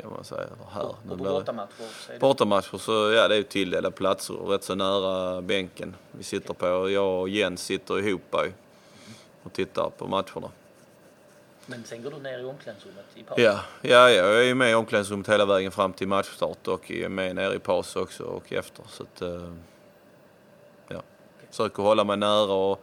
kan 0.00 0.10
man 0.10 0.24
säga. 0.24 0.46
Här. 0.70 0.82
Och, 0.82 0.96
och 1.08 1.18
på 1.18 1.24
bortamatcher? 1.24 2.18
Bortamatcher 2.20 2.78
så 2.78 2.92
ja, 2.92 3.28
det 3.28 3.36
är 3.36 3.42
tilldelade 3.42 3.90
platser 3.90 4.34
rätt 4.34 4.64
så 4.64 4.74
nära 4.74 5.42
bänken 5.42 5.96
vi 6.10 6.24
sitter 6.24 6.54
på. 6.54 6.90
Jag 6.90 7.20
och 7.20 7.28
Jens 7.28 7.62
sitter 7.62 7.98
ihop 7.98 8.34
och 9.42 9.52
tittar 9.52 9.90
på 9.90 10.06
matcherna. 10.06 10.50
Men 11.70 11.84
sen 11.84 12.02
går 12.02 12.10
du 12.10 12.18
ner 12.18 12.38
i 12.38 12.44
omklädningsrummet 12.44 13.04
i 13.14 13.22
paus? 13.22 13.38
Ja, 13.38 13.60
ja, 13.82 14.10
jag 14.10 14.48
är 14.48 14.54
med 14.54 14.70
i 14.70 14.74
omklädningsrummet 14.74 15.28
hela 15.28 15.46
vägen 15.46 15.70
fram 15.70 15.92
till 15.92 16.08
matchstart 16.08 16.68
och 16.68 16.90
är 16.90 17.08
med 17.08 17.36
nere 17.36 17.54
i 17.54 17.58
paus 17.58 17.96
också 17.96 18.24
och 18.24 18.52
efter. 18.52 18.84
Så 18.88 19.02
att, 19.02 19.22
eh, 19.22 19.52
ja, 20.88 21.02
försöker 21.50 21.82
hålla 21.82 22.04
mig 22.04 22.16
nära 22.16 22.52
och 22.52 22.82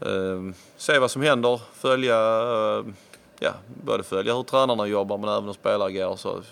eh, 0.00 0.52
se 0.76 0.98
vad 0.98 1.10
som 1.10 1.22
händer, 1.22 1.60
följa 1.74 2.16
eh, 2.16 2.84
ja, 3.42 3.54
både 3.84 4.02
följa 4.02 4.34
hur 4.34 4.42
tränarna 4.42 4.86
jobbar 4.86 5.18
men 5.18 5.28
även 5.28 5.44
hur 5.44 5.52
spelare 5.52 5.88
agerar 5.88 6.16
så 6.16 6.42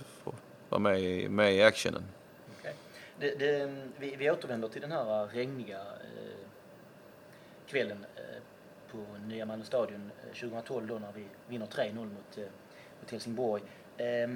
vara 0.68 0.78
med 0.78 1.00
i, 1.00 1.28
med 1.28 1.54
i 1.54 1.62
actionen. 1.62 2.02
Okay. 2.58 2.72
Det, 3.18 3.38
det, 3.38 3.76
vi, 3.98 4.16
vi 4.16 4.30
återvänder 4.30 4.68
till 4.68 4.80
den 4.80 4.92
här 4.92 5.22
eh, 5.22 5.28
regniga 5.28 5.80
eh, 5.80 6.46
kvällen 7.66 8.06
eh, 8.16 8.42
på 8.92 8.98
Nya 9.26 9.46
Malmö 9.46 9.64
Stadion 9.64 10.10
eh, 10.26 10.40
2012 10.40 10.86
då 10.86 10.98
när 10.98 11.12
vi 11.12 11.24
vinner 11.48 11.66
3-0 11.66 11.94
mot, 11.94 12.38
eh, 12.38 12.44
mot 13.00 13.10
Helsingborg. 13.10 13.62
Eh, 13.96 14.28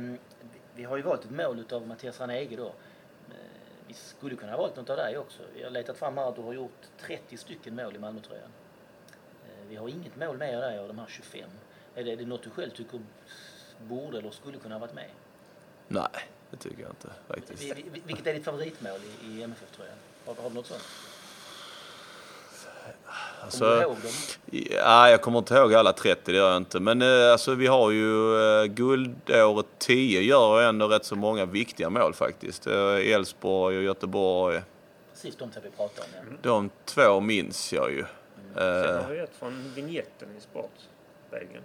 vi 0.74 0.84
har 0.84 0.96
ju 0.96 1.02
valt 1.02 1.24
ett 1.24 1.30
mål 1.30 1.58
utav 1.58 1.86
Mattias 1.86 2.20
Ranege 2.20 2.56
då. 2.56 2.66
Eh, 2.66 3.34
vi 3.86 3.94
skulle 3.94 4.36
kunna 4.36 4.52
ha 4.52 4.58
valt 4.58 4.76
något 4.76 4.90
av 4.90 4.96
dig 4.96 5.18
också. 5.18 5.42
Vi 5.54 5.62
har 5.62 5.70
letat 5.70 5.96
fram 5.96 6.18
här 6.18 6.28
att 6.28 6.36
du 6.36 6.42
har 6.42 6.52
gjort 6.52 6.88
30 6.98 7.36
stycken 7.36 7.74
mål 7.74 7.96
i 7.96 7.98
Malmötröjan. 7.98 8.50
Eh, 9.46 9.68
vi 9.68 9.76
har 9.76 9.88
inget 9.88 10.16
mål 10.16 10.38
med 10.38 10.62
dig 10.62 10.78
av 10.78 10.88
de 10.88 10.98
här 10.98 11.06
25. 11.08 11.50
Är 11.94 12.04
det, 12.04 12.12
är 12.12 12.16
det 12.16 12.26
något 12.26 12.42
du 12.42 12.50
själv 12.50 12.70
tycker 12.70 13.00
borde 13.78 14.18
eller 14.18 14.30
skulle 14.30 14.58
kunna 14.58 14.74
ha 14.74 14.80
varit 14.80 14.94
med? 14.94 15.10
Nej, 15.88 16.28
det 16.50 16.56
tycker 16.56 16.82
jag 16.82 16.90
inte 16.90 17.08
faktiskt. 17.28 17.62
Vilket 18.04 18.26
är 18.26 18.34
ditt 18.34 18.44
favoritmål 18.44 19.00
i, 19.22 19.26
i 19.26 19.42
MFF-tröjan? 19.42 19.96
Har, 20.26 20.34
har 20.34 20.48
du 20.48 20.54
något 20.54 20.66
sånt? 20.66 20.82
Alltså, 23.40 23.58
kommer 23.58 23.76
du 23.76 23.82
ihåg 23.82 23.96
dem? 23.96 24.12
Ja, 24.70 25.10
jag 25.10 25.22
kommer 25.22 25.38
inte 25.38 25.54
ihåg 25.54 25.74
alla 25.74 25.92
30, 25.92 26.20
det 26.24 26.36
gör 26.36 26.48
jag 26.48 26.56
inte. 26.56 26.80
Men 26.80 27.02
eh, 27.02 27.32
alltså, 27.32 27.54
vi 27.54 27.66
har 27.66 27.90
ju 27.90 28.36
eh, 28.36 28.64
guldåret 28.64 29.66
10 29.78 30.20
gör 30.20 30.62
ändå 30.62 30.88
rätt 30.88 31.04
så 31.04 31.16
många 31.16 31.44
viktiga 31.44 31.90
mål 31.90 32.14
faktiskt. 32.14 32.66
Eh, 32.66 33.12
Elfsborg 33.12 33.76
och 33.76 33.82
Göteborg. 33.82 34.62
Precis 35.12 35.36
de 35.36 35.50
två 35.50 35.60
vi 35.64 35.70
pratade 35.70 36.08
om. 36.20 36.26
Ja. 36.30 36.36
De 36.42 36.70
två 36.84 37.20
minns 37.20 37.72
jag 37.72 37.90
ju. 37.90 38.04
Mm. 38.56 38.84
Sen 38.84 39.04
har 39.04 39.10
vi 39.10 39.18
ett 39.18 39.36
från 39.38 39.72
vignetten 39.74 40.28
i 40.38 40.40
Sportspegeln. 40.40 41.62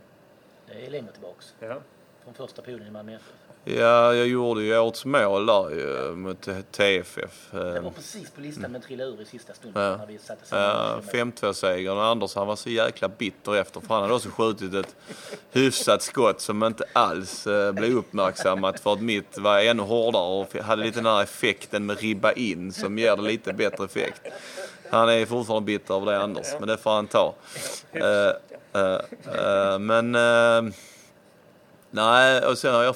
Det 0.70 0.86
är 0.86 0.90
längre 0.90 1.12
tillbaks. 1.12 1.54
Ja. 1.60 1.78
Från 2.24 2.34
första 2.34 2.62
perioden 2.62 2.88
i 2.88 2.92
Malmö 2.92 3.16
FF. 3.16 3.50
Ja, 3.64 4.14
jag 4.14 4.28
gjorde 4.28 4.64
ju 4.64 4.80
årets 4.80 5.06
mål 5.06 5.46
där 5.46 5.70
ju 5.70 6.16
mot 6.16 6.42
TFF. 6.72 7.50
Det 7.52 7.80
var 7.80 7.92
precis 7.92 8.32
på 8.32 8.42
listan 8.42 8.72
men 8.72 8.82
trillade 8.82 9.12
ur 9.12 9.22
i 9.22 9.26
sista 9.26 9.54
stunden 9.54 9.84
ja. 9.84 9.98
när 9.98 10.06
vi 10.06 10.18
satte 10.18 10.56
Ja, 10.56 11.00
5-2-segern 11.12 11.98
och 11.98 12.06
Anders 12.06 12.36
han 12.36 12.48
var 12.48 12.56
så 12.56 12.70
jäkla 12.70 13.10
bitter 13.10 13.56
efter 13.56 13.80
för 13.80 13.94
han 13.94 14.02
hade 14.02 14.14
också 14.14 14.30
skjutit 14.30 14.74
ett 14.74 14.96
hyfsat 15.52 16.02
skott 16.02 16.42
som 16.42 16.64
inte 16.64 16.84
alls 16.94 17.48
eh, 17.48 17.72
blev 17.72 17.98
uppmärksammat 17.98 18.80
för 18.80 18.94
att 18.94 19.02
mitt 19.02 19.38
var 19.38 19.60
ännu 19.60 19.84
hårdare 19.84 20.42
och 20.42 20.56
hade 20.56 20.84
lite 20.84 20.98
den 20.98 21.06
här 21.06 21.24
effekten 21.24 21.86
med 21.86 22.00
ribba 22.00 22.32
in 22.32 22.74
som 22.74 22.98
ger 22.98 23.16
det 23.16 23.22
lite 23.22 23.54
bättre 23.54 23.86
effekt. 23.86 24.22
Han 24.90 25.10
är 25.10 25.26
fortfarande 25.26 25.66
bitter 25.66 25.94
över 25.94 26.06
det 26.06 26.20
Anders, 26.20 26.48
men 26.60 26.68
det 26.68 26.78
får 26.78 26.92
han 26.92 27.08
ta. 27.08 27.36
Uh, 27.96 28.02
uh, 28.02 29.00
uh, 29.40 29.80
men 29.80 30.12
nej, 31.92 32.46
och 32.46 32.58
sen 32.58 32.74
har 32.74 32.84
jag 32.84 32.96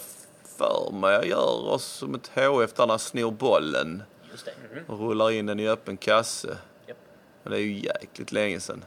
för 0.58 0.92
mig 0.92 1.14
jag 1.14 1.26
gör 1.28 1.70
oss 1.70 1.86
som 1.86 2.16
ett 2.16 2.28
HF 2.28 2.74
där 2.74 2.88
han 2.88 3.00
snor 3.00 3.32
bollen 3.32 4.04
mm. 4.72 4.84
och 4.88 5.00
rullar 5.00 5.32
in 5.32 5.46
den 5.46 5.60
i 5.60 5.68
öppen 5.68 5.98
kasse. 5.98 6.58
Yep. 6.88 6.98
Men 7.44 7.52
det 7.52 7.58
är 7.60 7.62
ju 7.62 7.80
jäkligt 7.80 8.32
länge 8.32 8.60
sedan. 8.60 8.86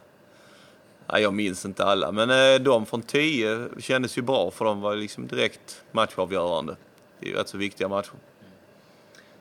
Nej, 1.12 1.23
jag 1.23 1.35
minns 1.35 1.64
inte 1.64 1.85
alla, 1.85 2.12
men 2.12 2.62
de 2.64 2.87
från 2.87 3.03
10 3.03 3.69
kändes 3.79 4.19
ju 4.19 4.23
bra 4.23 4.51
för 4.51 4.64
de 4.64 4.81
var 4.81 4.97
liksom 4.97 5.27
direkt 5.27 5.83
matchavgörande. 5.92 6.77
Det 7.21 7.27
är 7.27 7.31
ju 7.31 7.37
rätt 7.37 7.49
så 7.49 7.59
viktiga 7.59 7.88
matcher. 7.88 8.12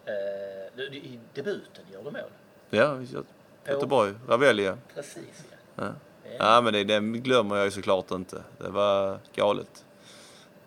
Mm. 0.08 0.94
I 0.94 1.20
debuten 1.34 1.86
gör 1.92 2.04
du 2.04 2.12
mål? 2.12 2.22
Ja, 2.70 3.00
Göteborg, 3.68 4.14
Ravelli. 4.28 4.72
Precis, 4.94 5.46
ja. 5.76 5.84
ja. 5.86 5.92
Ja, 6.40 6.62
men 6.62 6.74
det, 6.74 6.84
det 6.84 7.00
glömmer 7.00 7.56
jag 7.56 7.66
ju 7.66 7.72
såklart 7.72 8.12
inte. 8.12 8.44
Det 8.58 8.70
var 8.70 9.20
galet. 9.36 9.86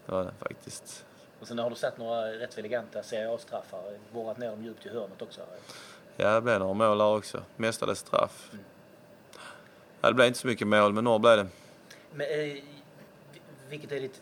Det 0.06 0.12
var 0.12 0.24
det 0.24 0.32
faktiskt. 0.38 1.04
Och 1.40 1.48
sen 1.48 1.58
har 1.58 1.70
du 1.70 1.76
sett 1.76 1.98
några 1.98 2.32
rätt 2.32 2.58
eleganta 2.58 3.02
Serie 3.02 3.34
A-straffar, 3.34 3.98
borrat 4.12 4.38
ner 4.38 4.50
dem 4.50 4.64
djupt 4.64 4.86
i 4.86 4.88
hörnet 4.88 5.22
också. 5.22 5.40
Ja, 6.16 6.34
det 6.34 6.40
blev 6.40 6.58
några 6.58 6.74
mål 6.74 6.98
där 6.98 7.16
också. 7.16 7.42
Mestadels 7.56 7.98
straff. 7.98 8.48
Mm. 8.52 8.64
Ja, 10.00 10.08
det 10.08 10.14
blev 10.14 10.26
inte 10.26 10.38
så 10.38 10.46
mycket 10.46 10.66
mål, 10.66 10.92
men 10.92 11.04
några 11.04 11.18
blev 11.18 11.36
det. 11.36 11.46
Men, 12.12 12.26
eh, 12.26 12.62
vilket 13.68 13.92
är 13.92 14.00
ditt... 14.00 14.20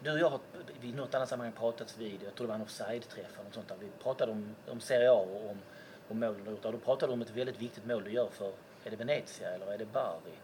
Du 0.00 0.12
och 0.12 0.18
jag 0.18 0.30
har 0.30 0.40
i 0.82 0.92
något 0.92 1.14
annat 1.14 1.28
sammanhang 1.28 1.54
pratats 1.58 1.98
vid, 1.98 2.22
jag 2.24 2.34
tror 2.34 2.46
det 2.46 2.48
var 2.48 2.54
en 2.54 2.62
offside-träff 2.62 3.34
eller 3.34 3.44
något 3.44 3.54
sånt 3.54 3.68
där. 3.68 3.76
Vi 3.80 3.86
pratade 4.02 4.32
om, 4.32 4.54
om 4.68 4.80
Serie 4.80 5.10
A 5.10 5.14
och 5.14 5.50
om, 5.50 5.58
om 6.12 6.20
mål 6.20 6.34
du 6.44 6.50
gjort. 6.50 6.62
Då 6.62 6.72
pratade 6.72 7.10
du 7.10 7.12
om 7.12 7.22
ett 7.22 7.30
väldigt 7.30 7.60
viktigt 7.60 7.86
mål 7.86 8.04
du 8.04 8.10
gör 8.10 8.28
för, 8.32 8.52
är 8.84 8.90
det 8.90 8.96
Venezia 8.96 9.48
eller 9.48 9.66
är 9.72 9.78
det 9.78 9.92
Bari? 9.92 10.34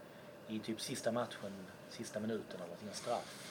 I 0.47 0.59
typ 0.59 0.81
sista 0.81 1.11
matchen, 1.11 1.51
sista 1.89 2.19
minuten 2.19 2.55
eller 2.55 2.89
en 2.89 2.95
straff. 2.95 3.45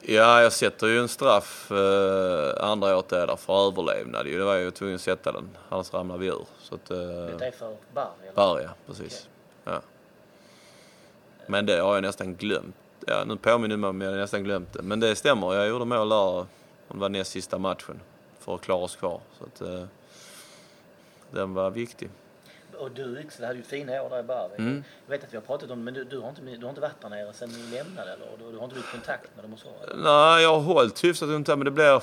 Ja, 0.00 0.42
jag 0.42 0.52
sätter 0.52 0.86
ju 0.86 0.98
en 0.98 1.08
straff 1.08 1.70
eh, 1.70 2.64
andra 2.70 2.96
året 2.96 3.08
där 3.08 3.36
för 3.36 3.66
överlevnad. 3.66 4.26
Det 4.26 4.38
var 4.38 4.54
jag 4.54 4.62
ju 4.62 4.70
tvungen 4.70 4.94
att 4.94 5.00
sätta 5.00 5.32
den, 5.32 5.48
annars 5.68 5.94
ramlar 5.94 6.16
vi 6.16 6.26
ur. 6.26 6.46
Så 6.60 6.74
att, 6.74 6.90
eh, 6.90 6.98
Detta 6.98 7.46
är 7.46 7.50
för 7.50 7.76
Bari? 7.94 8.08
Bari, 8.34 8.62
ja. 8.62 8.70
Precis. 8.86 9.28
Okay. 9.64 9.74
Ja. 9.74 9.80
Men 11.46 11.66
det 11.66 11.80
har 11.80 11.94
jag 11.94 12.02
nästan 12.02 12.34
glömt. 12.34 12.76
Ja, 13.06 13.24
nu 13.26 13.36
påminner 13.36 13.76
du 13.76 13.80
mig 13.80 13.90
om 13.90 14.00
jag 14.00 14.16
nästan 14.16 14.44
glömt 14.44 14.72
det. 14.72 14.82
Men 14.82 15.00
det 15.00 15.16
stämmer, 15.16 15.54
jag 15.54 15.68
gjorde 15.68 15.84
mål 15.84 16.08
där, 16.08 16.16
om 16.18 16.46
det 16.88 16.98
var 16.98 17.08
näst 17.08 17.30
sista 17.30 17.58
matchen, 17.58 18.00
för 18.38 18.54
att 18.54 18.60
klara 18.60 18.78
oss 18.78 18.96
kvar. 18.96 19.20
Så 19.38 19.44
att, 19.44 19.60
eh, 19.60 19.84
den 21.30 21.54
var 21.54 21.70
viktig 21.70 22.10
och 22.78 22.90
du 22.90 23.20
Yxel 23.20 23.44
hade 23.44 23.58
ju 23.58 23.64
fina 23.64 24.02
år 24.02 24.10
där 24.10 24.20
i 24.20 24.22
Bari. 24.22 24.52
Mm. 24.58 24.84
Jag 25.06 25.10
vet 25.10 25.24
att 25.24 25.32
vi 25.32 25.36
har 25.36 25.44
pratat 25.44 25.70
om 25.70 25.84
men 25.84 25.94
du, 25.94 26.04
du, 26.04 26.18
har 26.18 26.28
inte, 26.28 26.42
du 26.42 26.62
har 26.62 26.68
inte 26.68 26.80
varit 26.80 27.00
där 27.00 27.08
nere 27.08 27.32
sen 27.32 27.48
ni 27.48 27.76
lämnade 27.76 28.12
eller? 28.12 28.26
Du, 28.38 28.52
du 28.52 28.56
har 28.56 28.64
inte 28.64 28.74
blivit 28.74 28.90
kontakt 28.90 29.30
med 29.36 29.44
dem 29.44 29.52
och 29.52 29.58
så? 29.58 29.68
Eller? 29.82 30.02
Nej, 30.02 30.42
jag 30.42 30.54
har 30.54 30.60
hållit 30.60 31.04
hyfsat 31.04 31.28
där 31.28 31.56
men 31.56 31.64
det 31.64 31.70
blir... 31.70 32.02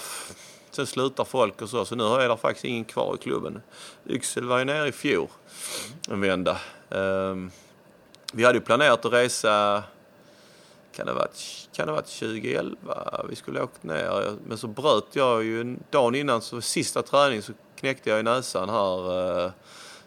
Sen 0.72 0.88
slutar 0.88 1.24
folk 1.24 1.62
och 1.62 1.70
så, 1.70 1.86
så 1.86 1.96
nu 1.96 2.04
har 2.04 2.22
jag 2.22 2.30
där 2.30 2.36
faktiskt 2.36 2.66
ingen 2.66 2.86
kvar 2.86 3.16
i 3.16 3.18
klubben. 3.18 3.62
Yxel 4.08 4.46
var 4.46 4.60
ju 4.60 4.66
nere 4.66 4.88
i 4.88 4.92
fjol 4.92 5.28
en 6.10 6.22
vända. 6.22 6.58
Um, 6.90 7.52
vi 8.34 8.44
hade 8.44 8.58
ju 8.58 8.62
planerat 8.66 9.06
att 9.06 9.14
resa 9.14 9.84
kan 10.96 11.06
det 11.06 11.14
varit, 11.14 11.70
kan 11.74 11.88
det 11.88 11.94
varit 11.94 12.20
2011 12.20 13.26
vi 13.30 13.36
skulle 13.36 13.62
åkt 13.62 13.84
ner. 13.84 14.36
Men 14.48 14.58
så 14.58 14.68
bröt 14.68 15.16
jag 15.16 15.44
ju 15.44 15.78
dagen 15.90 16.16
innan, 16.16 16.42
så 16.42 16.62
sista 16.62 17.02
träning 17.02 17.42
så 17.42 17.54
knäckte 17.76 18.10
jag 18.10 18.20
i 18.20 18.24
näsan 18.24 18.70
här. 18.70 19.12
Uh, 19.46 19.52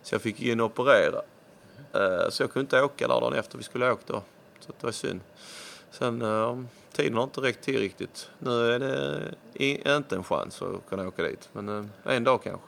så 0.03 0.15
jag 0.15 0.23
fick 0.23 0.43
in 0.43 0.61
och 0.61 0.67
operera. 0.67 1.23
Mm. 1.93 2.31
Så 2.31 2.43
jag 2.43 2.53
kunde 2.53 2.61
inte 2.61 2.83
åka 2.83 3.09
där 3.09 3.21
dagen 3.21 3.33
efter 3.33 3.59
vi 3.59 3.65
skulle 3.65 3.85
ha 3.85 3.93
åkt 3.93 4.07
då. 4.07 4.23
Så 4.61 4.73
det 4.81 4.87
var 4.87 4.93
synd. 4.93 5.21
Sen 5.91 6.23
uh, 6.23 6.65
tiden 6.93 7.17
har 7.17 7.25
inte 7.25 7.41
räckt 7.41 7.65
till 7.65 7.79
riktigt. 7.79 8.31
Nu 8.39 8.73
är 8.73 8.79
det 8.79 9.97
inte 9.97 10.17
en 10.17 10.25
chans 10.25 10.63
att 10.63 10.89
kunna 10.89 11.09
åka 11.09 11.23
dit. 11.23 11.49
Men 11.53 11.91
en 12.05 12.25
dag 12.25 12.43
kanske. 12.43 12.67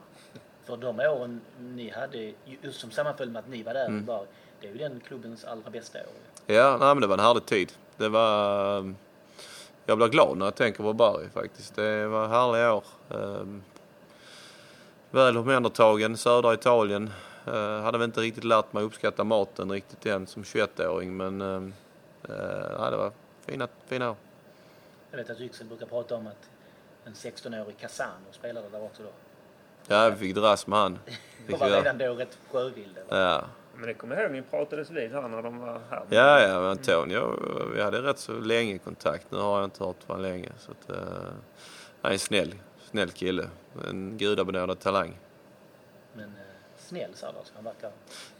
För 0.64 0.76
de 0.76 1.00
åren 1.00 1.40
ni 1.58 1.90
hade, 1.90 2.32
just 2.62 2.80
som 2.80 2.90
sammanföll 2.90 3.30
med 3.30 3.40
att 3.40 3.48
ni 3.48 3.62
var 3.62 3.74
där, 3.74 3.86
mm. 3.86 4.04
bara, 4.04 4.22
det 4.60 4.68
är 4.68 4.72
ju 4.72 4.78
den 4.78 5.00
klubbens 5.00 5.44
allra 5.44 5.70
bästa 5.70 5.98
år. 5.98 6.30
Ja, 6.46 6.76
nej, 6.80 6.94
men 6.94 7.00
det 7.00 7.06
var 7.06 7.14
en 7.14 7.24
härlig 7.24 7.46
tid. 7.46 7.72
Det 8.00 8.08
var... 8.08 8.94
Jag 9.86 9.98
blir 9.98 10.08
glad 10.08 10.38
när 10.38 10.46
jag 10.46 10.54
tänker 10.54 10.82
på 10.82 10.92
Bari 10.92 11.28
faktiskt. 11.28 11.74
Det 11.76 12.06
var 12.06 12.28
härliga 12.28 12.72
år. 12.72 12.84
Um, 13.08 13.62
väl 15.10 15.36
omhändertagen, 15.36 16.16
södra 16.16 16.54
Italien. 16.54 17.10
Uh, 17.48 17.80
hade 17.80 17.98
väl 17.98 18.04
inte 18.04 18.20
riktigt 18.20 18.44
lärt 18.44 18.72
mig 18.72 18.84
uppskatta 18.84 19.24
maten 19.24 19.72
riktigt 19.72 20.06
än 20.06 20.26
som 20.26 20.42
21-åring 20.42 21.16
men 21.16 21.42
uh, 21.42 21.62
uh, 22.28 22.90
det 22.90 22.96
var 22.96 23.12
fina, 23.46 23.68
fina 23.86 24.10
år. 24.10 24.16
Jag 25.10 25.18
vet 25.18 25.30
att 25.30 25.40
Yxel 25.40 25.66
brukar 25.66 25.86
prata 25.86 26.14
om 26.14 26.26
att 26.26 26.50
en 27.04 27.14
16-årig 27.14 27.78
Casano 27.78 28.32
spelade 28.32 28.68
där 28.68 28.84
också 28.84 29.02
då. 29.02 29.10
Ja, 29.86 30.10
vi 30.10 30.16
fick 30.16 30.34
dras 30.34 30.66
med 30.66 30.78
han. 30.78 30.98
Du 31.46 31.56
var 31.56 31.70
redan 31.70 31.98
då 31.98 32.14
rätt 32.14 32.38
sjövild. 32.50 32.98
Ja. 33.08 33.44
Men 33.80 33.88
det 33.88 33.94
kommer 33.94 34.16
jag 34.16 34.24
ihåg, 34.24 34.32
ni 34.32 34.42
pratades 34.42 34.90
vid 34.90 35.12
här 35.12 35.28
när 35.28 35.42
de 35.42 35.58
var 35.58 35.80
här. 35.90 36.02
Ja, 36.08 36.40
ja, 36.40 36.60
men 36.60 36.70
Antonio, 36.70 37.38
vi 37.74 37.82
hade 37.82 38.02
rätt 38.02 38.18
så 38.18 38.32
länge 38.32 38.78
kontakt. 38.78 39.26
Nu 39.30 39.38
har 39.38 39.58
jag 39.58 39.66
inte 39.66 39.84
hört 39.84 39.96
vad 40.06 40.22
länge. 40.22 40.48
Så 40.58 40.70
att, 40.70 40.90
uh, 40.90 40.96
han 42.02 42.10
är 42.10 42.12
en 42.12 42.18
snäll, 42.18 42.54
snäll 42.90 43.10
kille. 43.10 43.48
En 43.88 44.18
gudabenådad 44.18 44.80
talang. 44.80 45.18
Men 46.14 46.24
uh, 46.24 46.34
snäll 46.78 47.10
sa 47.14 47.26
du 47.32 47.38
han 47.54 47.64
verkar? 47.64 47.90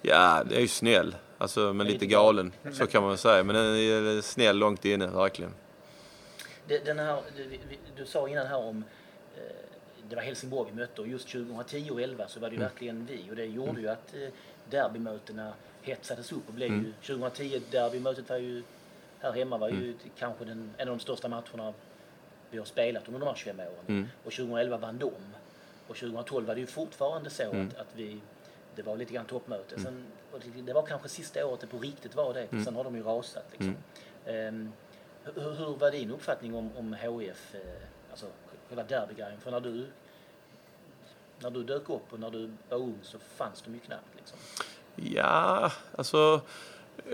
Ja, 0.03 0.45
det 0.49 0.57
är 0.57 0.61
ju 0.61 0.69
snäll. 0.69 1.17
Alltså, 1.39 1.73
men 1.73 1.87
lite 1.87 2.07
galen. 2.07 2.53
Så 2.73 2.87
kan 2.87 3.03
man 3.03 3.11
väl 3.11 3.19
säga. 3.19 3.45
Men 3.45 3.57
är 3.57 4.21
snäll 4.21 4.57
långt 4.57 4.85
inne, 4.85 5.07
verkligen. 5.07 5.55
Den 6.85 6.99
här, 6.99 7.23
du, 7.37 7.59
du 7.97 8.07
sa 8.07 8.29
innan 8.29 8.47
här 8.47 8.59
om 8.59 8.85
eh, 9.37 9.43
det 10.11 10.17
var 10.17 10.23
Helsingborg 10.23 10.71
vi 10.71 10.77
mötte 10.77 11.01
och 11.01 11.09
just 11.09 11.29
2010 11.29 11.91
och 11.91 12.01
11 12.01 12.29
så 12.29 12.41
var 12.41 12.51
det 12.51 12.57
mm. 12.57 12.69
verkligen 12.69 13.07
vi 13.07 13.31
och 13.31 13.37
det 13.37 13.45
gjorde 13.45 13.71
mm. 13.71 13.83
ju 13.83 13.89
att 13.89 14.15
eh, 14.15 14.29
derbymötena 14.71 15.53
hetsades 15.83 16.33
upp 16.33 16.49
och 16.49 16.55
blev 16.55 16.69
mm. 16.69 16.85
ju 16.85 16.93
2010 16.93 17.61
derbymötet 17.71 18.29
var 18.29 18.37
ju 18.37 18.63
här 19.21 19.33
hemma 19.33 19.59
var 19.59 19.69
ju 19.69 19.77
mm. 19.77 19.97
kanske 20.19 20.45
den, 20.45 20.71
en 20.77 20.89
av 20.89 20.97
de 20.97 21.03
största 21.03 21.29
matcherna 21.29 21.75
vi 22.51 22.59
har 22.59 22.65
spelat 22.65 23.09
under 23.09 23.21
de 23.21 23.27
här 23.27 23.35
25 23.35 23.61
åren. 23.61 23.85
Mm. 23.87 24.09
Och 24.25 24.33
2011 24.33 24.77
vann 24.77 24.99
de. 24.99 25.13
Och 25.89 25.97
2012 25.97 26.47
var 26.47 26.55
det 26.55 26.61
ju 26.61 26.67
fortfarande 26.67 27.31
så 27.31 27.43
mm. 27.43 27.69
att, 27.69 27.77
att 27.77 27.89
vi 27.95 28.21
det 28.77 28.83
var 28.83 28.97
lite 28.97 29.15
grann 29.15 29.25
toppmöte. 29.25 29.75
Mm. 29.75 29.85
Sen, 29.85 30.65
det 30.67 30.73
var 30.73 30.83
kanske 30.83 31.09
sista 31.09 31.47
året 31.47 31.61
det 31.61 31.67
på 31.67 31.79
riktigt 31.79 32.15
var 32.15 32.35
det. 32.35 32.53
Mm. 32.53 32.65
Sen 32.65 32.77
har 32.77 32.85
de 32.85 32.97
ju 32.97 33.03
rasat. 33.03 33.45
Liksom. 33.51 33.77
Um, 34.27 34.73
hur, 35.25 35.51
hur, 35.53 35.77
var 35.77 35.91
din 35.91 36.11
uppfattning 36.11 36.55
om, 36.55 36.71
om 36.77 36.93
HF, 36.93 37.55
eh, 37.55 37.61
alltså 38.11 38.27
själva 38.69 38.85
derbygrejen? 38.85 39.41
För 39.41 39.51
när 39.51 39.61
du, 39.61 39.87
när 41.43 41.51
du 41.51 41.63
dök 41.63 41.91
upp 41.91 42.13
och 42.13 42.21
när 42.21 42.31
du 42.31 42.51
var 42.69 42.79
ung 42.79 42.99
så 43.03 43.19
fanns 43.37 43.63
de 43.63 43.75
ju 43.75 43.81
knappt. 43.81 44.17
Liksom. 44.17 44.39
Ja, 44.97 45.73
alltså 45.97 46.41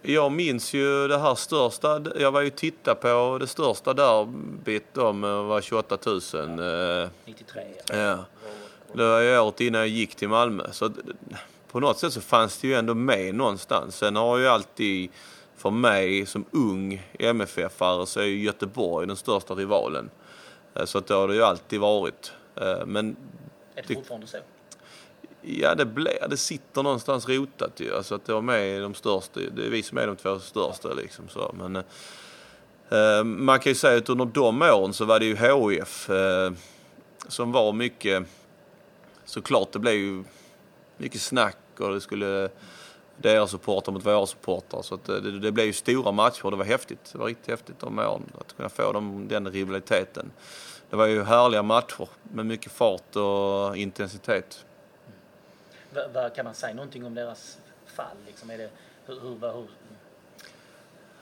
jag 0.02 0.32
minns 0.32 0.74
ju 0.74 1.08
det 1.08 1.18
här 1.18 1.34
största, 1.34 2.02
jag 2.18 2.32
var 2.32 2.40
ju 2.40 2.50
titta 2.50 2.94
på 2.94 3.38
det 3.40 3.46
största 3.46 3.94
derbyt 3.94 4.94
de 4.94 5.20
var 5.20 5.60
28 5.60 5.98
000. 6.06 6.20
Ja, 6.32 7.08
93 7.24 7.62
ja. 7.88 7.96
ja. 7.96 8.24
Det 8.92 9.08
var 9.08 9.20
ju 9.20 9.38
året 9.38 9.60
innan 9.60 9.80
jag 9.80 9.88
gick 9.88 10.14
till 10.14 10.28
Malmö. 10.28 10.64
Så 10.72 10.90
på 11.70 11.80
något 11.80 11.98
sätt 11.98 12.12
så 12.12 12.20
fanns 12.20 12.58
det 12.58 12.68
ju 12.68 12.74
ändå 12.74 12.94
med 12.94 13.34
någonstans. 13.34 13.96
Sen 13.96 14.16
har 14.16 14.38
ju 14.38 14.48
alltid, 14.48 15.10
för 15.56 15.70
mig 15.70 16.26
som 16.26 16.44
ung 16.50 17.02
MFF-are 17.18 18.04
så 18.04 18.20
är 18.20 18.24
ju 18.24 18.44
Göteborg 18.44 19.06
den 19.06 19.16
största 19.16 19.54
rivalen. 19.54 20.10
Eh, 20.74 20.84
så 20.84 20.98
att 20.98 21.06
det 21.06 21.14
har 21.14 21.28
det 21.28 21.34
ju 21.34 21.42
alltid 21.42 21.80
varit. 21.80 22.32
Eh, 22.56 22.86
men... 22.86 23.16
Är 23.76 23.84
det 23.86 23.94
fortfarande 23.94 24.26
så? 24.26 24.36
Ja, 25.42 25.74
det, 25.74 25.86
ble, 25.86 26.26
det 26.30 26.36
sitter 26.36 26.82
någonstans 26.82 27.28
rotat 27.28 27.80
ju. 27.80 27.96
Alltså 27.96 28.14
att 28.14 28.24
det 28.24 28.32
var 28.32 28.42
med 28.42 28.82
de 28.82 28.94
största. 28.94 29.40
Det 29.40 29.66
är 29.66 29.70
vi 29.70 29.82
som 29.82 29.98
är 29.98 30.06
de 30.06 30.16
två 30.16 30.38
största 30.38 30.92
liksom 30.92 31.28
så. 31.28 31.54
Men, 31.58 31.76
eh, 32.90 33.24
man 33.24 33.60
kan 33.60 33.70
ju 33.70 33.76
säga 33.76 33.98
att 33.98 34.08
under 34.08 34.24
de 34.24 34.62
åren 34.62 34.92
så 34.92 35.04
var 35.04 35.18
det 35.18 35.26
ju 35.26 35.36
HIF 35.36 36.10
eh, 36.10 36.52
som 37.28 37.52
var 37.52 37.72
mycket 37.72 38.26
såklart 39.24 39.72
det 39.72 39.78
blev 39.78 39.94
ju 39.94 40.24
mycket 40.96 41.20
snack 41.20 41.58
och 41.78 41.92
det 41.92 42.00
skulle 42.00 42.48
deras 43.16 43.50
supportrar 43.50 43.92
mot 43.92 44.06
våra 44.06 44.26
supportrar. 44.26 44.82
Så 44.82 44.94
att 44.94 45.04
det, 45.04 45.38
det 45.38 45.52
blev 45.52 45.66
ju 45.66 45.72
stora 45.72 46.12
matcher 46.12 46.44
och 46.44 46.50
det 46.50 46.56
var 46.56 46.64
häftigt. 46.64 47.12
Det 47.12 47.18
var 47.18 47.26
riktigt 47.26 47.48
häftigt 47.48 47.80
de 47.80 47.98
åren 47.98 48.22
att 48.40 48.56
kunna 48.56 48.68
få 48.68 48.92
dem, 48.92 49.28
den 49.28 49.48
rivaliteten. 49.50 50.30
Det 50.90 50.96
var 50.96 51.06
ju 51.06 51.22
härliga 51.22 51.62
matcher 51.62 52.08
med 52.22 52.46
mycket 52.46 52.72
fart 52.72 53.16
och 53.16 53.76
intensitet. 53.76 54.64
Vad, 56.14 56.34
kan 56.34 56.44
man 56.44 56.54
säga 56.54 56.74
någonting 56.74 57.06
om 57.06 57.14
deras 57.14 57.58
fall? 57.86 58.16
Liksom 58.26 58.50
är 58.50 58.58
det, 58.58 58.70
hur, 59.06 59.20
hur, 59.20 59.52
hur, 59.52 59.68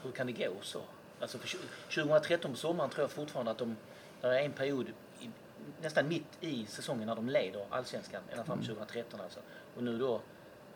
hur 0.03 0.11
kan 0.11 0.27
det 0.27 0.33
gå 0.33 0.51
så? 0.61 0.81
Alltså 1.21 1.37
för 1.37 1.57
2013 1.95 2.51
på 2.51 2.57
sommaren 2.57 2.89
tror 2.89 3.03
jag 3.03 3.11
fortfarande 3.11 3.51
att 3.51 3.57
de, 3.57 3.75
det 4.21 4.27
är 4.27 4.45
en 4.45 4.51
period 4.51 4.87
nästan 5.81 6.07
mitt 6.07 6.37
i 6.41 6.65
säsongen 6.65 7.07
när 7.07 7.15
de 7.15 7.29
leder 7.29 7.65
allsvenskan, 7.69 8.21
ända 8.31 8.43
fram 8.43 8.57
till 8.57 8.67
2013 8.67 9.21
alltså. 9.21 9.39
Och 9.75 9.83
nu 9.83 9.97
då, 9.97 10.21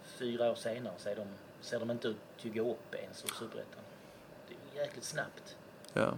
fyra 0.04 0.52
år 0.52 0.56
senare, 0.56 0.94
så 0.98 1.10
de, 1.16 1.28
ser 1.62 1.80
de 1.80 1.92
inte 1.92 2.08
ut 2.08 2.18
att 2.46 2.54
gå 2.54 2.72
upp 2.72 2.96
ens 2.96 3.24
ur 3.24 3.28
superettan. 3.28 3.82
Det 4.48 4.80
är 4.80 4.84
jäkligt 4.84 5.04
snabbt. 5.06 5.56
Ja. 5.94 6.18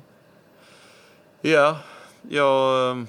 Ja, 1.41 1.79
jag, 2.29 3.05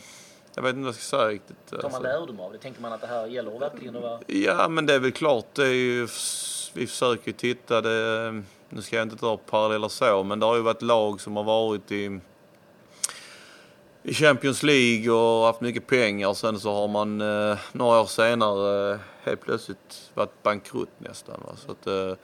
jag 0.54 0.62
vet 0.62 0.70
inte 0.70 0.80
vad 0.80 0.88
jag 0.88 0.94
ska 0.94 1.16
säga 1.16 1.28
riktigt. 1.28 1.66
Tar 1.70 1.76
man 1.76 1.84
alltså. 1.84 2.02
lärdom 2.02 2.40
av 2.40 2.52
det? 2.52 2.58
Tänker 2.58 2.82
man 2.82 2.92
att 2.92 3.00
det 3.00 3.06
här 3.06 3.26
gäller 3.26 3.58
verkligen 3.58 3.96
att 3.96 4.02
vara... 4.02 4.20
Ja, 4.26 4.68
men 4.68 4.86
det 4.86 4.94
är 4.94 4.98
väl 4.98 5.12
klart. 5.12 5.54
Det 5.54 5.66
är 5.66 5.74
ju, 5.74 6.08
vi 6.74 6.86
försöker 6.86 7.32
titta. 7.32 7.80
Det, 7.80 8.42
nu 8.68 8.82
ska 8.82 8.96
jag 8.96 9.02
inte 9.02 9.16
dra 9.16 9.36
paralleller 9.36 9.88
så, 9.88 10.22
men 10.22 10.40
det 10.40 10.46
har 10.46 10.56
ju 10.56 10.62
varit 10.62 10.82
lag 10.82 11.20
som 11.20 11.36
har 11.36 11.44
varit 11.44 11.92
i 11.92 12.20
i 14.02 14.14
Champions 14.14 14.62
League 14.62 15.10
och 15.10 15.46
haft 15.46 15.60
mycket 15.60 15.86
pengar. 15.86 16.28
Och 16.28 16.36
sen 16.36 16.60
så 16.60 16.72
har 16.72 16.88
man 16.88 17.20
eh, 17.20 17.58
några 17.72 18.00
år 18.00 18.06
senare 18.06 18.92
eh, 18.92 18.98
helt 19.22 19.40
plötsligt 19.40 20.10
varit 20.14 20.42
bankrutt 20.42 20.90
nästan. 20.98 21.40
Va? 21.46 21.52
Så 21.66 21.72
att, 21.72 21.86
eh, 21.86 22.16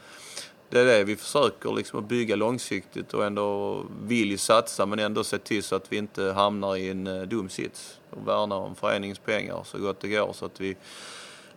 det 0.71 0.81
är 0.81 0.85
det 0.85 1.05
vi 1.05 1.17
försöker 1.17 1.73
liksom 1.73 1.99
att 1.99 2.05
bygga 2.05 2.37
långsiktigt 2.37 3.15
och 3.15 3.25
ändå 3.25 3.83
vill 4.03 4.31
ju 4.31 4.37
satsa 4.37 4.87
men 4.87 4.99
ändå 4.99 5.25
se 5.25 5.39
till 5.39 5.63
så 5.63 5.77
att 5.77 5.93
vi 5.93 5.97
inte 5.97 6.23
hamnar 6.23 6.77
i 6.77 6.91
en 6.91 7.07
eh, 7.07 7.23
dum 7.23 7.49
sits 7.49 8.01
och 8.11 8.29
värna 8.29 8.55
om 8.55 8.75
föreningens 8.75 9.19
pengar 9.19 9.63
så 9.65 9.79
gott 9.79 10.01
det 10.01 10.09
går 10.09 10.33
så 10.33 10.47
att 10.47 10.61
vi 10.61 10.77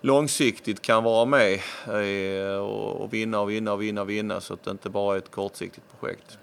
långsiktigt 0.01 0.81
kan 0.81 1.03
vara 1.03 1.25
med 1.25 1.59
eh, 1.87 2.57
och, 2.57 3.01
och 3.01 3.13
vinna 3.13 3.39
och 3.39 3.49
vinna 3.49 3.73
och 3.73 3.81
vinna 3.81 4.01
och 4.01 4.09
vinna 4.09 4.41
så 4.41 4.53
att 4.53 4.63
det 4.63 4.71
inte 4.71 4.89
bara 4.89 5.15
är 5.15 5.17
ett 5.17 5.31
kortsiktigt 5.31 5.85
projekt. 5.99 6.37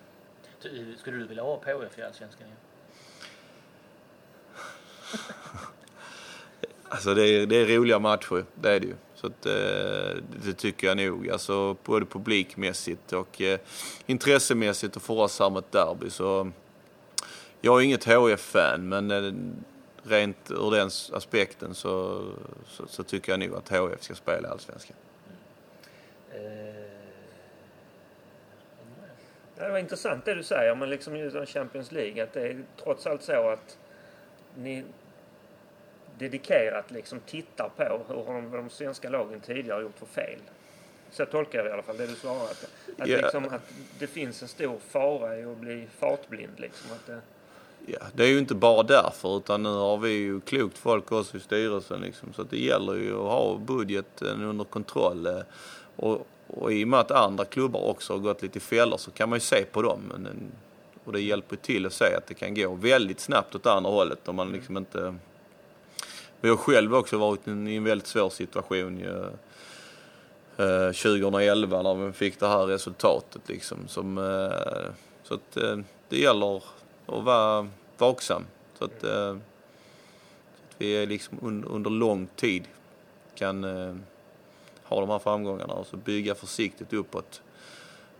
Skulle 0.98 1.16
du 1.16 1.26
vilja 1.26 1.42
ha 1.42 1.56
PHF 1.56 1.98
i 1.98 2.02
Allsvenskan? 2.02 2.48
alltså 6.88 7.14
det 7.14 7.28
är, 7.28 7.46
det 7.46 7.56
är 7.56 7.66
roliga 7.66 7.98
matcher, 7.98 8.44
det 8.54 8.70
är 8.70 8.80
det 8.80 8.86
ju. 8.86 8.94
Så 9.20 9.26
att, 9.26 9.46
eh, 9.46 10.22
det 10.44 10.52
tycker 10.56 10.86
jag 10.86 10.96
nog. 10.96 11.30
Alltså 11.30 11.76
både 11.84 12.06
publikmässigt 12.06 13.12
och 13.12 13.40
eh, 13.40 13.58
intressemässigt 14.06 14.96
och 14.96 15.02
för 15.02 15.14
oss 15.14 15.40
här 15.40 15.50
med 15.50 15.58
ett 15.58 15.72
derby 15.72 16.10
så 16.10 16.50
jag 17.60 17.80
är 17.80 17.84
inget 17.84 18.04
HF-fan 18.04 18.88
men 18.88 19.10
eh, 19.10 19.32
rent 20.02 20.50
ur 20.50 20.70
den 20.70 20.90
aspekten 21.12 21.74
så, 21.74 22.24
så, 22.66 22.86
så, 22.86 23.02
tycker 23.02 23.32
jag 23.32 23.40
nog 23.40 23.54
att 23.54 23.68
HF 23.68 24.02
ska 24.02 24.14
spela 24.14 24.48
i 24.48 24.50
Allsvenskan. 24.50 24.96
Mm. 26.34 26.74
Det 29.56 29.68
var 29.68 29.78
intressant 29.78 30.24
det 30.24 30.34
du 30.34 30.42
säger, 30.42 30.74
men 30.74 30.90
liksom 30.90 31.46
Champions 31.46 31.92
League 31.92 32.22
att 32.22 32.32
det 32.32 32.40
är 32.40 32.64
trots 32.82 33.06
allt 33.06 33.22
så 33.22 33.48
att 33.48 33.78
ni 34.54 34.84
dedikerat 36.18 36.90
liksom 36.90 37.20
tittar 37.20 37.70
på 37.76 38.00
hur 38.08 38.34
de, 38.34 38.50
de 38.50 38.70
svenska 38.70 39.08
lagen 39.10 39.40
tidigare 39.40 39.82
gjort 39.82 39.98
för 39.98 40.06
fel. 40.06 40.40
Så 41.10 41.26
tolkar 41.26 41.58
jag 41.58 41.68
i 41.68 41.70
alla 41.70 41.82
fall 41.82 41.96
det 41.96 42.06
du 42.06 42.14
svarar. 42.14 42.42
Att, 42.42 42.70
att, 42.98 43.08
yeah. 43.08 43.22
liksom, 43.22 43.44
att 43.44 43.72
det 43.98 44.06
finns 44.06 44.42
en 44.42 44.48
stor 44.48 44.78
fara 44.88 45.38
i 45.38 45.44
att 45.44 45.56
bli 45.56 45.86
fartblind. 45.98 46.52
Liksom, 46.56 46.92
att 46.92 47.06
det... 47.06 47.20
Ja, 47.86 47.98
det 48.14 48.24
är 48.24 48.28
ju 48.28 48.38
inte 48.38 48.54
bara 48.54 48.82
därför 48.82 49.36
utan 49.36 49.62
nu 49.62 49.68
har 49.68 49.98
vi 49.98 50.10
ju 50.10 50.40
klokt 50.40 50.78
folk 50.78 51.12
också 51.12 51.36
i 51.36 51.40
styrelsen 51.40 52.00
liksom, 52.00 52.32
så 52.32 52.42
det 52.42 52.58
gäller 52.58 52.94
ju 52.94 53.14
att 53.14 53.30
ha 53.30 53.58
budgeten 53.58 54.42
under 54.42 54.64
kontroll. 54.64 55.26
Eh, 55.26 55.40
och, 55.96 56.26
och 56.46 56.72
i 56.72 56.84
och 56.84 56.88
med 56.88 57.00
att 57.00 57.10
andra 57.10 57.44
klubbar 57.44 57.80
också 57.80 58.12
har 58.12 58.20
gått 58.20 58.42
lite 58.42 58.58
i 58.58 58.60
fällor 58.60 58.96
så 58.96 59.10
kan 59.10 59.28
man 59.28 59.36
ju 59.36 59.40
se 59.40 59.64
på 59.72 59.82
dem. 59.82 60.00
Men, 60.08 60.52
och 61.04 61.12
det 61.12 61.20
hjälper 61.20 61.56
till 61.56 61.86
att 61.86 61.92
se 61.92 62.14
att 62.14 62.26
det 62.26 62.34
kan 62.34 62.54
gå 62.54 62.74
väldigt 62.74 63.20
snabbt 63.20 63.54
åt 63.54 63.66
andra 63.66 63.90
hållet 63.90 64.28
om 64.28 64.36
man 64.36 64.52
liksom 64.52 64.76
inte... 64.76 65.14
Vi 66.40 66.48
har 66.48 66.56
själv 66.56 66.94
också 66.94 67.18
varit 67.18 67.48
i 67.48 67.76
en 67.76 67.84
väldigt 67.84 68.06
svår 68.06 68.30
situation 68.30 68.98
ju, 68.98 69.24
eh, 70.56 70.92
2011 70.92 71.82
när 71.82 71.94
vi 71.94 72.12
fick 72.12 72.40
det 72.40 72.48
här 72.48 72.66
resultatet 72.66 73.48
liksom. 73.48 73.88
Som, 73.88 74.18
eh, 74.18 74.92
så 75.22 75.34
att 75.34 75.56
eh, 75.56 75.78
det 76.08 76.18
gäller 76.18 76.56
att 76.56 77.24
vara 77.24 77.68
vaksam. 77.98 78.44
Så 78.78 78.84
att, 78.84 79.04
eh, 79.04 79.10
så 79.10 80.64
att 80.68 80.74
vi 80.78 80.92
är 80.92 81.06
liksom 81.06 81.38
un, 81.42 81.64
under 81.64 81.90
lång 81.90 82.26
tid 82.36 82.64
kan 83.34 83.64
eh, 83.64 83.94
ha 84.82 85.00
de 85.00 85.10
här 85.10 85.18
framgångarna 85.18 85.74
och 85.74 85.86
så 85.86 85.96
bygga 85.96 86.34
försiktigt 86.34 86.92
uppåt. 86.92 87.42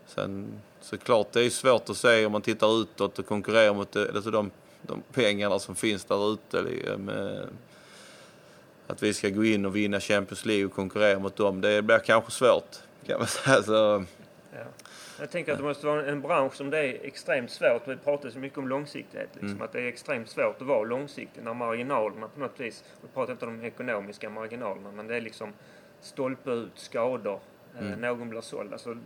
Sen 0.07 0.61
såklart, 0.81 1.33
det 1.33 1.43
är 1.43 1.51
svårt 1.51 1.91
att 1.91 1.97
se 1.97 2.27
om 2.27 2.33
man 2.33 2.43
tittar 2.43 2.83
utåt 2.83 3.19
och 3.19 3.27
konkurrerar 3.27 3.75
mot 3.75 3.93
det, 3.93 4.11
alltså 4.15 4.31
de, 4.31 4.51
de 4.83 5.03
pengarna 5.13 5.59
som 5.59 5.75
finns 5.75 6.05
där 6.05 6.33
ute. 6.33 6.63
Med, 6.99 7.49
att 8.89 9.03
vi 9.03 9.15
ska 9.15 9.29
gå 9.29 9.45
in 9.45 9.67
och 9.67 9.77
vinna 9.77 10.01
Champions 10.01 10.47
League 10.47 10.67
och 10.67 10.73
konkurrera 10.73 11.19
mot 11.19 11.37
dem, 11.37 11.61
det 11.61 11.83
blir 11.83 11.99
kanske 11.99 12.31
svårt. 12.31 12.77
Kan 13.07 13.19
man 13.19 13.27
säga. 13.27 13.63
Så, 13.63 14.05
ja. 14.53 14.65
Jag 15.21 15.31
tänker 15.31 15.53
att 15.53 15.59
det 15.59 15.65
måste 15.65 15.87
vara 15.87 16.07
en 16.07 16.21
bransch 16.21 16.55
som 16.55 16.71
det 16.71 16.79
är 16.79 17.07
extremt 17.07 17.51
svårt. 17.51 17.89
Vi 17.89 17.97
pratar 17.97 18.31
så 18.31 18.39
mycket 18.39 18.59
om 18.59 18.69
långsiktighet. 18.69 19.29
Liksom, 19.33 19.51
mm. 19.51 19.63
Att 19.63 19.73
det 19.73 19.81
är 19.81 19.87
extremt 19.87 20.29
svårt 20.29 20.61
att 20.61 20.67
vara 20.67 20.85
långsiktig 20.85 21.43
när 21.43 21.55
marginalerna 21.55 22.29
på 22.29 22.41
något 22.41 22.61
vis, 22.61 22.85
vi 23.03 23.09
pratar 23.09 23.33
inte 23.33 23.47
om 23.47 23.61
de 23.61 23.67
ekonomiska 23.67 24.31
marginalerna, 24.31 24.91
men 24.91 25.07
det 25.07 25.17
är 25.17 25.21
liksom 25.21 25.53
stolpe 26.01 26.51
ut, 26.51 26.73
skador, 26.75 27.41
eh, 27.79 27.87
mm. 27.87 28.01
någon 28.01 28.31
blir 28.31 28.41
såld. 28.41 28.73
Alltså, 28.73 28.99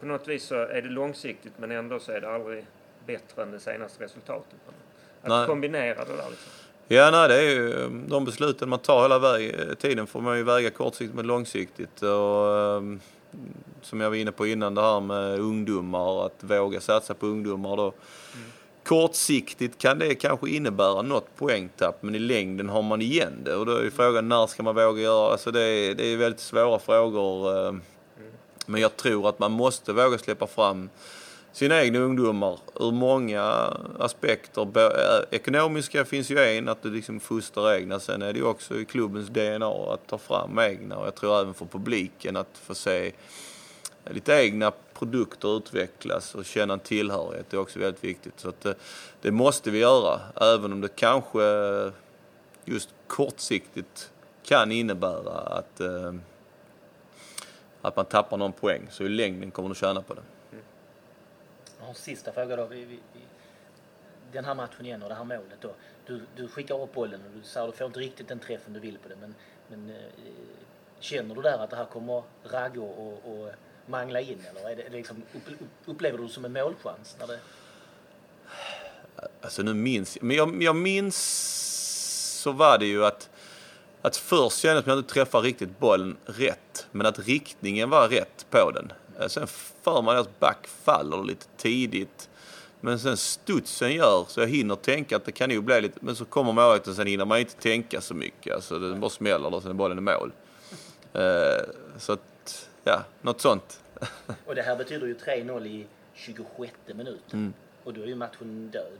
på 0.00 0.06
något 0.06 0.28
vis 0.28 0.44
så 0.44 0.54
är 0.54 0.82
det 0.82 0.88
långsiktigt 0.88 1.52
men 1.56 1.70
ändå 1.70 1.98
så 1.98 2.12
är 2.12 2.20
det 2.20 2.30
aldrig 2.30 2.66
bättre 3.06 3.42
än 3.42 3.50
det 3.50 3.60
senaste 3.60 4.04
resultatet. 4.04 4.58
Att 5.22 5.28
nej. 5.28 5.46
kombinera 5.46 6.04
det 6.04 6.16
där 6.16 6.30
liksom. 6.30 6.52
Ja, 6.88 7.10
nej, 7.10 7.28
det 7.28 7.34
är 7.34 7.50
ju 7.50 7.88
de 8.06 8.24
besluten 8.24 8.68
man 8.68 8.78
tar 8.78 9.02
hela 9.02 9.18
vägen, 9.18 9.76
tiden 9.76 10.06
får 10.06 10.20
man 10.20 10.36
ju 10.36 10.42
väga 10.42 10.70
kortsiktigt 10.70 11.14
med 11.14 11.26
långsiktigt. 11.26 12.02
Och, 12.02 12.58
ehm, 12.58 13.00
som 13.82 14.00
jag 14.00 14.10
var 14.10 14.16
inne 14.16 14.32
på 14.32 14.46
innan, 14.46 14.74
det 14.74 14.82
här 14.82 15.00
med 15.00 15.40
ungdomar, 15.40 16.26
att 16.26 16.36
våga 16.40 16.80
satsa 16.80 17.14
på 17.14 17.26
ungdomar 17.26 17.76
då. 17.76 17.82
Mm. 17.82 18.46
Kortsiktigt 18.84 19.78
kan 19.78 19.98
det 19.98 20.14
kanske 20.14 20.50
innebära 20.50 21.02
något 21.02 21.36
poängtapp, 21.36 22.02
men 22.02 22.14
i 22.14 22.18
längden 22.18 22.68
har 22.68 22.82
man 22.82 23.02
igen 23.02 23.32
det. 23.44 23.56
Och 23.56 23.66
då 23.66 23.76
är 23.76 23.90
frågan 23.90 24.28
när 24.28 24.46
ska 24.46 24.62
man 24.62 24.74
våga 24.74 25.02
göra 25.02 25.32
Alltså 25.32 25.50
det? 25.50 25.62
Är, 25.62 25.94
det 25.94 26.06
är 26.06 26.16
väldigt 26.16 26.40
svåra 26.40 26.78
frågor. 26.78 27.58
Ehm, 27.58 27.68
mm. 27.68 27.82
Men 28.66 28.80
jag 28.80 28.96
tror 28.96 29.28
att 29.28 29.38
man 29.38 29.52
måste 29.52 29.92
våga 29.92 30.18
släppa 30.18 30.46
fram 30.46 30.90
sina 31.52 31.82
egna 31.82 31.98
ungdomar 31.98 32.58
ur 32.80 32.92
många 32.92 33.42
aspekter. 33.98 34.62
Eh, 34.76 35.24
ekonomiska 35.30 36.04
finns 36.04 36.30
ju 36.30 36.38
en, 36.38 36.68
att 36.68 36.82
du 36.82 36.90
liksom 36.90 37.20
fostrar 37.20 37.74
egna. 37.74 38.00
Sen 38.00 38.22
är 38.22 38.32
det 38.32 38.38
ju 38.38 38.44
också 38.44 38.80
i 38.80 38.84
klubbens 38.84 39.28
DNA 39.28 39.92
att 39.94 40.06
ta 40.06 40.18
fram 40.18 40.58
egna 40.58 40.96
och 40.96 41.06
jag 41.06 41.14
tror 41.14 41.40
även 41.40 41.54
för 41.54 41.66
publiken 41.66 42.36
att 42.36 42.58
få 42.58 42.74
se 42.74 43.12
lite 44.04 44.32
egna 44.32 44.72
produkter 44.94 45.56
utvecklas 45.56 46.34
och 46.34 46.44
känna 46.44 46.74
en 46.74 46.80
tillhörighet 46.80 47.46
Det 47.50 47.56
är 47.56 47.60
också 47.60 47.78
väldigt 47.78 48.04
viktigt. 48.04 48.40
Så 48.40 48.48
att 48.48 48.60
det, 48.60 48.74
det 49.20 49.30
måste 49.30 49.70
vi 49.70 49.78
göra, 49.78 50.20
även 50.40 50.72
om 50.72 50.80
det 50.80 50.96
kanske 50.96 51.42
just 52.64 52.88
kortsiktigt 53.06 54.10
kan 54.44 54.72
innebära 54.72 55.32
att, 55.32 55.80
eh, 55.80 56.14
att 57.82 57.96
man 57.96 58.04
tappar 58.04 58.36
någon 58.36 58.52
poäng. 58.52 58.82
Så 58.90 59.04
i 59.04 59.08
längden 59.08 59.50
kommer 59.50 59.68
du 59.68 59.74
tjäna 59.74 60.02
på 60.02 60.14
det 60.14 60.22
en 61.92 61.96
sista 61.96 62.32
fråga 62.32 62.56
då. 62.56 62.66
Vi, 62.66 62.84
vi, 62.84 62.98
den 64.32 64.44
här 64.44 64.54
matchen 64.54 64.86
igen 64.86 65.02
och 65.02 65.08
det 65.08 65.14
här 65.14 65.24
målet 65.24 65.60
då. 65.60 65.74
Du, 66.06 66.20
du 66.36 66.48
skickar 66.48 66.82
upp 66.82 66.94
bollen 66.94 67.20
och 67.26 67.38
du 67.38 67.42
säger 67.42 67.66
du 67.66 67.72
får 67.72 67.86
inte 67.86 68.00
riktigt 68.00 68.28
den 68.28 68.38
träffen 68.38 68.72
du 68.72 68.80
vill 68.80 68.98
på 68.98 69.08
den. 69.08 69.18
men, 69.18 69.34
men 69.68 69.90
eh, 69.90 70.02
känner 71.00 71.34
du 71.34 71.42
där 71.42 71.58
att 71.58 71.70
det 71.70 71.76
här 71.76 71.84
kommer 71.84 72.22
Ragge 72.44 72.80
och, 72.80 73.32
och 73.32 73.50
mangla 73.86 74.20
in 74.20 74.44
eller 74.50 74.70
är 74.70 74.76
det, 74.76 74.88
liksom, 74.88 75.22
upplever 75.84 76.18
du 76.18 76.24
det 76.24 76.30
som 76.30 76.44
en 76.44 76.52
målchans? 76.52 77.16
När 77.20 77.26
det... 77.26 77.38
Alltså 79.40 79.62
nu 79.62 79.74
minns 79.74 80.16
jag, 80.16 80.24
men 80.24 80.36
jag, 80.36 80.62
jag 80.62 80.76
minns 80.76 81.16
så 82.42 82.52
var 82.52 82.78
det 82.78 82.86
ju 82.86 83.04
att 83.04 83.30
att 84.04 84.16
först 84.16 84.58
kändes 84.58 84.84
det 84.84 84.90
som 84.90 84.92
att 84.92 84.96
jag 84.96 84.98
inte 84.98 85.14
träffade 85.14 85.48
riktigt 85.48 85.78
bollen 85.78 86.16
rätt, 86.24 86.86
men 86.90 87.06
att 87.06 87.18
riktningen 87.18 87.90
var 87.90 88.08
rätt 88.08 88.46
på 88.50 88.70
den. 88.70 88.92
Eh, 89.20 89.28
sen 89.28 89.46
för 89.82 90.02
man 90.02 90.16
att 90.16 90.40
back 90.40 90.66
faller 90.66 91.24
lite 91.24 91.46
tidigt. 91.56 92.28
Men 92.80 92.98
sen 92.98 93.16
studsen 93.16 93.92
gör 93.92 94.24
så 94.28 94.40
jag 94.40 94.48
hinner 94.48 94.76
tänka 94.76 95.16
att 95.16 95.24
det 95.24 95.32
kan 95.32 95.50
nog 95.50 95.64
bli 95.64 95.80
lite, 95.80 95.98
men 96.00 96.16
så 96.16 96.24
kommer 96.24 96.52
målet 96.52 96.88
och 96.88 96.94
sen 96.94 97.06
hinner 97.06 97.24
man 97.24 97.38
inte 97.38 97.54
tänka 97.54 98.00
så 98.00 98.14
mycket. 98.14 98.54
Alltså 98.54 98.78
det 98.78 98.94
bara 98.94 99.10
smäller 99.10 99.54
och 99.54 99.62
sen 99.62 99.70
är 99.70 99.74
bollen 99.74 99.98
i 99.98 100.00
mål. 100.00 100.32
Uh, 101.16 101.22
så 101.98 102.12
att, 102.12 102.68
ja, 102.84 103.04
något 103.20 103.40
sånt. 103.40 103.80
och 104.46 104.54
det 104.54 104.62
här 104.62 104.76
betyder 104.76 105.06
ju 105.06 105.14
3-0 105.14 105.66
i 105.66 105.86
26 106.14 106.72
minuten. 106.86 107.20
Mm. 107.32 107.52
Och 107.84 107.94
då 107.94 108.02
är 108.02 108.06
ju 108.06 108.14
matchen 108.14 108.70
död. 108.72 108.98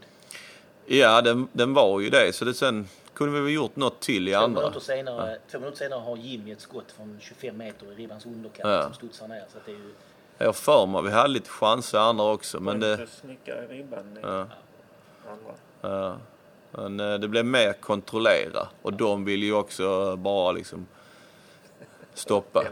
Ja, 0.87 1.23
den, 1.23 1.49
den 1.53 1.75
var 1.75 2.01
ju 2.01 2.11
det. 2.11 2.33
Så 2.35 2.45
det 2.45 2.55
sen 2.55 2.89
kunde 3.23 3.41
vi 3.41 3.45
väl 3.45 3.55
gjort 3.55 3.77
något 3.77 4.01
till 4.01 4.29
i 4.29 4.33
två 4.33 4.39
andra. 4.39 4.61
Minuter 4.61 4.81
senare, 4.81 5.33
ja. 5.33 5.39
Två 5.51 5.59
minuter 5.59 5.79
senare 5.79 6.01
har 6.01 6.17
Jimmy 6.17 6.53
ett 6.53 6.61
skott 6.61 6.93
från 6.93 7.19
25 7.21 7.57
meter 7.57 7.93
i 7.93 7.95
ribbans 7.95 8.27
underkant 8.27 8.69
ja. 8.69 8.83
som 8.83 8.95
studsar 8.95 9.29
ner. 9.29 9.45
Så 9.53 9.59
det 9.65 9.73
är 9.73 9.77
ju... 9.77 9.95
Jag 10.39 10.57
för 10.57 10.87
mig 10.87 11.03
vi 11.03 11.11
hade 11.11 11.29
lite 11.29 11.51
chanser 11.51 11.99
andra 11.99 12.25
också. 12.25 12.61
Men 12.61 12.81
det... 12.81 13.07
Snickare 13.07 13.65
i 13.65 13.79
ribban 13.79 14.19
ja. 14.23 14.47
andra. 15.31 15.55
Ja. 15.81 16.17
Men 16.71 17.01
eh, 17.01 17.19
det 17.19 17.29
blev 17.29 17.45
mer 17.45 17.73
kontrollera 17.73 18.69
och 18.83 18.93
de 18.93 19.25
vill 19.25 19.43
ju 19.43 19.53
också 19.53 20.17
bara 20.17 20.53
liksom 20.53 20.87
stoppa. 22.15 22.65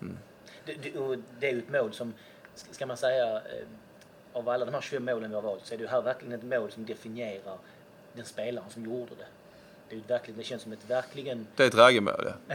Mm. 0.00 0.18
Det, 0.64 1.48
är 1.48 1.52
ju 1.52 1.58
ett 1.58 1.70
mål 1.70 1.92
som, 1.92 2.14
ska 2.54 2.86
man 2.86 2.96
säga, 2.96 3.36
eh, 3.36 3.42
av 4.32 4.48
alla 4.48 4.64
de 4.64 4.74
här 4.74 4.80
25 4.80 5.04
målen 5.04 5.30
vi 5.30 5.34
har 5.34 5.42
valt 5.42 5.66
så 5.66 5.74
är 5.74 5.78
det 5.78 5.88
här 5.88 6.02
verkligen 6.02 6.32
ett 6.32 6.60
mål 6.60 6.70
som 6.70 6.86
definierar 6.86 7.58
den 8.12 8.24
spelaren 8.24 8.70
som 8.70 8.84
gjorde 8.84 9.14
det. 9.18 9.26
Det, 9.90 9.96
är 9.96 10.00
verkligen, 10.08 10.38
det 10.38 10.44
känns 10.44 10.62
som 10.62 10.72
ett 10.72 10.90
verkligen... 10.90 11.46
Det 11.56 11.62
är 11.62 11.66
ett 11.68 11.74
raggemål, 11.74 12.24
ja. 12.48 12.54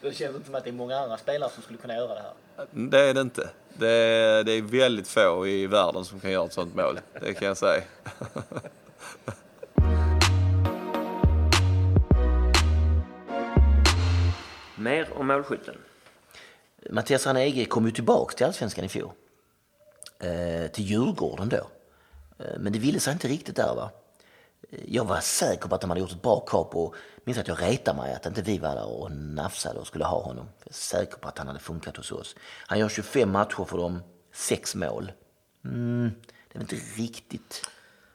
det 0.00 0.12
känns 0.12 0.36
inte 0.36 0.46
som 0.46 0.54
att 0.54 0.64
det 0.64 0.70
är 0.70 0.74
många 0.74 0.96
andra 0.96 1.16
spelare 1.16 1.50
som 1.50 1.62
skulle 1.62 1.78
kunna 1.78 1.94
göra 1.94 2.14
det 2.14 2.20
här. 2.20 2.32
Det 2.70 3.00
är 3.00 3.14
det 3.14 3.20
inte. 3.20 3.50
Det 3.78 3.88
är, 3.88 4.44
det 4.44 4.52
är 4.52 4.62
väldigt 4.62 5.08
få 5.08 5.46
i 5.46 5.66
världen 5.66 6.04
som 6.04 6.20
kan 6.20 6.30
göra 6.30 6.44
ett 6.44 6.52
sånt 6.52 6.74
mål. 6.74 7.00
Det 7.20 7.34
kan 7.34 7.48
jag 7.48 7.56
säga. 7.56 7.82
Mer 14.76 15.08
om 15.14 15.26
målskytten. 15.26 15.78
Mattias 16.90 17.26
Ranege 17.26 17.64
kom 17.64 17.86
ju 17.86 17.90
tillbaka 17.90 18.36
till 18.36 18.46
Allsvenskan 18.46 18.84
i 18.84 18.88
fjol. 18.88 19.10
Eh, 20.18 20.66
till 20.70 20.84
Djurgården 20.84 21.48
då. 21.48 21.70
Eh, 22.38 22.58
men 22.58 22.72
det 22.72 22.78
ville 22.78 23.00
sig 23.00 23.12
inte 23.12 23.28
riktigt 23.28 23.56
där 23.56 23.74
va 23.74 23.90
jag 24.70 25.04
var 25.04 25.20
säker 25.20 25.68
på 25.68 25.74
att 25.74 25.80
de 25.80 25.90
hade 25.90 26.00
gjort 26.00 26.12
ett 26.12 26.22
bra 26.22 26.40
kap 26.40 26.76
och 26.76 26.94
minns 27.24 27.38
att 27.38 27.48
jag 27.48 27.62
retade 27.62 27.96
mig 27.96 28.14
att 28.14 28.26
inte 28.26 28.42
vi 28.42 28.58
var 28.58 28.74
där 28.74 28.86
och 28.86 29.10
nafsade 29.12 29.80
och 29.80 29.86
skulle 29.86 30.04
ha 30.04 30.22
honom. 30.22 30.48
Jag 30.58 30.68
är 30.68 30.74
säker 30.74 31.16
på 31.16 31.28
att 31.28 31.38
han 31.38 31.46
hade 31.46 31.58
funkat 31.58 31.96
hos 31.96 32.12
oss. 32.12 32.36
Han 32.66 32.78
gör 32.78 32.88
25 32.88 33.30
matcher 33.30 33.64
för 33.64 33.78
dem, 33.78 34.02
sex 34.32 34.74
mål. 34.74 35.12
Mm, 35.64 36.10
det 36.24 36.58
är 36.58 36.58
väl 36.58 36.62
inte 36.72 37.02
riktigt 37.02 37.70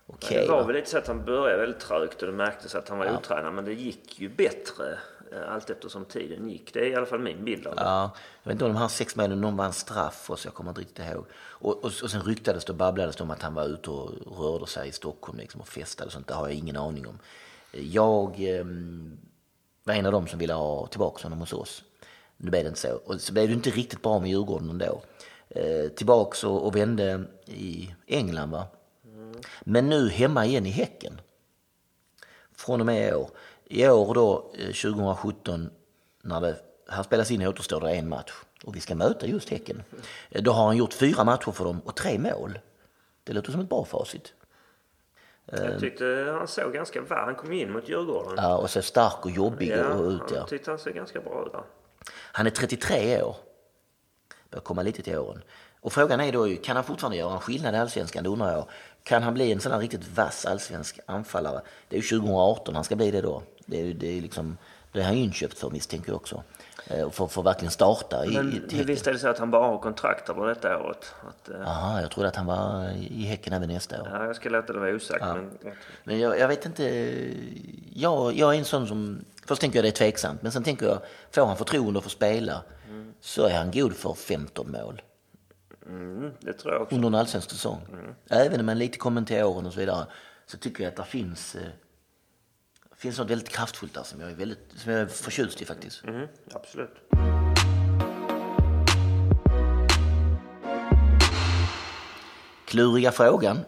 okej. 0.08 0.28
Okay, 0.28 0.47
det 0.47 0.52
var 0.52 0.64
väl 0.64 0.76
lite 0.76 0.89
så 0.89 0.97
att 0.97 1.08
han 1.08 1.26
började 1.26 1.62
väldigt 1.62 1.80
trögt 1.80 2.22
och 2.22 2.28
det 2.28 2.34
märktes 2.34 2.76
att 2.76 2.89
han 2.89 2.97
var 2.97 3.06
ja. 3.06 3.18
otränad. 3.18 3.54
Men 3.54 3.66
det 3.66 3.74
gick 3.74 4.20
ju 4.20 4.30
bättre 4.30 5.00
allt 5.47 5.69
eftersom 5.69 6.05
tiden 6.05 6.49
gick. 6.49 6.73
Det 6.73 6.80
är 6.80 6.86
i 6.86 6.95
alla 6.95 7.05
fall 7.05 7.19
min 7.19 7.45
bild 7.45 7.67
av 7.67 7.75
det. 7.75 7.82
Ja, 7.82 8.11
jag 8.43 8.49
vet 8.49 8.53
inte 8.53 8.65
om 8.65 8.73
de 8.73 8.80
här 8.80 8.88
sex 8.88 9.15
målen, 9.15 9.41
någon 9.41 9.57
var 9.57 9.65
en 9.65 9.73
straff 9.73 10.30
och 10.30 10.39
så, 10.39 10.47
jag 10.47 10.53
kommer 10.53 10.71
inte 10.71 10.82
riktigt 10.82 11.05
ihåg. 11.05 11.25
Och, 11.36 11.84
och, 11.84 11.91
och 12.03 12.11
sen 12.11 12.21
ryktades 12.21 12.65
det 12.65 12.71
och 12.71 12.77
babblades 12.77 13.15
det 13.15 13.23
om 13.23 13.32
att 13.32 13.41
han 13.41 13.53
var 13.53 13.65
ute 13.65 13.89
och 13.89 14.11
rörde 14.38 14.67
sig 14.67 14.89
i 14.89 14.91
Stockholm 14.91 15.39
liksom, 15.39 15.61
och 15.61 15.67
festade 15.67 16.05
och 16.05 16.11
sånt. 16.11 16.27
Det 16.27 16.34
har 16.34 16.47
jag 16.47 16.57
ingen 16.57 16.77
aning 16.77 17.07
om. 17.07 17.19
Jag 17.71 18.57
eh, 18.57 18.65
var 19.84 19.93
en 19.93 20.05
av 20.05 20.11
dem 20.11 20.27
som 20.27 20.39
ville 20.39 20.53
ha 20.53 20.88
tillbaka 20.88 21.23
honom 21.23 21.39
hos 21.39 21.53
oss. 21.53 21.84
Nu 22.38 22.51
blev 22.51 22.63
det 22.63 22.67
inte 22.67 22.80
så. 22.80 22.95
Och 23.05 23.21
så 23.21 23.34
blev 23.34 23.47
det 23.47 23.53
inte 23.53 23.69
riktigt 23.69 24.01
bra 24.01 24.19
med 24.19 24.30
Djurgården 24.30 24.69
ändå. 24.69 25.01
Eh, 25.49 25.89
tillbaks 25.89 26.43
och, 26.43 26.65
och 26.65 26.75
vände 26.75 27.23
i 27.45 27.93
England 28.07 28.51
va. 28.51 28.67
Mm. 29.05 29.36
Men 29.61 29.89
nu 29.89 30.09
hemma 30.09 30.45
igen 30.45 30.65
i 30.65 30.69
Häcken. 30.69 31.21
Från 32.55 32.80
och 32.80 32.86
med 32.86 33.09
i 33.09 33.13
år. 33.13 33.30
I 33.72 33.88
år 33.88 34.13
då, 34.13 34.51
2017, 34.57 35.61
eh, 35.63 35.70
när 36.22 36.41
det 36.41 36.55
här 36.88 37.03
spelas 37.03 37.32
in 37.32 37.47
återstår 37.47 37.82
det 37.82 37.91
en 37.91 38.09
match 38.09 38.32
och 38.63 38.76
vi 38.76 38.80
ska 38.80 38.95
möta 38.95 39.28
just 39.28 39.49
Häcken. 39.49 39.84
Eh, 40.30 40.43
då 40.43 40.51
har 40.51 40.65
han 40.65 40.78
gjort 40.78 40.93
fyra 40.93 41.24
matcher 41.24 41.51
för 41.51 41.65
dem 41.65 41.82
och 41.86 41.95
tre 41.95 42.20
mål. 42.20 42.59
Det 43.24 43.34
låter 43.34 43.51
som 43.51 43.61
ett 43.61 43.70
bra 43.70 43.86
facit. 43.86 44.34
Jag 45.45 45.72
eh, 45.72 45.80
tyckte 45.80 46.36
han 46.38 46.47
såg 46.47 46.74
ganska 46.74 47.01
bra 47.01 47.26
Han 47.26 47.36
kom 47.36 47.51
in 47.51 47.72
mot 47.72 47.89
Djurgården. 47.89 48.34
Ja, 48.38 48.57
och 48.57 48.70
så 48.70 48.82
stark 48.82 49.26
och 49.26 49.32
jobbig 49.32 49.70
ja, 49.70 49.93
och 49.93 50.09
ut. 50.09 50.22
Ja. 50.30 50.36
Jag 50.36 50.47
tyckte 50.47 50.72
han 50.72 50.80
såg 50.80 50.93
ganska 50.93 51.20
bra 51.20 51.45
ut. 51.45 51.53
Han 52.11 52.47
är 52.47 52.51
33 52.51 53.22
år. 53.22 53.36
Börjar 54.49 54.63
komma 54.63 54.82
lite 54.82 55.01
till 55.01 55.17
åren. 55.17 55.41
Och 55.82 55.93
frågan 55.93 56.20
är 56.20 56.32
då, 56.32 56.55
kan 56.63 56.76
han 56.76 56.86
fortfarande 56.86 57.17
göra 57.17 57.34
en 57.34 57.39
skillnad 57.39 57.76
i 57.76 57.78
Allsvenskan? 57.78 58.24
Det 58.24 58.30
undrar 58.30 58.51
jag. 58.51 58.65
Kan 59.03 59.24
han 59.24 59.34
bli 59.34 59.51
en 59.51 59.59
sån 59.59 59.72
här 59.72 59.80
riktigt 59.80 60.07
vass 60.07 60.45
allsvensk 60.45 60.99
anfallare? 61.05 61.61
Det 61.88 61.97
är 61.97 62.01
ju 62.01 62.20
2018 62.20 62.76
han 62.76 62.84
ska 62.84 62.95
bli 62.95 63.11
det 63.11 63.22
då. 63.22 63.43
Det 63.70 63.82
är, 63.82 63.93
det 63.93 64.17
är 64.17 64.22
liksom, 64.22 64.57
det 64.91 64.99
är 64.99 65.03
han 65.03 65.15
inköpt 65.15 65.59
för 65.59 65.70
misstänker 65.70 66.09
jag 66.09 66.15
också. 66.15 66.43
Eh, 66.88 67.09
för, 67.09 67.28
för 67.28 67.41
att 67.41 67.47
verkligen 67.47 67.72
starta 67.72 68.26
i, 68.26 68.30
Men 68.30 68.72
i 68.72 68.84
visst 68.84 69.07
är 69.07 69.13
det 69.13 69.20
så 69.20 69.28
att 69.28 69.39
han 69.39 69.51
bara 69.51 69.67
har 69.67 69.78
kontrakt 69.78 70.30
över 70.30 70.47
detta 70.47 70.78
året? 70.78 71.13
Jaha, 71.47 71.95
eh... 71.95 72.01
jag 72.01 72.11
trodde 72.11 72.30
att 72.30 72.36
han 72.36 72.45
var 72.45 72.89
i 73.11 73.24
Häcken 73.24 73.53
även 73.53 73.70
nästa 73.70 74.01
år. 74.01 74.09
Ja, 74.13 74.26
jag 74.26 74.36
ska 74.36 74.49
låta 74.49 74.74
det 74.74 74.80
vara 74.80 74.95
osagt. 74.95 75.26
Ja. 75.26 75.36
Men, 75.36 75.74
men 76.03 76.20
jag, 76.20 76.39
jag, 76.39 76.47
vet 76.47 76.65
inte. 76.65 76.84
Jag, 77.93 78.36
jag 78.36 78.55
är 78.55 78.59
en 78.59 78.65
sån 78.65 78.88
som... 78.88 79.26
Först 79.45 79.61
tänker 79.61 79.78
jag 79.78 79.84
det 79.84 79.89
är 79.89 79.91
tveksamt, 79.91 80.41
men 80.41 80.51
sen 80.51 80.63
tänker 80.63 80.86
jag, 80.86 80.99
får 81.32 81.45
han 81.45 81.57
förtroende 81.57 82.01
för 82.01 82.07
att 82.07 82.11
spela 82.11 82.61
mm. 82.89 83.13
så 83.22 83.45
är 83.45 83.57
han 83.57 83.72
god 83.72 83.93
för 83.93 84.13
15 84.13 84.72
mål. 84.72 85.01
Mm, 85.86 86.32
det 86.39 86.53
tror 86.53 86.74
jag 86.74 86.82
också. 86.82 86.95
Under 86.95 87.07
en 87.07 87.15
allsvensk 87.15 87.51
säsong. 87.51 87.82
Mm. 87.93 88.15
Även 88.30 88.59
om 88.59 88.65
man 88.65 88.78
lite 88.78 88.97
kommer 88.97 89.22
till 89.22 89.43
åren 89.43 89.65
och 89.65 89.74
så 89.74 89.80
vidare 89.80 90.05
så 90.45 90.57
tycker 90.57 90.84
jag 90.84 90.91
att 90.91 90.97
det 90.97 91.03
finns 91.03 91.55
eh, 91.55 91.61
finns 93.00 93.18
något 93.18 93.30
väldigt 93.30 93.50
kraftfullt 93.50 93.93
där 93.93 94.04
som 94.04 94.22
jag 94.22 94.32
är, 94.32 94.36
väldigt, 94.36 94.60
som 94.76 94.91
jag 94.91 95.02
är 95.02 95.08
förtjust 95.08 95.62
i 95.62 95.66
faktiskt. 95.66 96.04
Mm, 96.04 96.28
absolut. 96.52 96.95
Kluriga 102.66 103.12
frågan. 103.12 103.60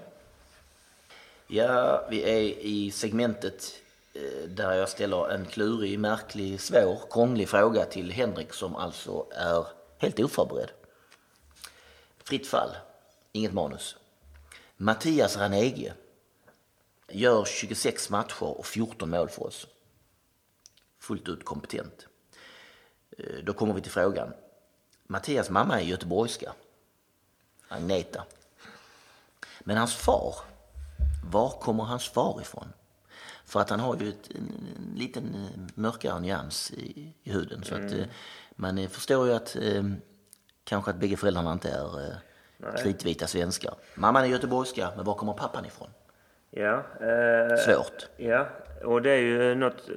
Ja, 1.48 2.08
vi 2.10 2.24
är 2.24 2.40
i 2.60 2.92
segmentet 2.92 3.82
eh, 4.14 4.50
där 4.50 4.74
jag 4.74 4.90
ställer 4.90 5.30
en 5.30 5.46
klurig, 5.46 6.00
märklig, 6.00 6.62
svår, 6.62 7.00
krånglig 7.12 7.50
fråga 7.50 7.86
till 7.86 8.12
Henrik 8.12 8.54
som 8.54 8.76
alltså 8.76 9.26
är 9.32 9.66
helt 9.98 10.20
oförberedd. 10.20 10.72
Fritt 12.24 12.48
fall, 12.48 12.70
inget 13.32 13.54
manus. 13.54 13.98
Mattias 14.78 15.38
Ranege 15.38 15.94
gör 17.14 17.46
26 17.46 18.10
matcher 18.10 18.44
och 18.44 18.66
14 18.66 19.10
mål 19.10 19.30
för 19.30 19.44
oss. 19.44 19.68
Fullt 21.00 21.30
ut 21.30 21.46
kompetent. 21.46 22.08
Eh, 23.18 23.44
då 23.44 23.54
kommer 23.54 23.74
vi 23.74 23.82
till 23.82 23.92
frågan. 23.92 24.34
Mattias 25.04 25.50
mamma 25.50 25.82
är 25.82 25.86
göteborgska. 25.86 26.54
Agneta. 27.68 28.24
Men 29.60 29.78
hans 29.78 29.96
far, 29.96 30.36
var 31.32 31.50
kommer 31.50 31.84
hans 31.84 32.10
far 32.10 32.42
ifrån? 32.42 32.74
För 33.46 33.60
att 33.60 33.70
han 33.70 33.80
har 33.80 33.98
ju 34.00 34.10
ett, 34.10 34.32
en, 34.36 34.68
en 34.78 34.96
liten 34.96 35.36
eh, 35.36 35.62
mörkare 35.76 36.20
nyans 36.20 36.72
i, 36.72 37.14
i 37.24 37.32
huden. 37.32 37.64
Så 37.64 37.76
mm. 37.76 37.88
att 37.88 37.94
eh, 37.94 38.06
man 38.56 38.90
förstår 38.90 39.28
ju 39.28 39.34
att 39.34 39.58
kanske 40.64 40.92
att 40.92 40.98
bägge 40.98 41.18
föräldrarna 41.18 41.54
inte 41.54 41.70
är 41.70 42.22
kritvita 42.84 43.28
svenskar. 43.28 43.76
Mamman 43.96 44.24
är 44.24 44.28
göteborgska, 44.28 44.92
men 44.96 45.06
var 45.06 45.16
kommer 45.16 45.34
pappan 45.34 45.66
ifrån? 45.66 45.90
Ja. 46.52 46.84
Eh, 47.02 47.58
Svårt. 47.58 48.08
Ja, 48.18 48.48
och 48.84 49.02
det 49.02 49.12
är 49.12 49.18
ju 49.18 49.56
något, 49.56 49.90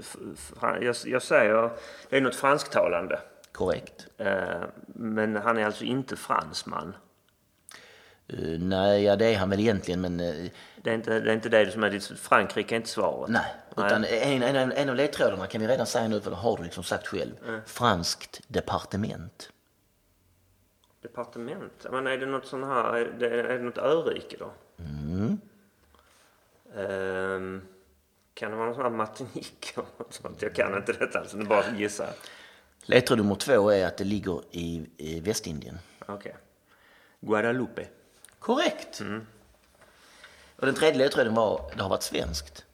jag, 0.81 0.97
jag 1.05 1.23
säger, 1.23 1.71
det 2.09 2.17
är 2.17 2.21
något 2.21 2.35
fransktalande. 2.35 3.21
Korrekt. 3.53 4.07
Eh, 4.19 4.63
men 4.87 5.37
han 5.37 5.59
är 5.59 5.65
alltså 5.65 5.85
inte 5.85 6.17
fransman. 6.17 6.97
Uh, 8.33 8.59
nej, 8.61 9.05
ja 9.05 9.17
det 9.17 9.27
är 9.27 9.39
han 9.39 9.51
väl 9.51 9.61
egentligen 9.61 10.01
men... 10.01 10.21
Uh, 10.21 10.51
det, 10.83 10.91
är 10.91 10.95
inte, 10.95 11.21
det 11.21 11.31
är 11.31 11.35
inte 11.35 11.49
det 11.49 11.73
som 11.73 11.85
är 11.85 11.91
ditt... 11.91 12.07
Frankrike 12.07 12.75
är 12.75 12.77
inte 12.77 12.89
svaret. 12.89 13.31
Nej, 13.31 13.55
utan 13.77 14.01
nej. 14.01 14.21
En, 14.23 14.57
en, 14.57 14.73
en 14.73 14.89
av 14.89 14.95
ledtrådarna 14.95 15.47
kan 15.47 15.61
vi 15.61 15.67
redan 15.67 15.87
säga 15.87 16.09
nu 16.09 16.21
för 16.21 16.31
det 16.31 16.37
har 16.37 16.57
du 16.57 16.63
liksom 16.63 16.85
sagt 16.85 17.07
själv. 17.07 17.33
Mm. 17.47 17.61
Franskt 17.67 18.41
departement. 18.49 19.51
Departement? 21.03 21.87
Men 21.91 22.07
är 22.07 22.19
det 22.19 22.27
något 22.27 22.47
sån 22.47 22.65
här, 22.65 22.97
är 22.97 23.13
det, 23.19 23.29
är 23.41 23.59
det 23.59 23.65
något 23.65 23.79
örike 23.79 24.37
då? 24.39 24.53
Mm. 24.79 25.39
Kan 28.35 28.51
det 28.51 28.57
vara 28.57 28.67
någon 28.67 28.75
sån 28.75 28.85
här 28.85 28.91
Martinique 28.91 29.81
Jag 30.39 30.55
kan 30.55 30.77
inte 30.77 30.93
detta, 30.93 31.19
alltså, 31.19 31.37
det 31.37 31.45
bara 31.45 31.65
gissa. 31.77 32.07
Ledtråd 32.83 33.19
nummer 33.19 33.35
två 33.35 33.71
är 33.71 33.87
att 33.87 33.97
det 33.97 34.05
ligger 34.05 34.41
i, 34.51 34.87
i 34.97 35.21
Västindien. 35.21 35.79
Okej. 36.01 36.15
Okay. 36.15 36.33
Guadalupe. 37.21 37.87
Korrekt! 38.39 39.01
Mm. 39.01 39.27
Och 40.57 40.67
den 40.67 40.75
tredje 40.75 40.99
ledtråden 40.99 41.35
var, 41.35 41.71
det 41.77 41.83
har 41.83 41.91
varit 41.91 42.03
svenskt. 42.03 42.65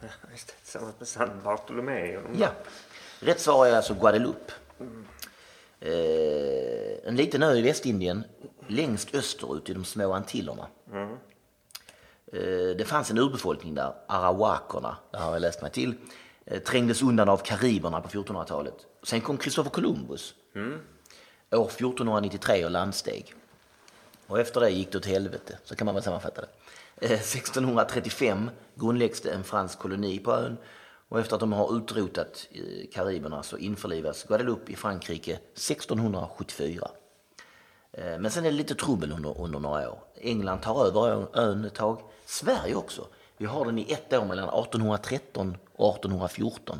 Ja, 0.00 0.08
just 0.30 0.46
det. 0.46 0.52
Tillsammans 0.52 0.94
med 0.98 1.08
San 1.08 1.40
Bartolomé. 1.44 2.18
Ja. 2.38 2.48
Rätt 3.20 3.40
svar 3.40 3.66
är 3.66 3.76
alltså 3.76 3.94
Guadeloupe. 3.94 4.52
Mm. 4.80 5.06
Eh, 5.80 7.08
en 7.08 7.16
liten 7.16 7.42
ö 7.42 7.54
i 7.54 7.62
Västindien, 7.62 8.24
längst 8.68 9.14
österut 9.14 9.70
i 9.70 9.74
de 9.74 9.84
små 9.84 10.12
Antillerna. 10.12 10.66
Mm. 10.92 11.16
Eh, 12.32 12.76
det 12.76 12.84
fanns 12.84 13.10
en 13.10 13.18
urbefolkning 13.18 13.74
där, 13.74 13.92
arawakerna, 14.06 14.96
det 15.10 15.18
har 15.18 15.32
jag 15.32 15.42
läst 15.42 15.62
mig 15.62 15.70
till, 15.70 15.94
eh, 16.44 16.62
trängdes 16.62 17.02
undan 17.02 17.28
av 17.28 17.36
kariberna 17.36 18.00
på 18.00 18.08
1400-talet. 18.08 18.74
Sen 19.02 19.20
kom 19.20 19.36
Kristoffer 19.36 19.70
Columbus 19.70 20.34
mm. 20.54 20.80
år 21.50 21.66
1493 21.66 22.64
och 22.64 22.70
landsteg. 22.70 23.34
Och 24.26 24.40
efter 24.40 24.60
det 24.60 24.70
gick 24.70 24.92
det 24.92 24.98
åt 24.98 25.06
helvete, 25.06 25.58
så 25.64 25.76
kan 25.76 25.84
man 25.84 25.94
väl 25.94 26.04
sammanfatta 26.04 26.40
det. 26.40 26.48
Eh, 27.06 27.12
1635 27.12 28.50
grundläggs 28.74 29.20
det 29.20 29.30
en 29.30 29.44
fransk 29.44 29.78
koloni 29.78 30.18
på 30.18 30.32
ön 30.32 30.56
och 31.08 31.20
efter 31.20 31.34
att 31.34 31.40
de 31.40 31.52
har 31.52 31.76
utrotat 31.76 32.48
kariberna 32.92 33.42
så 33.42 33.56
införlivas 33.58 34.24
Guadeloupe 34.24 34.72
i 34.72 34.76
Frankrike 34.76 35.32
1674. 35.32 36.88
Eh, 37.92 38.18
men 38.18 38.30
sen 38.30 38.44
är 38.44 38.50
det 38.50 38.56
lite 38.56 38.74
trubbel 38.74 39.12
under, 39.12 39.40
under 39.40 39.58
några 39.58 39.90
år. 39.90 39.98
England 40.14 40.60
tar 40.60 40.86
över 40.86 41.38
ön 41.38 41.64
ett 41.64 41.74
tag. 41.74 42.00
Sverige 42.26 42.74
också. 42.74 43.06
Vi 43.36 43.46
har 43.46 43.64
den 43.64 43.78
i 43.78 43.92
ett 43.92 44.12
år 44.12 44.24
mellan 44.24 44.48
1813 44.48 45.56
och 45.72 45.96
1814. 45.96 46.78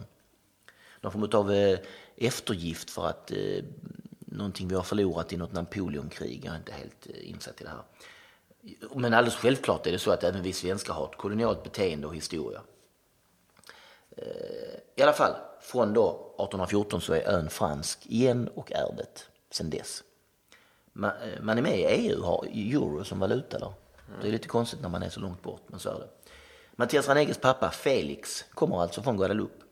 Någon 1.00 1.12
form 1.12 1.28
av 1.32 1.52
eh, 1.52 1.78
eftergift 2.16 2.90
för 2.90 3.06
att 3.06 3.30
eh, 3.30 3.64
någonting 4.18 4.68
vi 4.68 4.74
har 4.74 4.82
förlorat 4.82 5.32
i 5.32 5.36
något 5.36 5.52
Napoleonkrig. 5.52 6.44
Jag 6.44 6.54
är 6.54 6.58
inte 6.58 6.72
helt 6.72 7.06
eh, 7.06 7.30
insatt 7.30 7.60
i 7.60 7.64
det 7.64 7.70
här. 7.70 7.82
Men 8.94 9.14
alldeles 9.14 9.34
självklart 9.34 9.86
är 9.86 9.92
det 9.92 9.98
så 9.98 10.10
att 10.10 10.24
även 10.24 10.42
vi 10.42 10.52
svenskar 10.52 10.94
har 10.94 11.04
ett 11.04 11.16
kolonialt 11.16 11.62
beteende 11.62 12.06
och 12.06 12.16
historia. 12.16 12.60
Eh, 14.16 14.24
I 14.96 15.02
alla 15.02 15.12
fall, 15.12 15.34
från 15.60 15.92
då 15.92 16.08
1814 16.10 17.00
så 17.00 17.12
är 17.12 17.28
ön 17.28 17.50
fransk 17.50 18.06
igen 18.06 18.48
och 18.54 18.72
är 18.72 18.96
det 18.96 19.24
sedan 19.50 19.70
dess. 19.70 20.02
Man, 20.92 21.10
eh, 21.10 21.42
man 21.42 21.58
är 21.58 21.62
med 21.62 21.78
i 21.78 21.84
EU, 21.84 22.22
har 22.22 22.46
euro 22.52 23.04
som 23.04 23.18
valuta 23.18 23.58
då. 23.58 23.74
Det 24.20 24.28
är 24.28 24.32
lite 24.32 24.48
konstigt 24.48 24.80
när 24.82 24.88
man 24.88 25.02
är 25.02 25.08
så 25.08 25.20
långt 25.20 25.42
bort, 25.42 25.62
men 25.66 25.80
så 25.80 25.88
är 25.88 25.94
det. 25.94 26.08
Mattias 26.72 27.08
Raneges 27.08 27.38
pappa 27.38 27.70
Felix 27.70 28.44
kommer 28.54 28.82
alltså 28.82 29.02
från 29.02 29.16
Guadeloupe. 29.16 29.64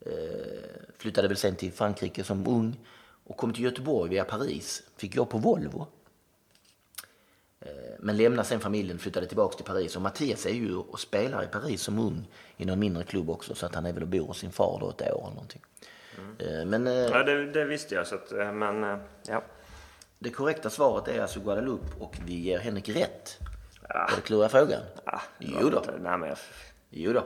Eh, 0.00 0.12
flyttade 0.98 1.28
väl 1.28 1.36
sen 1.36 1.56
till 1.56 1.72
Frankrike 1.72 2.24
som 2.24 2.46
ung 2.46 2.86
och 3.24 3.36
kom 3.36 3.52
till 3.52 3.64
Göteborg 3.64 4.10
via 4.10 4.24
Paris. 4.24 4.82
Fick 4.96 5.16
jobb 5.16 5.30
på 5.30 5.38
Volvo. 5.38 5.86
Eh, 7.60 7.68
men 7.98 8.16
lämnade 8.16 8.48
sen 8.48 8.60
familjen 8.60 8.98
flyttade 8.98 9.26
tillbaka 9.26 9.56
till 9.56 9.64
Paris. 9.64 9.96
Och 9.96 10.02
Mattias 10.02 10.46
är 10.46 10.50
ju 10.50 10.76
och 10.76 11.00
spelar 11.00 11.44
i 11.44 11.46
Paris 11.46 11.82
som 11.82 11.98
ung 11.98 12.28
i 12.56 12.64
någon 12.64 12.78
mindre 12.78 13.04
klubb 13.04 13.30
också. 13.30 13.54
Så 13.54 13.66
att 13.66 13.74
han 13.74 13.86
är 13.86 13.92
väl 13.92 14.02
och 14.02 14.08
bor 14.08 14.26
hos 14.26 14.38
sin 14.38 14.52
far 14.52 14.78
då 14.80 14.90
ett 14.90 15.02
år 15.02 15.06
eller 15.06 15.34
någonting. 15.34 15.62
Mm. 16.40 16.68
Men, 16.68 16.86
ja, 16.86 17.22
det, 17.22 17.52
det, 17.52 17.64
visste 17.64 17.94
jag. 17.94 18.06
Så 18.06 18.14
att, 18.14 18.32
men, 18.54 19.00
ja. 19.26 19.42
Det 20.18 20.30
korrekta 20.30 20.70
svaret 20.70 21.08
är 21.08 21.22
alltså 21.22 21.40
Guadeloupe 21.40 22.00
och 22.00 22.16
vi 22.24 22.34
ger 22.34 22.58
Henrik 22.58 22.88
rätt. 22.88 23.38
Ja. 23.88 24.06
Var 24.10 24.16
det 24.16 24.22
kluriga 24.22 24.48
frågan? 24.48 24.80
Ja, 25.04 25.20
jo 25.38 25.70
då. 25.70 25.82
Nej, 26.00 26.18
men 26.18 26.28
jag... 26.28 26.38
Jo 26.90 27.12
då. 27.12 27.24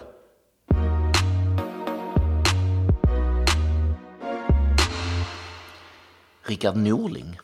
Rickard 6.42 6.76
Norling. 6.76 7.38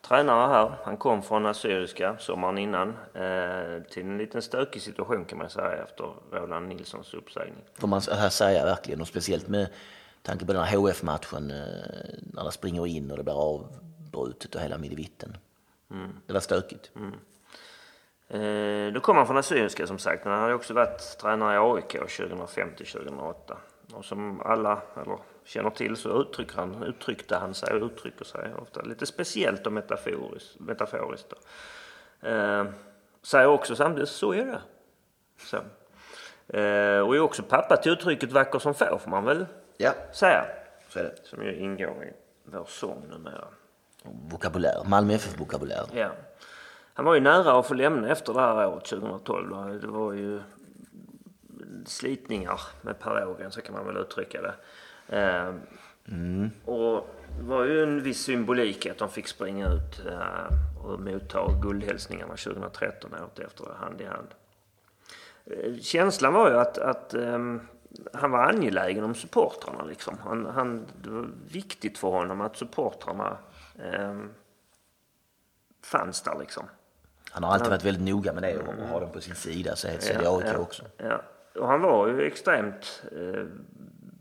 Tränare 0.00 0.52
här. 0.52 0.72
Han 0.84 0.96
kom 0.96 1.22
från 1.22 1.46
Assyriska 1.46 2.16
sommaren 2.18 2.58
innan 2.58 2.88
eh, 3.14 3.82
till 3.90 4.02
en 4.02 4.18
liten 4.18 4.42
stökig 4.42 4.82
situation 4.82 5.24
kan 5.24 5.38
man 5.38 5.50
säga 5.50 5.82
efter 5.82 6.14
Roland 6.32 6.68
Nilssons 6.68 7.14
uppsägning. 7.14 7.64
Får 7.78 7.88
man 7.88 8.02
här 8.10 8.28
säga 8.28 8.64
verkligen 8.64 9.00
och 9.00 9.08
speciellt 9.08 9.48
med 9.48 9.68
tanke 10.22 10.46
på 10.46 10.52
den 10.52 10.62
här 10.64 10.76
HF-matchen 10.76 11.50
eh, 11.50 11.56
när 12.20 12.44
det 12.44 12.52
springer 12.52 12.86
in 12.86 13.10
och 13.10 13.16
det 13.16 13.24
blir 13.24 13.60
avbrutet 14.12 14.54
och 14.54 14.60
hela 14.60 14.78
midvitten. 14.78 15.36
Mm. 15.90 16.12
Det 16.26 16.32
var 16.32 16.40
stökigt. 16.40 16.90
Mm. 16.96 17.12
Eh, 18.28 18.92
då 18.92 19.00
kom 19.00 19.16
han 19.16 19.26
från 19.26 19.36
Assyriska 19.36 19.86
som 19.86 19.98
sagt, 19.98 20.24
men 20.24 20.32
han 20.32 20.42
hade 20.42 20.54
också 20.54 20.74
varit 20.74 21.18
tränare 21.20 21.54
i 21.54 21.58
AIK 21.58 21.92
2005 22.16 22.68
2008. 22.74 23.56
Och 23.92 24.04
som 24.04 24.40
alla 24.40 24.82
eller, 24.96 25.18
känner 25.44 25.70
till 25.70 25.96
så 25.96 26.20
uttrycker 26.22 26.56
han, 26.56 26.82
uttryckte 26.82 27.36
han 27.36 27.54
sig 27.54 27.74
och 27.74 27.86
uttrycker 27.86 28.24
sig 28.24 28.54
ofta 28.54 28.82
lite 28.82 29.06
speciellt 29.06 29.66
och 29.66 29.72
metaforiskt. 29.72 30.60
metaforiskt 30.60 31.32
eh, 32.20 32.64
säger 33.22 33.46
också 33.46 33.76
samtidigt, 33.76 34.08
så 34.08 34.32
är 34.32 34.46
det. 34.46 34.60
Så. 35.38 35.56
Eh, 36.56 37.00
och 37.00 37.16
är 37.16 37.20
också 37.20 37.42
pappa 37.42 37.76
till 37.76 37.92
uttrycket 37.92 38.32
vacker 38.32 38.58
som 38.58 38.74
få 38.74 38.98
får 38.98 39.10
man 39.10 39.24
väl 39.24 39.46
ja. 39.76 39.92
säga. 40.12 40.44
Så 40.88 40.98
är 40.98 41.04
det. 41.04 41.16
Som 41.24 41.42
ju 41.42 41.56
ingår 41.56 42.04
i 42.04 42.12
vår 42.44 42.64
sång 42.64 43.08
numera. 43.08 43.48
Vokabulär, 44.30 44.84
Malmö 44.84 45.14
FF-vokabulär. 45.14 45.84
Ja. 45.94 46.10
Han 46.94 47.04
var 47.04 47.14
ju 47.14 47.20
nära 47.20 47.58
att 47.58 47.66
få 47.66 47.74
lämna 47.74 48.08
efter 48.08 48.34
det 48.34 48.40
här 48.40 48.66
året 48.66 48.84
2012. 48.84 49.80
Det 49.80 49.86
var 49.86 50.12
ju 50.12 50.40
slitningar 51.86 52.60
med 52.82 52.98
Per 52.98 53.50
så 53.50 53.60
kan 53.60 53.74
man 53.74 53.86
väl 53.86 53.96
uttrycka 53.96 54.42
det. 54.42 54.54
Ehm, 55.16 55.60
mm. 56.08 56.50
Och 56.64 57.08
det 57.38 57.44
var 57.44 57.64
ju 57.64 57.82
en 57.82 58.02
viss 58.02 58.22
symbolik 58.22 58.86
att 58.86 58.98
de 58.98 59.08
fick 59.08 59.28
springa 59.28 59.68
ut 59.68 60.06
eh, 60.06 60.84
och 60.84 61.00
motta 61.00 61.60
guldhälsningarna 61.62 62.36
2013 62.36 63.14
året 63.14 63.38
efter 63.38 63.64
hand 63.80 64.00
i 64.00 64.04
hand. 64.04 64.28
Eh, 65.44 65.80
känslan 65.80 66.32
var 66.32 66.50
ju 66.50 66.58
att, 66.58 66.78
att 66.78 67.14
um, 67.14 67.60
han 68.12 68.30
var 68.30 68.44
angelägen 68.44 69.04
om 69.04 69.14
supportrarna. 69.14 69.84
Liksom. 69.84 70.18
Han, 70.24 70.46
han, 70.46 70.86
det 71.02 71.10
var 71.10 71.28
viktigt 71.52 71.98
för 71.98 72.08
honom 72.08 72.40
att 72.40 72.56
supportrarna 72.56 73.36
fanns 75.84 76.22
där. 76.22 76.38
Liksom. 76.38 76.68
Han 77.30 77.44
har 77.44 77.52
alltid 77.52 77.70
varit 77.70 77.84
väldigt 77.84 78.14
noga 78.14 78.32
med 78.32 78.42
det 78.42 78.56
och 78.56 78.74
mm. 78.74 78.88
har 78.88 79.00
dem 79.00 79.12
på 79.12 79.20
sin 79.20 79.34
sida. 79.34 79.76
Så 79.76 79.88
heter 79.88 80.22
ja, 80.22 80.38
AIK 80.38 80.46
ja, 80.46 80.58
också. 80.58 80.82
Ja. 80.96 81.22
Och 81.54 81.68
han 81.68 81.80
var 81.80 82.08
ju 82.08 82.22
extremt... 82.22 83.02
Eh, 83.12 83.44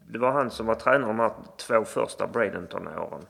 det 0.10 0.20
var 0.20 0.32
han 0.32 0.52
som 0.52 0.66
var 0.66 0.76
tränare 0.76 1.08
de 1.08 1.20
här 1.20 1.32
två 1.58 1.86
första 1.86 2.28
Bradenton-åren. 2.28 3.26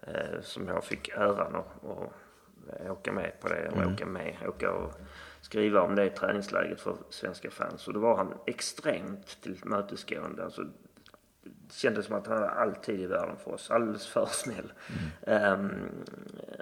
Eh, 0.00 0.40
som 0.42 0.68
jag 0.68 0.84
fick 0.84 1.08
äran 1.08 1.56
att 1.56 2.90
åka 2.90 3.12
med 3.12 3.40
på 3.40 3.48
det. 3.48 3.56
Eller 3.56 3.82
mm. 3.82 3.94
åka 3.94 4.06
med, 4.06 4.36
åka 4.48 4.72
och 4.72 4.92
skriva 5.40 5.80
om 5.80 5.94
det 5.94 6.10
träningsläget 6.10 6.80
för 6.80 6.96
svenska 7.10 7.50
fans. 7.50 7.88
Och 7.88 7.94
då 7.94 8.00
var 8.00 8.16
han 8.16 8.34
extremt 8.46 9.42
tillmötesgående. 9.42 10.44
Alltså, 10.44 10.64
kändes 11.72 12.06
som 12.06 12.14
att 12.14 12.26
han 12.26 12.36
hade 12.36 12.50
all 12.50 12.74
tid 12.74 13.00
i 13.00 13.06
världen 13.06 13.36
för 13.44 13.54
oss. 13.54 13.70
Alldeles 13.70 14.06
för 14.06 14.26
snäll. 14.26 14.72
Mm. 15.26 15.52
Um, 15.52 15.90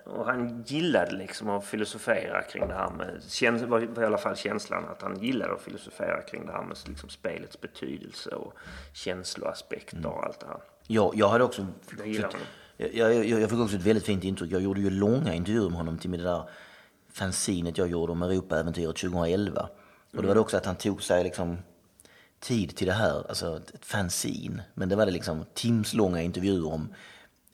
och 0.04 0.26
han 0.26 0.62
gillade 0.66 1.16
liksom 1.16 1.50
att 1.50 1.64
filosofera 1.64 2.42
kring 2.42 2.68
det 2.68 2.74
här 2.74 2.90
med, 2.90 3.22
käns 3.28 3.62
var 3.62 4.02
i 4.02 4.04
alla 4.04 4.18
fall 4.18 4.36
känslan 4.36 4.84
att 4.84 5.02
han 5.02 5.20
gillade 5.20 5.52
att 5.52 5.62
filosofera 5.62 6.22
kring 6.22 6.46
det 6.46 6.52
här 6.52 6.62
med 6.62 6.76
liksom 6.86 7.08
spelets 7.08 7.60
betydelse 7.60 8.30
och 8.30 8.54
känsloaspekter 8.92 9.96
mm. 9.96 10.10
och 10.10 10.24
allt 10.24 10.40
det 10.40 10.46
här. 10.46 10.60
Ja, 10.86 11.12
jag 11.14 11.28
hade 11.28 11.44
också... 11.44 11.66
Fått, 11.82 12.36
jag, 12.76 13.14
jag, 13.14 13.24
jag 13.24 13.50
fick 13.50 13.58
också 13.58 13.76
ett 13.76 13.86
väldigt 13.86 14.04
fint 14.04 14.24
intryck. 14.24 14.52
Jag 14.52 14.62
gjorde 14.62 14.80
ju 14.80 14.90
långa 14.90 15.34
intervjuer 15.34 15.68
med 15.68 15.78
honom 15.78 15.98
till 15.98 16.10
det 16.10 16.22
där 16.22 16.48
fanzinet 17.12 17.78
jag 17.78 17.88
gjorde 17.88 18.12
om 18.12 18.22
Europaäventyret 18.22 18.96
2011. 18.96 19.68
Och 20.16 20.22
då 20.22 20.28
var 20.28 20.34
det 20.34 20.40
också 20.40 20.56
att 20.56 20.66
han 20.66 20.76
tog 20.76 21.02
sig 21.02 21.24
liksom 21.24 21.58
tid 22.44 22.76
till 22.76 22.86
det 22.86 22.92
här, 22.92 23.24
alltså 23.28 23.56
ett 23.74 23.84
fanzine. 23.84 24.62
Men 24.74 24.88
det 24.88 24.96
var 24.96 25.06
det 25.06 25.12
liksom 25.12 25.44
timslånga 25.54 26.22
intervjuer 26.22 26.72
om 26.72 26.94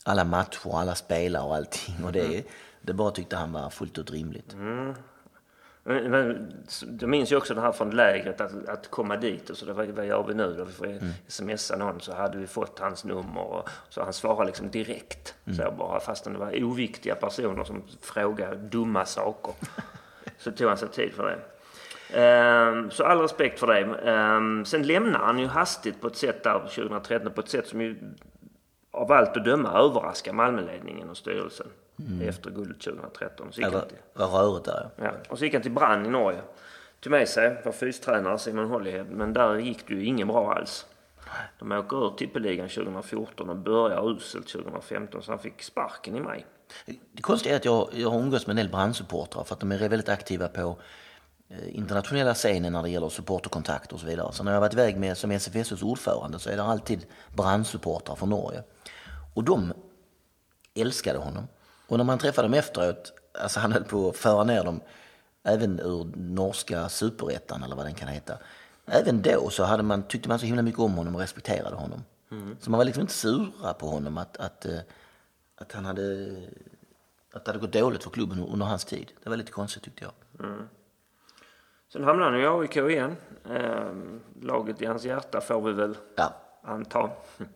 alla 0.05 0.25
matcher, 0.25 0.79
alla 0.79 0.95
spelare 0.95 1.43
och 1.43 1.57
allting. 1.57 2.05
Och 2.05 2.13
det, 2.13 2.27
mm. 2.27 2.43
det 2.81 2.93
bara 2.93 3.11
tyckte 3.11 3.37
han 3.37 3.53
var 3.53 3.71
fullt 3.71 3.99
ut 3.99 4.11
rimligt. 4.11 4.53
Mm. 4.53 4.95
Men, 5.83 6.11
men, 6.11 6.53
du 6.83 7.07
minns 7.07 7.33
ju 7.33 7.37
också 7.37 7.55
det 7.55 7.61
här 7.61 7.73
från 7.73 7.91
lägret, 7.91 8.41
att, 8.41 8.69
att 8.69 8.91
komma 8.91 9.17
dit 9.17 9.51
och 9.51 9.57
så, 9.57 9.73
vad, 9.73 9.89
vad 9.89 10.07
gör 10.07 10.27
vi 10.29 10.35
nu 10.35 10.55
då? 10.59 10.65
Vi 10.65 10.73
får 10.73 10.87
mm. 10.87 11.11
smsa 11.27 11.77
någon 11.77 12.01
så 12.01 12.15
hade 12.15 12.39
vi 12.39 12.47
fått 12.47 12.79
hans 12.79 13.05
nummer 13.05 13.41
och 13.41 13.69
så 13.89 14.03
han 14.05 14.13
svarade 14.13 14.47
liksom 14.47 14.71
direkt. 14.71 15.35
Mm. 15.45 15.57
Så 15.57 15.75
bara, 15.79 16.01
fastän 16.01 16.33
det 16.33 16.39
var 16.39 16.65
oviktiga 16.65 17.15
personer 17.15 17.65
som 17.65 17.83
frågade 18.01 18.57
dumma 18.57 19.05
saker. 19.05 19.55
så 20.39 20.51
tog 20.51 20.69
han 20.69 20.79
sig 20.79 20.89
tid 20.89 21.13
för 21.13 21.25
det. 21.25 21.39
Um, 22.15 22.91
så 22.91 23.05
all 23.05 23.21
respekt 23.21 23.61
för 23.61 23.67
det. 23.67 24.13
Um, 24.13 24.65
sen 24.65 24.83
lämnar 24.83 25.19
han 25.19 25.39
ju 25.39 25.47
hastigt 25.47 26.01
på 26.01 26.07
ett 26.07 26.17
sätt 26.17 26.43
där 26.43 26.59
2013 26.59 27.33
på 27.33 27.41
ett 27.41 27.49
sätt 27.49 27.67
som 27.67 27.81
ju 27.81 27.97
av 28.91 29.13
allt 29.13 29.37
att 29.37 29.45
döma 29.45 29.73
överraskar 29.79 30.33
Malmöledningen 30.33 31.11
och 31.11 31.17
styrelsen 31.17 31.67
mm. 31.99 32.29
efter 32.29 32.51
guldet 32.51 32.81
2013. 32.81 33.53
Så 33.53 33.61
gick 33.61 33.73
ja, 33.73 33.85
vad 34.13 34.33
rörigt 34.33 34.65
där 34.65 34.91
ja. 34.97 35.13
Och 35.29 35.39
så 35.39 35.45
gick 35.45 35.55
han 35.55 35.63
till 35.63 35.73
Brann 35.73 36.07
i 36.07 36.09
Norge. 36.09 36.41
Tog 37.01 37.11
med 37.11 37.29
sig, 37.29 37.63
var 37.65 37.73
fystränare 37.73 38.39
Simon 38.39 38.71
Hollyhead, 38.71 39.05
men 39.11 39.33
där 39.33 39.59
gick 39.59 39.89
det 39.89 39.95
ju 39.95 40.05
ingen 40.05 40.29
bra 40.29 40.55
alls. 40.55 40.87
De 41.59 41.73
åker 41.73 42.07
ur 42.07 42.11
tippeligan 42.11 42.69
2014 42.69 43.51
och 43.51 43.57
börjar 43.57 44.11
uselt 44.11 44.49
2015 44.49 45.23
så 45.23 45.33
han 45.33 45.39
fick 45.39 45.63
sparken 45.63 46.17
i 46.17 46.21
maj. 46.21 46.47
Det 47.13 47.23
konstiga 47.23 47.55
är 47.55 47.57
att 47.59 47.65
jag, 47.65 47.89
jag 47.93 48.11
har 48.11 48.21
umgåtts 48.21 48.47
med 48.47 48.53
en 48.53 48.57
del 48.57 48.69
brandsupportrar 48.69 49.45
för 49.45 49.55
att 49.55 49.61
de 49.61 49.73
är 49.73 49.89
väldigt 49.89 50.09
aktiva 50.09 50.49
på 50.49 50.79
Eh, 51.51 51.77
internationella 51.77 52.35
scenen 52.35 52.73
när 52.73 52.83
det 52.83 52.91
gäller 52.91 53.09
supporterkontakter 53.09 53.95
och 53.95 54.01
så 54.01 54.07
vidare. 54.07 54.33
Så 54.33 54.45
när 54.45 54.53
jag 54.53 54.61
varit 54.61 54.73
iväg 54.73 54.97
med 54.97 55.19
som 55.19 55.31
SFSUs 55.31 55.83
ordförande 55.83 56.39
så 56.39 56.51
är 56.51 56.57
det 56.57 56.63
alltid 56.63 57.07
brandsupportrar 57.37 58.17
från 58.17 58.29
Norge. 58.29 58.63
Och 59.35 59.45
de 59.45 59.73
älskade 60.75 61.19
honom. 61.19 61.49
Och 61.89 61.97
när 61.97 62.05
man 62.05 62.19
träffade 62.19 62.49
dem 62.49 62.55
efteråt, 62.55 63.13
alltså 63.43 63.61
han 63.61 63.73
höll 63.73 63.85
på 63.85 64.09
att 64.09 64.17
föra 64.17 64.45
ner 64.45 64.65
dem 64.65 64.81
även 65.43 65.81
ur 65.81 66.13
norska 66.17 66.89
superettan 66.89 67.63
eller 67.63 67.77
vad 67.77 67.87
den 67.87 67.95
kan 67.95 68.09
heta. 68.09 68.39
Även 68.87 69.23
då 69.23 69.51
så 69.51 69.65
hade 69.65 69.83
man, 69.83 70.03
tyckte 70.03 70.29
man 70.29 70.39
så 70.39 70.47
himla 70.47 70.63
mycket 70.63 70.81
om 70.81 70.95
honom 70.95 71.15
och 71.15 71.21
respekterade 71.21 71.77
honom. 71.77 72.05
Mm. 72.31 72.57
Så 72.61 72.71
man 72.71 72.79
var 72.79 72.85
liksom 72.85 73.01
inte 73.01 73.13
sura 73.13 73.75
på 73.75 73.87
honom 73.87 74.19
att, 74.19 74.37
att, 74.37 74.67
eh, 74.67 74.79
att 75.57 75.73
han 75.73 75.85
hade 75.85 76.37
att 77.33 77.45
det 77.45 77.51
hade 77.51 77.59
gått 77.59 77.73
dåligt 77.73 78.03
för 78.03 78.11
klubben 78.11 78.45
under 78.45 78.67
hans 78.67 78.85
tid. 78.85 79.13
Det 79.23 79.31
var 79.31 79.37
lite 79.37 79.53
konstigt 79.53 79.83
tyckte 79.83 80.05
jag. 80.05 80.47
Mm. 80.47 80.69
Sen 81.93 82.05
hamnade 82.05 82.31
han 82.31 82.41
i 82.41 82.47
AIK 82.47 82.77
igen. 82.77 83.17
Eh, 83.51 83.93
laget 84.43 84.83
i 84.83 84.87
hans 84.87 85.05
hjärta 85.05 85.41
får 85.41 85.61
vi 85.61 85.73
väl 85.73 85.97
ja. 86.17 86.35
anta. 86.63 87.11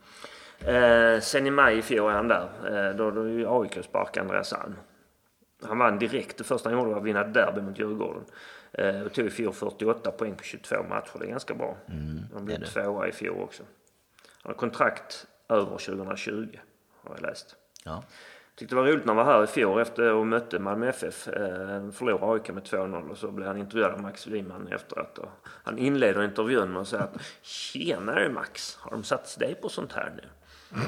Eh, 0.67 1.21
sen 1.21 1.47
i 1.47 1.51
maj 1.51 1.79
i 1.79 1.83
fjol 1.83 2.11
är 2.11 2.15
han 2.15 2.29
där. 2.29 2.95
Då 2.95 3.11
då 3.11 3.29
ju 3.29 3.47
AIK 3.49 3.85
sparkade 3.85 4.21
Andreas 4.21 4.53
Alm. 4.53 4.75
Han 5.63 5.79
vann 5.79 5.99
direkt. 5.99 6.39
Det 6.39 6.45
första 6.45 6.69
han 6.69 6.79
gjorde 6.79 6.91
var 6.91 6.99
att 6.99 7.05
vinna 7.05 7.25
derby 7.25 7.61
mot 7.61 7.79
Djurgården. 7.79 8.25
Eh, 8.73 9.01
och 9.01 9.13
tog 9.13 9.27
i 9.27 9.31
fjol 9.31 9.53
48 9.53 10.11
poäng 10.11 10.35
på 10.37 10.43
22 10.43 10.83
matcher. 10.89 11.19
Det 11.19 11.25
är 11.25 11.31
ganska 11.31 11.55
bra. 11.55 11.77
Mm, 11.89 12.19
han 12.35 12.45
blev 12.45 12.65
tvåa 12.65 13.09
i 13.09 13.13
fjol 13.13 13.43
också. 13.43 13.63
Han 14.43 14.53
har 14.53 14.55
kontrakt 14.55 15.27
över 15.49 15.79
2020 15.79 16.59
har 17.03 17.15
jag 17.15 17.23
läst. 17.23 17.57
Ja. 17.85 18.03
Tyckte 18.57 18.75
det 18.75 18.81
var 18.81 18.89
roligt 18.89 19.05
när 19.05 19.15
han 19.15 19.27
var 19.27 19.33
här 19.33 19.45
i 19.45 19.47
fjol 19.47 19.81
efter 19.81 20.21
att 20.21 20.27
mötte 20.27 20.59
Malmö 20.59 20.89
FF. 20.89 21.29
Eh, 21.29 21.91
förlorade 21.91 22.33
AIK 22.33 22.49
med 22.49 22.63
2-0 22.63 23.11
och 23.11 23.19
så 23.19 23.31
blev 23.31 23.49
han 23.49 23.57
intervjuad 23.57 23.93
av 23.93 24.01
Max 24.01 24.27
Wiman 24.27 24.69
efteråt. 24.69 25.19
Och 25.19 25.29
han 25.45 25.79
inleder 25.79 26.25
intervjun 26.25 26.73
med 26.73 26.83
att 26.83 26.89
säga 26.89 27.03
att 27.03 27.23
Tjenare 27.43 28.29
Max, 28.29 28.77
har 28.81 28.91
de 28.91 29.05
satt 29.05 29.39
dig 29.39 29.55
på 29.55 29.69
sånt 29.69 29.93
här 29.93 30.13
nu? 30.17 30.23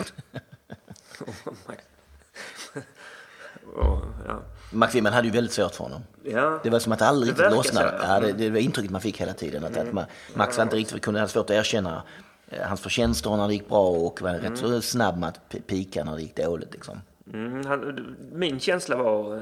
och, 3.75 4.03
ja. 4.27 4.43
Max 4.73 4.95
Wiman 4.95 5.13
hade 5.13 5.29
ju 5.29 5.33
väldigt 5.33 5.53
svårt 5.53 5.75
för 5.75 5.85
honom. 5.85 6.03
Ja. 6.23 6.61
Det 6.63 6.71
var 6.71 6.79
som 6.79 6.93
att 6.93 6.99
det 6.99 7.07
aldrig 7.07 7.31
riktigt 7.31 7.51
lossnade. 7.53 7.99
Ja, 8.03 8.21
det, 8.21 8.33
det 8.33 8.51
var 8.51 8.59
intrycket 8.59 8.91
man 8.91 9.01
fick 9.01 9.21
hela 9.21 9.33
tiden. 9.33 9.65
Att, 9.65 9.77
mm. 9.77 9.99
att 9.99 10.09
Max 10.35 10.57
var 10.57 10.65
inte 10.65 10.77
riktigt, 10.77 11.03
kunde 11.03 11.21
ha 11.21 11.29
svårt 11.29 11.51
att 11.51 11.57
erkänna 11.57 12.03
eh, 12.49 12.63
hans 12.63 12.81
förtjänster 12.81 13.37
när 13.37 13.49
det 13.49 13.55
gick 13.55 13.69
bra 13.69 13.89
och 13.89 14.23
var 14.23 14.31
mm. 14.31 14.43
rätt 14.43 14.59
så 14.59 14.81
snabb 14.81 15.19
med 15.19 15.29
att 15.29 15.67
pika 15.67 16.05
när 16.05 16.17
det 16.17 16.23
gick 16.23 16.37
dåligt. 16.37 16.73
Liksom. 16.73 17.01
Mm, 17.33 17.67
han, 17.67 18.17
min 18.33 18.61
känsla 18.61 18.97
var, 18.97 19.37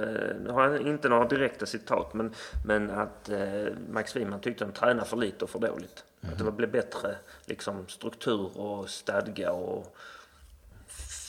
nu 0.45 0.51
har 0.51 0.70
jag 0.70 0.80
inte 0.80 1.09
några 1.09 1.28
direkta 1.28 1.66
citat, 1.66 2.14
men, 2.14 2.35
men 2.66 2.91
att 2.91 3.28
eh, 3.28 3.64
Max 3.91 4.16
Wiman 4.16 4.41
tyckte 4.41 4.64
han 4.64 4.72
tränade 4.72 5.09
för 5.09 5.16
lite 5.16 5.45
och 5.45 5.51
för 5.51 5.59
dåligt. 5.59 6.05
Mm. 6.20 6.35
Att 6.35 6.45
det 6.45 6.53
blev 6.53 6.70
bättre 6.70 7.16
liksom, 7.47 7.89
struktur 7.89 8.59
och 8.59 8.89
stadga 8.89 9.53
och 9.53 9.97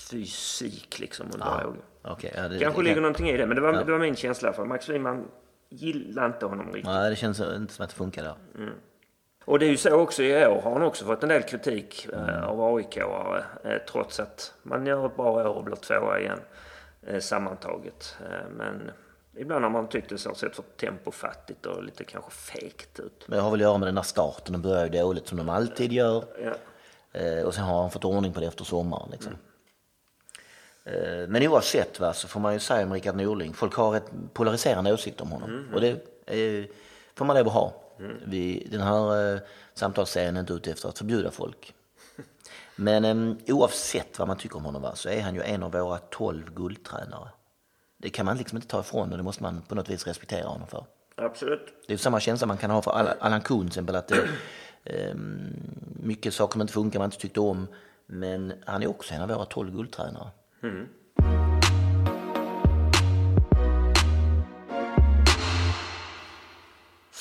fysik 0.09 0.99
liksom 0.99 1.27
under 1.33 1.45
ja. 1.45 2.11
Okay, 2.11 2.31
ja, 2.35 2.47
det, 2.47 2.59
Kanske 2.59 2.81
det, 2.81 2.83
ligger 2.83 2.95
det, 2.95 3.01
någonting 3.01 3.29
i 3.29 3.37
det, 3.37 3.45
men 3.45 3.55
det 3.55 3.61
var, 3.61 3.73
ja. 3.73 3.83
det 3.83 3.91
var 3.91 3.99
min 3.99 4.15
känsla. 4.15 4.53
för 4.53 4.65
Max 4.65 4.89
Wiman 4.89 5.27
gillade 5.69 6.27
inte 6.27 6.45
honom 6.45 6.65
riktigt. 6.65 6.85
Nej, 6.85 7.09
det 7.09 7.15
känns 7.15 7.39
inte 7.39 7.73
som 7.73 7.83
att 7.83 7.89
det 7.89 7.95
funkar 7.95 8.23
där. 8.23 8.35
Mm. 8.55 8.73
Och 9.45 9.59
det 9.59 9.65
är 9.65 9.69
ju 9.69 9.77
så 9.77 9.95
också 9.95 10.23
i 10.23 10.45
år 10.45 10.61
har 10.61 10.71
han 10.71 10.81
också 10.81 11.05
fått 11.05 11.23
en 11.23 11.29
del 11.29 11.43
kritik 11.43 12.07
mm. 12.13 12.43
av 12.43 12.59
AIK-are 12.59 13.43
eh, 13.63 13.77
trots 13.89 14.19
att 14.19 14.53
man 14.63 14.85
gör 14.85 15.05
ett 15.05 15.15
bra 15.15 15.31
år 15.31 15.45
och 15.45 15.63
blir 15.63 15.75
tvåa 15.75 16.19
igen 16.19 16.39
eh, 17.07 17.19
sammantaget. 17.19 18.17
Men 18.57 18.91
ibland 19.37 19.63
har 19.63 19.71
man 19.71 19.87
tyckt 19.87 20.09
det 20.09 20.17
så 20.17 20.35
sett 20.35 20.55
för 20.55 20.63
tempofattigt 20.77 21.65
och 21.65 21.83
lite 21.83 22.03
kanske 22.03 22.31
fegt 22.31 22.99
ut. 22.99 23.25
Men 23.27 23.37
det 23.37 23.43
har 23.43 23.51
väl 23.51 23.59
att 23.59 23.63
göra 23.63 23.77
med 23.77 23.87
den 23.87 23.95
där 23.95 24.01
starten, 24.01 24.53
de 24.53 24.61
börjar 24.61 24.83
ju 24.83 24.89
dåligt 24.89 25.27
som 25.27 25.37
de 25.37 25.49
alltid 25.49 25.91
gör. 25.91 26.23
Ja. 26.43 26.51
Och 27.45 27.53
sen 27.53 27.63
har 27.63 27.81
han 27.81 27.91
fått 27.91 28.05
ordning 28.05 28.33
på 28.33 28.39
det 28.39 28.45
efter 28.45 28.63
sommaren 28.63 29.09
liksom. 29.11 29.31
Mm. 30.85 31.31
Men 31.31 31.47
oavsett 31.47 31.99
va, 31.99 32.13
så 32.13 32.27
får 32.27 32.39
man 32.39 32.53
ju 32.53 32.59
säga 32.59 32.85
om 32.85 32.93
Rickard 32.93 33.15
Norling, 33.15 33.53
folk 33.53 33.73
har 33.75 33.95
ett 33.95 34.11
polariserande 34.33 34.93
åsikt 34.93 35.21
om 35.21 35.31
honom. 35.31 35.49
Mm. 35.49 35.73
Och 35.73 35.81
det 35.81 35.89
är, 36.25 36.67
får 37.15 37.25
man 37.25 37.37
lov 37.37 37.47
att 37.47 37.53
ha. 37.53 37.84
Mm. 37.99 38.17
Vi, 38.25 38.67
den 38.71 38.81
här 38.81 39.33
eh, 39.33 39.39
samtalsserien 39.73 40.35
är 40.35 40.39
inte 40.39 40.53
ute 40.53 40.71
efter 40.71 40.89
att 40.89 40.97
förbjuda 40.97 41.31
folk. 41.31 41.73
Men 42.75 43.05
eh, 43.05 43.55
oavsett 43.55 44.19
vad 44.19 44.27
man 44.27 44.37
tycker 44.37 44.57
om 44.57 44.65
honom 44.65 44.81
va, 44.81 44.95
så 44.95 45.09
är 45.09 45.21
han 45.21 45.35
ju 45.35 45.41
en 45.41 45.63
av 45.63 45.71
våra 45.71 45.97
tolv 45.97 46.53
guldtränare. 46.55 47.29
Det 47.97 48.09
kan 48.09 48.25
man 48.25 48.37
liksom 48.37 48.57
inte 48.57 48.67
ta 48.67 48.79
ifrån 48.79 49.11
och 49.11 49.17
det 49.17 49.23
måste 49.23 49.43
man 49.43 49.61
på 49.61 49.75
något 49.75 49.89
vis 49.89 50.07
respektera 50.07 50.47
honom 50.47 50.67
för. 50.67 50.85
Absolut. 51.15 51.73
Det 51.87 51.93
är 51.93 51.97
samma 51.97 52.19
känsla 52.19 52.47
man 52.47 52.57
kan 52.57 52.71
ha 52.71 52.81
för 52.81 53.15
Allan 53.19 53.41
Kuhn 53.41 53.59
till 53.59 53.67
exempel. 53.67 53.95
Att 53.95 54.07
det, 54.07 54.27
eh, 54.83 55.15
mycket 55.99 56.33
saker 56.33 56.51
som 56.51 56.61
inte 56.61 56.73
funkar, 56.73 56.99
man 56.99 57.07
inte 57.07 57.17
tyckte 57.17 57.39
om. 57.39 57.67
Men 58.05 58.53
han 58.65 58.83
är 58.83 58.87
också 58.87 59.13
en 59.13 59.21
av 59.21 59.29
våra 59.29 59.45
tolv 59.45 59.71
guldtränare. 59.75 60.29
Mm. 60.63 60.87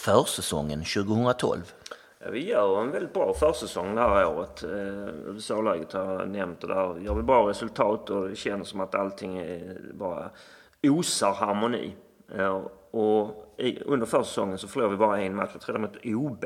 Försäsongen 0.04 0.84
2012. 0.84 1.74
Ja, 2.18 2.30
vi 2.30 2.48
gör 2.48 2.82
en 2.82 2.90
väldigt 2.90 3.12
bra 3.12 3.34
försäsong 3.34 3.94
det 3.94 4.00
här 4.00 4.26
året. 4.26 4.62
Eh, 4.62 5.34
USA-läget 5.34 5.92
har 5.92 6.12
jag 6.12 6.28
nämnt 6.28 6.62
och 6.62 6.68
där 6.68 6.98
gör 6.98 7.14
vi 7.14 7.22
bra 7.22 7.48
resultat 7.48 8.10
och 8.10 8.28
det 8.28 8.36
känns 8.36 8.68
som 8.68 8.80
att 8.80 8.94
allting 8.94 9.38
är 9.38 9.80
bara 9.94 10.30
osar 10.82 11.32
harmoni. 11.32 11.94
Eh, 12.34 12.62
och 12.90 13.46
under 13.84 14.06
försäsongen 14.06 14.58
så 14.58 14.68
förlorade 14.68 14.94
vi 14.94 14.98
bara 14.98 15.20
en 15.20 15.36
match, 15.36 15.50
vi 15.54 15.60
tror 15.60 15.78
mot 15.78 15.96
OB. 16.04 16.44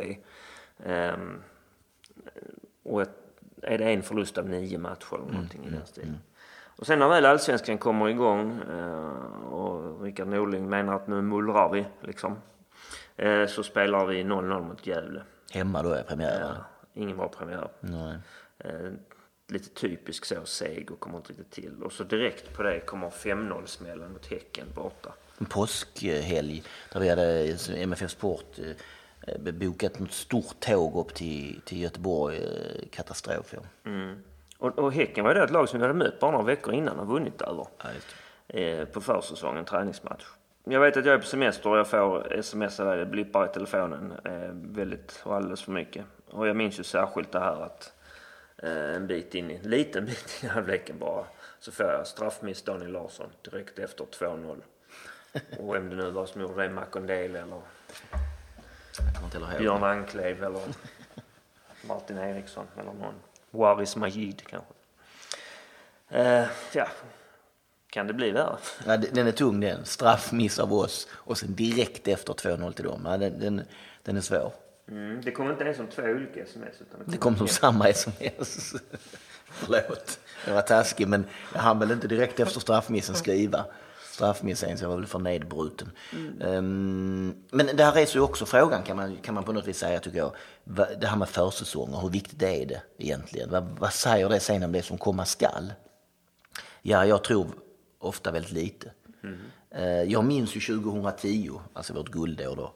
Ehm, 0.85 1.43
och 2.83 3.01
är 3.63 3.79
det 3.79 3.85
en 3.85 4.03
förlust 4.03 4.39
av 4.39 4.49
nio 4.49 4.79
matcher 4.79 5.15
eller 5.15 5.33
någonting 5.33 5.61
mm, 5.61 5.75
i 5.75 5.77
den 5.77 5.87
stilen. 5.87 6.09
Mm. 6.09 6.21
Och 6.79 6.87
sen 6.87 6.99
när 6.99 7.09
väl 7.09 7.27
allsvenskan 7.27 7.79
kommer 7.79 8.09
igång 8.09 8.61
eh, 8.71 9.53
och 9.53 10.03
Rickard 10.03 10.29
Norling 10.29 10.69
menar 10.69 10.95
att 10.95 11.09
nu 11.09 11.23
mullrar 11.23 11.73
vi 11.73 11.87
liksom. 12.01 12.37
Eh, 13.19 13.47
så 13.47 13.63
spelar 13.63 14.07
vi 14.07 14.23
0-0 14.23 14.63
mot 14.63 14.87
Gävle. 14.87 15.23
Hemma 15.53 15.83
då 15.83 15.91
är 15.91 16.03
premiären? 16.03 16.55
Ja, 16.59 16.65
ingen 16.95 17.17
bra 17.17 17.29
premiär. 17.29 17.69
Nej. 17.81 18.17
Eh, 18.59 18.91
lite 19.49 19.69
typisk 19.69 20.25
så, 20.25 20.45
seg 20.45 20.91
och 20.91 21.01
kommer 21.01 21.17
inte 21.17 21.31
riktigt 21.31 21.51
till. 21.51 21.83
Och 21.83 21.93
så 21.93 22.05
direkt 22.05 22.57
på 22.57 22.63
det 22.63 22.81
kommer 22.81 23.11
5-0 23.11 23.67
smällen 23.67 24.13
mot 24.13 24.27
Häcken 24.27 24.67
borta. 24.75 25.13
en 25.39 25.47
påskhelg 25.47 26.63
där 26.93 27.01
vi 27.01 27.09
hade 27.09 27.57
MFF 27.77 28.11
Sport 28.11 28.59
bokat 29.53 29.99
något 29.99 30.13
stort 30.13 30.61
tåg 30.61 30.97
upp 30.97 31.15
till, 31.15 31.61
till 31.65 31.81
Göteborg. 31.81 32.41
Katastrof. 32.93 33.55
Ja. 33.55 33.91
Mm. 33.91 34.23
Och, 34.59 34.79
och 34.79 34.93
Häcken 34.93 35.25
var 35.25 35.31
ju 35.31 35.39
det 35.39 35.45
ett 35.45 35.51
lag 35.51 35.69
som 35.69 35.81
vi 35.81 35.87
hade 35.87 35.99
mött 35.99 36.21
bara 36.21 36.31
några 36.31 36.45
veckor 36.45 36.75
innan 36.75 36.99
och 36.99 37.07
vunnit 37.07 37.43
över. 37.43 37.67
Ja, 37.79 37.89
eh, 38.59 38.85
på 38.85 39.01
försäsongen, 39.01 39.65
träningsmatch. 39.65 40.25
Jag 40.71 40.81
vet 40.81 40.97
att 40.97 41.05
jag 41.05 41.15
är 41.15 41.19
på 41.19 41.27
semester 41.27 41.71
och 41.71 41.79
jag 41.79 41.89
får 41.89 42.33
sms 42.33 42.77
det 42.77 43.07
blippar 43.07 43.45
i 43.45 43.49
telefonen 43.49 44.13
eh, 44.25 44.51
väldigt 44.53 45.21
och 45.25 45.37
alldeles 45.37 45.63
för 45.63 45.73
mycket. 45.73 46.05
Och 46.31 46.49
jag 46.49 46.57
minns 46.57 46.79
ju 46.79 46.83
särskilt 46.83 47.33
det 47.33 47.41
här 47.41 47.63
att 47.63 47.93
eh, 48.57 48.95
en 48.95 49.07
bit 49.07 49.35
in 49.35 49.51
en 49.51 49.71
liten 49.71 50.05
bit 50.07 50.39
in 50.43 50.49
i 50.49 50.53
halvleken 50.53 50.99
bara, 50.99 51.25
så 51.59 51.73
får 51.73 51.87
jag 51.87 52.07
straffmiss 52.07 52.63
Daniel 52.63 52.93
Larsson 52.93 53.27
direkt 53.43 53.79
efter 53.79 54.05
2-0. 54.05 54.61
Och 55.59 55.75
vem 55.75 55.91
det 55.91 55.97
nu 55.97 56.11
var 56.11 56.27
som 56.27 56.41
gjorde 56.41 56.63
det, 56.63 56.69
Makondel 56.69 57.37
eller 57.37 57.61
Björn 59.59 59.85
Anklev 59.85 60.45
eller 60.45 60.63
Martin 61.89 62.19
Eriksson 62.19 62.67
eller 62.75 62.93
någon. 62.93 63.15
Waris 63.51 63.97
Majid 63.97 64.43
kanske. 64.47 64.73
Uh, 66.15 66.47
ja, 66.73 66.89
kan 67.91 68.07
det 68.07 68.15
bli 68.15 68.31
värre? 68.31 68.57
Ja, 68.87 68.97
den 68.97 69.27
är 69.27 69.33
tung 69.33 69.61
den. 69.61 69.85
Straffmiss 69.85 70.59
av 70.59 70.73
oss 70.73 71.09
och 71.13 71.39
sen 71.39 71.55
direkt 71.55 72.09
efter 72.09 72.33
2-0 72.33 72.73
till 72.73 72.85
dem. 72.85 73.03
Ja, 73.05 73.17
den, 73.17 73.41
den, 73.41 73.63
den 74.03 74.17
är 74.17 74.21
svår. 74.21 74.53
Mm, 74.89 75.21
det 75.25 75.31
kom 75.31 75.51
inte 75.51 75.65
ens 75.65 75.77
som 75.77 75.87
två 75.87 76.03
olika 76.03 76.43
sms. 76.43 76.81
Utan 76.81 77.01
det 77.07 77.17
kom, 77.17 77.37
som 77.37 77.49
samma 77.49 77.89
sms. 77.89 78.75
Förlåt, 79.51 80.19
jag 80.47 80.55
var 80.55 80.63
taskig 80.63 81.09
men 81.09 81.25
jag 81.55 81.61
hann 81.61 81.79
väl 81.79 81.91
inte 81.91 82.09
direkt 82.09 82.41
efter 82.41 82.61
straffmissen 82.61 83.15
skriva 83.15 83.65
straffmissen 84.19 84.79
så 84.79 84.85
jag 84.85 84.89
var 84.89 84.97
väl 84.97 85.07
för 85.07 85.19
nedbruten. 85.19 85.91
Mm. 86.13 86.43
Um, 86.43 87.35
men 87.51 87.77
det 87.77 87.85
här 87.85 87.93
reser 87.93 88.17
ju 88.17 88.21
också 88.21 88.47
frågan 88.47 88.83
kan 88.83 88.97
man, 88.97 89.17
kan 89.17 89.35
man 89.35 89.45
på 89.45 89.53
något 89.53 89.67
vis 89.67 89.79
säga 89.79 90.01
tycker 90.01 90.19
jag. 90.19 90.33
Det 91.01 91.07
här 91.07 91.17
med 91.17 91.29
försäsonger, 91.29 91.99
hur 91.99 92.09
viktigt 92.09 92.43
är 92.43 92.67
det 92.67 92.83
egentligen? 92.99 93.51
Vad, 93.51 93.65
vad 93.79 93.93
säger 93.93 94.29
det 94.29 94.41
sen 94.41 94.63
om 94.63 94.73
det 94.73 94.83
som 94.83 94.99
komma 94.99 95.25
skall? 95.25 95.73
Ja, 96.83 97.07
jag 97.07 97.25
tror 97.25 97.47
ofta 97.99 98.31
väldigt 98.31 98.53
lite. 98.53 98.91
Mm. 99.23 100.11
Jag 100.11 100.25
minns 100.25 100.57
ju 100.57 100.61
2010, 100.61 101.61
alltså 101.73 101.95
vårt 101.95 102.09
guldår 102.09 102.57
då. 102.57 102.73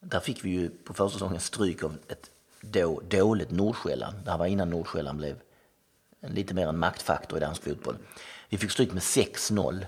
Där 0.00 0.20
fick 0.20 0.44
vi 0.44 0.50
ju 0.50 0.68
på 0.68 0.94
försäsongen 0.94 1.40
stryk 1.40 1.82
av 1.82 1.96
ett 2.08 2.30
då, 2.60 3.00
dåligt 3.08 3.50
Nordsjälland. 3.50 4.16
Det 4.24 4.30
här 4.30 4.38
var 4.38 4.46
innan 4.46 4.70
Nordsjälland 4.70 5.18
blev 5.18 5.36
en, 6.20 6.32
lite 6.32 6.54
mer 6.54 6.66
en 6.66 6.78
maktfaktor 6.78 7.38
i 7.38 7.40
dansk 7.40 7.62
fotboll. 7.62 7.96
Vi 8.48 8.58
fick 8.58 8.70
stryk 8.70 8.92
med 8.92 9.02
6-0 9.02 9.86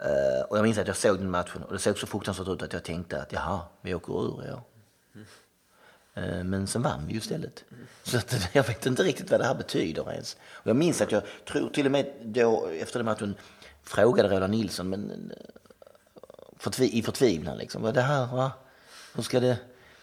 Uh, 0.00 0.10
eh, 0.10 0.42
och 0.42 0.58
jag 0.58 0.62
minns 0.62 0.78
att 0.78 0.86
jag 0.86 0.96
såg 0.96 1.18
den 1.18 1.30
matchen 1.30 1.62
och 1.62 1.72
det 1.72 1.78
såg 1.78 1.98
så 1.98 2.06
fruktansvärt 2.06 2.48
ut 2.48 2.62
att 2.62 2.72
jag 2.72 2.84
tänkte 2.84 3.22
att 3.22 3.32
jaha, 3.32 3.60
vi 3.80 3.94
åker 3.94 4.12
ur 4.12 4.48
i 4.48 4.52
år. 4.52 4.62
Eh, 6.14 6.44
men 6.44 6.66
sen 6.66 6.82
vann 6.82 7.06
vi 7.06 7.12
ju 7.12 7.18
istället. 7.18 7.64
Så 8.02 8.16
att, 8.16 8.34
jag 8.52 8.66
vet 8.66 8.86
inte 8.86 9.02
riktigt 9.02 9.30
vad 9.30 9.40
det 9.40 9.46
här 9.46 9.54
betyder 9.54 10.12
ens. 10.12 10.36
Och 10.52 10.66
jag 10.66 10.76
minns 10.76 11.00
att 11.00 11.12
jag 11.12 11.22
tror 11.48 11.70
till 11.70 11.86
och 11.86 11.92
med 11.92 12.06
då 12.22 12.68
efter 12.80 12.98
den 12.98 13.06
matchen 13.06 13.34
frågade 13.82 14.28
Roland 14.28 14.50
Nilsson 14.50 14.88
men, 14.88 15.10
eh, 15.10 15.46
förtvi 16.58 16.98
i 16.98 17.02
förtvivlan 17.02 17.58
liksom. 17.58 17.82
Vad 17.82 17.94
det 17.94 18.02
här, 18.02 18.26
va? 18.26 18.52
Hur 19.14 19.22
ska 19.22 19.40
det... 19.40 19.56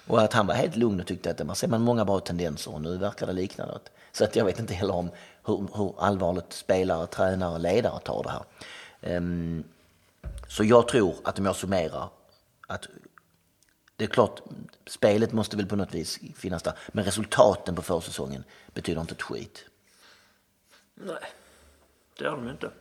Och 0.08 0.22
att 0.22 0.34
han 0.34 0.48
var 0.48 0.56
helt 0.56 0.76
lugn 0.76 1.00
och 1.00 1.08
tyckte 1.08 1.32
att 1.32 1.46
man 1.46 1.56
ser 1.56 1.68
man 1.68 1.82
många 1.82 2.06
bra 2.06 2.20
tendenser 2.20 2.74
och 2.74 2.82
nu 2.82 2.98
verkar 2.98 3.28
det 3.28 3.34
likna 3.34 3.66
något. 3.66 3.90
Så 4.12 4.24
att 4.24 4.36
jag 4.36 4.46
vet 4.46 4.60
inte 4.60 4.74
heller 4.74 4.96
om 4.96 5.10
hur, 5.46 5.68
hur 5.74 5.96
allvarligt 6.00 6.54
spelare, 6.54 7.08
tränare, 7.08 7.54
och 7.54 7.60
ledare 7.60 8.00
tar 8.00 8.24
det 8.24 8.30
här. 8.30 9.18
Um, 9.18 9.64
så 10.48 10.64
jag 10.64 10.88
tror 10.88 11.16
att 11.24 11.40
om 11.40 11.46
jag 11.46 11.56
summerar 11.56 12.10
att 12.68 12.88
det 14.02 14.06
är 14.06 14.10
klart, 14.10 14.42
spelet 14.86 15.32
måste 15.32 15.58
väl 15.58 15.66
på 15.66 15.76
något 15.76 15.94
vis 15.94 16.20
finnas 16.36 16.64
där. 16.64 16.74
Men 16.88 17.06
resultaten 17.06 17.76
på 17.76 17.82
försäsongen 17.82 18.44
betyder 18.74 19.02
inte 19.02 19.14
ett 19.14 19.22
skit. 19.22 19.66
Nej, 20.96 21.16
det 22.18 22.24
gör 22.24 22.36
de 22.36 22.50
inte. 22.50 22.72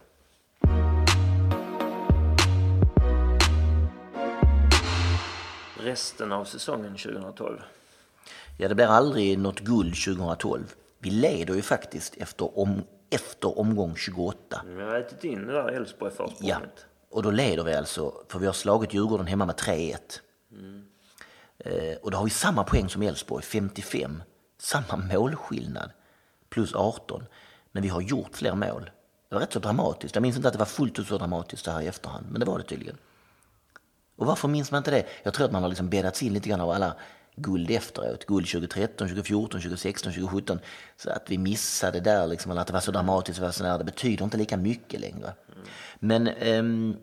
Resten 5.78 6.32
av 6.32 6.44
säsongen 6.44 6.96
2012? 6.96 7.60
Ja, 8.58 8.68
det 8.68 8.74
blir 8.74 8.86
aldrig 8.86 9.38
något 9.38 9.60
guld 9.60 9.94
2012. 10.04 10.74
Vi 10.98 11.10
leder 11.10 11.54
ju 11.54 11.62
faktiskt 11.62 12.16
efter, 12.16 12.58
om, 12.58 12.82
efter 13.10 13.58
omgång 13.58 13.96
28. 13.96 14.62
Vi 14.66 14.82
har 14.82 14.94
ätit 14.94 15.24
in 15.24 15.46
det 15.46 15.52
där 15.52 15.68
Elfsborg-försprånget. 15.68 16.40
Ja, 16.40 16.60
och 17.10 17.22
då 17.22 17.30
leder 17.30 17.64
vi 17.64 17.74
alltså, 17.74 18.14
för 18.28 18.38
vi 18.38 18.46
har 18.46 18.52
slagit 18.52 18.94
Djurgården 18.94 19.26
hemma 19.26 19.46
med 19.46 19.56
3-1. 19.56 19.96
Mm. 20.52 20.79
Eh, 21.64 21.96
och 22.02 22.10
då 22.10 22.16
har 22.16 22.24
vi 22.24 22.30
samma 22.30 22.64
poäng 22.64 22.88
som 22.88 23.02
Elfsborg, 23.02 23.44
55. 23.44 24.22
Samma 24.58 24.96
målskillnad, 24.96 25.90
plus 26.48 26.74
18. 26.74 27.24
Men 27.72 27.82
vi 27.82 27.88
har 27.88 28.00
gjort 28.00 28.36
fler 28.36 28.54
mål. 28.54 28.90
Det 29.28 29.34
var 29.34 29.42
rätt 29.42 29.52
så 29.52 29.58
dramatiskt. 29.58 30.14
Jag 30.14 30.22
minns 30.22 30.36
inte 30.36 30.48
att 30.48 30.54
det 30.54 30.58
var 30.58 30.66
fullt 30.66 30.98
ut 30.98 31.08
så 31.08 31.18
dramatiskt 31.18 31.64
så 31.64 31.70
här 31.70 31.80
i 31.80 31.86
efterhand, 31.86 32.26
men 32.30 32.40
det 32.40 32.46
var 32.46 32.58
det 32.58 32.64
tydligen. 32.64 32.96
Och 34.16 34.26
varför 34.26 34.48
minns 34.48 34.70
man 34.70 34.78
inte 34.78 34.90
det? 34.90 35.06
Jag 35.22 35.34
tror 35.34 35.46
att 35.46 35.52
man 35.52 35.62
har 35.62 35.68
liksom 35.68 35.88
bäddats 35.88 36.22
in 36.22 36.32
lite 36.32 36.48
grann 36.48 36.60
av 36.60 36.70
alla 36.70 36.94
guld 37.36 37.70
efteråt. 37.70 38.26
Guld 38.26 38.46
2013, 38.46 39.08
2014, 39.08 39.60
2016, 39.60 40.12
2017. 40.12 40.58
Så 40.96 41.10
att 41.10 41.24
vi 41.30 41.38
missade 41.38 42.00
där, 42.00 42.26
liksom, 42.26 42.50
eller 42.50 42.60
att 42.60 42.66
det 42.66 42.72
var 42.72 42.80
så 42.80 42.92
dramatiskt, 42.92 43.38
var 43.38 43.50
så 43.50 43.62
där, 43.62 43.78
det 43.78 43.84
betyder 43.84 44.24
inte 44.24 44.36
lika 44.36 44.56
mycket 44.56 45.00
längre. 45.00 45.32
Men 45.98 46.28
um, 46.28 46.96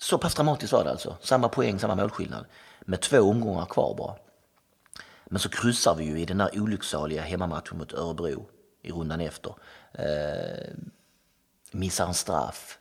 så 0.00 0.18
pass 0.18 0.34
dramatiskt 0.34 0.72
var 0.72 0.84
det 0.84 0.90
alltså. 0.90 1.16
Samma 1.20 1.48
poäng, 1.48 1.78
samma 1.78 1.94
målskillnad. 1.94 2.44
Med 2.88 3.00
två 3.00 3.20
omgångar 3.20 3.66
kvar 3.66 3.94
bara. 3.94 4.16
Men 5.24 5.38
så 5.38 5.48
kryssar 5.48 5.94
vi 5.94 6.04
ju 6.04 6.20
i 6.20 6.24
den 6.24 6.38
där 6.38 6.60
olycksaliga 6.60 7.22
hemmamatchen 7.22 7.78
mot 7.78 7.92
Örebro 7.92 8.48
i 8.82 8.90
rundan 8.90 9.20
efter. 9.20 9.54
Uh, 9.98 10.74
missar 11.70 12.06
en 12.06 12.14
straff. 12.14 12.78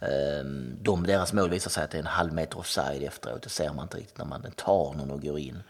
Um, 0.00 0.78
de, 0.82 1.06
deras 1.06 1.32
mål 1.32 1.50
visar 1.50 1.70
sig 1.70 1.84
att 1.84 1.90
det 1.90 1.96
är 1.96 2.00
en 2.00 2.06
halv 2.06 2.32
meter 2.32 2.58
offside 2.58 3.02
efteråt. 3.02 3.42
Det 3.42 3.48
ser 3.48 3.72
man 3.72 3.82
inte 3.82 3.96
riktigt 3.96 4.18
när 4.18 4.24
man 4.24 4.52
tar 4.56 4.94
någon 4.94 5.10
och 5.10 5.22
går 5.22 5.38
in. 5.38 5.62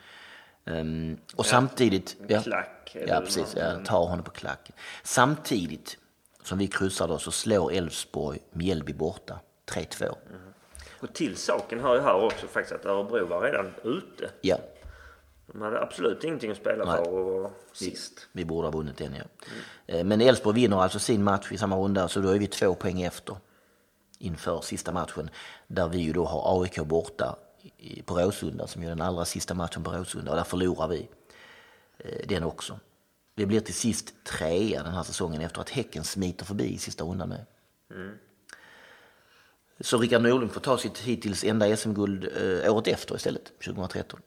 Um, 0.64 1.18
och 1.36 1.46
ja, 1.46 1.50
samtidigt... 1.50 2.16
Ja, 2.28 2.42
klack. 2.42 2.96
Ja, 3.06 3.20
precis. 3.20 3.56
Jag 3.56 3.84
tar 3.84 4.06
honom 4.06 4.24
på 4.24 4.30
klacken. 4.30 4.76
Samtidigt 5.02 5.98
som 6.42 6.58
vi 6.58 6.66
kryssar 6.66 7.08
då 7.08 7.18
så 7.18 7.30
slår 7.30 7.72
Elfsborg 7.72 8.38
Mjällby 8.50 8.92
borta. 8.92 9.40
3-2. 9.66 10.04
Mm. 10.04 10.45
Och 11.08 11.14
till 11.14 11.36
saken 11.36 11.80
hör 11.80 11.94
ju 11.94 12.00
här 12.00 12.14
också 12.14 12.46
faktiskt 12.46 12.74
att 12.74 12.86
Örebro 12.86 13.26
var 13.26 13.42
redan 13.42 13.74
ute. 13.84 14.30
Ja. 14.40 14.56
De 15.46 15.62
hade 15.62 15.80
absolut 15.80 16.24
ingenting 16.24 16.50
att 16.50 16.56
spela 16.56 16.84
Nej. 16.84 17.04
för 17.04 17.12
och 17.12 17.42
var 17.42 17.50
sist. 17.72 18.28
Vi, 18.32 18.42
vi 18.42 18.44
borde 18.44 18.66
ha 18.66 18.72
vunnit 18.72 18.96
den 18.96 19.14
ja. 19.14 19.24
Mm. 19.86 20.08
Men 20.08 20.20
Elfsborg 20.20 20.54
vinner 20.54 20.82
alltså 20.82 20.98
sin 20.98 21.24
match 21.24 21.52
i 21.52 21.58
samma 21.58 21.76
runda 21.76 22.08
så 22.08 22.20
då 22.20 22.28
är 22.28 22.38
vi 22.38 22.46
två 22.46 22.74
poäng 22.74 23.02
efter 23.02 23.36
inför 24.18 24.60
sista 24.60 24.92
matchen. 24.92 25.30
Där 25.66 25.88
vi 25.88 25.98
ju 25.98 26.12
då 26.12 26.24
har 26.24 26.62
AIK 26.62 26.76
borta 26.76 27.36
på 28.04 28.14
Råsunda 28.14 28.66
som 28.66 28.82
är 28.82 28.88
den 28.88 29.00
allra 29.00 29.24
sista 29.24 29.54
matchen 29.54 29.82
på 29.82 29.90
Råsunda 29.90 30.30
och 30.30 30.36
där 30.36 30.44
förlorar 30.44 30.88
vi 30.88 31.08
eh, 31.98 32.26
den 32.28 32.44
också. 32.44 32.78
Vi 33.34 33.46
blir 33.46 33.60
till 33.60 33.74
sist 33.74 34.24
trea 34.24 34.82
den 34.82 34.92
här 34.92 35.02
säsongen 35.02 35.42
efter 35.42 35.60
att 35.60 35.70
Häcken 35.70 36.04
smiter 36.04 36.44
förbi 36.44 36.74
i 36.74 36.78
sista 36.78 37.04
rundan 37.04 37.28
med. 37.28 37.46
Mm. 37.90 38.18
Så 39.80 39.98
Rickard 39.98 40.22
Norling 40.22 40.48
får 40.48 40.60
ta 40.60 40.78
sitt 40.78 40.98
hittills 40.98 41.44
enda 41.44 41.76
SM-guld 41.76 42.24
eh, 42.24 42.74
året 42.74 42.88
efter 42.88 43.16
istället, 43.16 43.52
2013. 43.64 44.20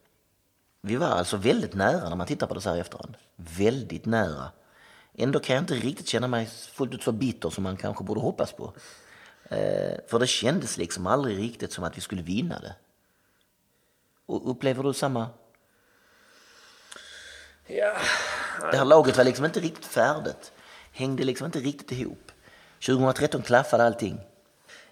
Vi 0.81 0.95
var 0.95 1.07
alltså 1.07 1.37
väldigt 1.37 1.73
nära 1.73 2.09
när 2.09 2.15
man 2.15 2.27
tittar 2.27 2.47
på 2.47 2.53
det 2.53 2.61
så 2.61 2.69
här 2.69 2.77
i 2.77 2.79
efterhand. 2.79 3.15
Väldigt 3.35 4.05
nära. 4.05 4.51
Ändå 5.13 5.39
kan 5.39 5.55
jag 5.55 5.63
inte 5.63 5.73
riktigt 5.73 6.07
känna 6.07 6.27
mig 6.27 6.45
fullt 6.45 6.93
ut 6.93 7.03
så 7.03 7.11
bitter 7.11 7.49
som 7.49 7.63
man 7.63 7.77
kanske 7.77 8.03
borde 8.03 8.21
hoppas 8.21 8.51
på. 8.51 8.73
Eh, 9.43 9.97
för 10.07 10.19
det 10.19 10.27
kändes 10.27 10.77
liksom 10.77 11.07
aldrig 11.07 11.37
riktigt 11.37 11.71
som 11.71 11.83
att 11.83 11.97
vi 11.97 12.01
skulle 12.01 12.21
vinna 12.21 12.59
det. 12.59 12.75
Och 14.25 14.51
upplever 14.51 14.83
du 14.83 14.93
samma? 14.93 15.27
Ja. 17.67 17.97
Det 18.71 18.77
här 18.77 18.85
laget 18.85 19.17
var 19.17 19.23
liksom 19.23 19.45
inte 19.45 19.59
riktigt 19.59 19.85
färdigt. 19.85 20.51
Hängde 20.91 21.23
liksom 21.23 21.45
inte 21.45 21.59
riktigt 21.59 21.91
ihop. 21.91 22.31
2013 22.85 23.41
klaffade 23.41 23.83
allting. 23.83 24.19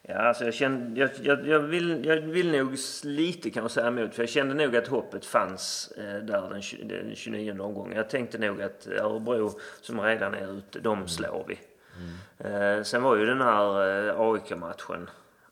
Ja, 0.09 0.15
alltså 0.15 0.45
jag, 0.45 0.53
kände, 0.53 0.99
jag, 0.99 1.09
jag, 1.21 1.47
jag, 1.47 1.59
vill, 1.59 2.05
jag 2.05 2.17
vill 2.17 2.51
nog 2.51 2.77
lite 3.03 3.49
kan 3.49 3.63
man 3.63 3.69
säga 3.69 3.87
emot. 3.87 4.15
För 4.15 4.23
jag 4.23 4.29
kände 4.29 4.53
nog 4.53 4.75
att 4.75 4.87
hoppet 4.87 5.25
fanns 5.25 5.91
eh, 5.97 6.03
där 6.03 6.49
den, 6.49 6.87
den 6.87 7.15
29 7.15 7.59
omgången. 7.59 7.97
Jag 7.97 8.09
tänkte 8.09 8.37
nog 8.37 8.61
att 8.61 8.87
Örebro 8.87 9.59
som 9.81 10.01
redan 10.01 10.33
är 10.33 10.57
ute, 10.57 10.79
de 10.79 10.97
mm. 10.97 11.07
slår 11.07 11.45
vi. 11.47 11.59
Mm. 11.97 12.77
Eh, 12.77 12.83
sen 12.83 13.03
var 13.03 13.15
ju 13.15 13.25
den 13.25 13.41
här 13.41 14.07
eh, 14.07 14.19
AIK-matchen. 14.19 15.09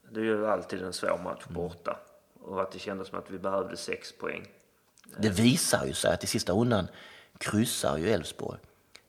Det 0.09 0.19
är 0.19 0.23
ju 0.23 0.47
alltid 0.47 0.81
en 0.81 0.93
svår 0.93 1.19
match 1.23 1.43
mm. 1.49 1.53
borta. 1.53 1.99
Och 2.41 2.61
att 2.61 2.71
det 2.71 2.79
kändes 2.79 3.07
som 3.07 3.19
att 3.19 3.31
vi 3.31 3.37
behövde 3.37 3.77
sex 3.77 4.11
poäng. 4.17 4.47
Det 5.17 5.29
visar 5.29 5.85
ju 5.85 5.93
sig 5.93 6.13
att 6.13 6.23
i 6.23 6.27
sista 6.27 6.53
rundan 6.53 6.87
kryssar 7.37 7.97
ju 7.97 8.09
Elfsborg 8.09 8.59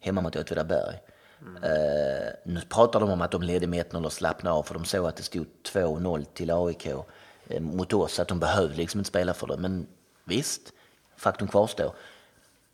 hemma 0.00 0.20
mot 0.20 0.36
Åtvidaberg. 0.36 0.96
Mm. 1.40 1.62
Uh, 1.64 2.32
nu 2.44 2.60
pratar 2.60 3.00
de 3.00 3.10
om 3.10 3.20
att 3.20 3.30
de 3.30 3.42
ledde 3.42 3.66
med 3.66 3.86
1-0 3.86 4.04
och 4.04 4.12
slappnade 4.12 4.56
av 4.56 4.62
för 4.62 4.74
de 4.74 4.84
såg 4.84 5.06
att 5.06 5.16
det 5.16 5.22
stod 5.22 5.46
2-0 5.72 6.24
till 6.24 6.50
AIK 6.50 6.86
eh, 6.86 7.60
mot 7.60 7.92
oss 7.92 8.20
att 8.20 8.28
de 8.28 8.40
behövde 8.40 8.76
liksom 8.76 9.00
inte 9.00 9.08
spela 9.08 9.34
för 9.34 9.46
det. 9.46 9.56
Men 9.56 9.86
visst, 10.24 10.72
faktum 11.16 11.48
kvarstår. 11.48 11.94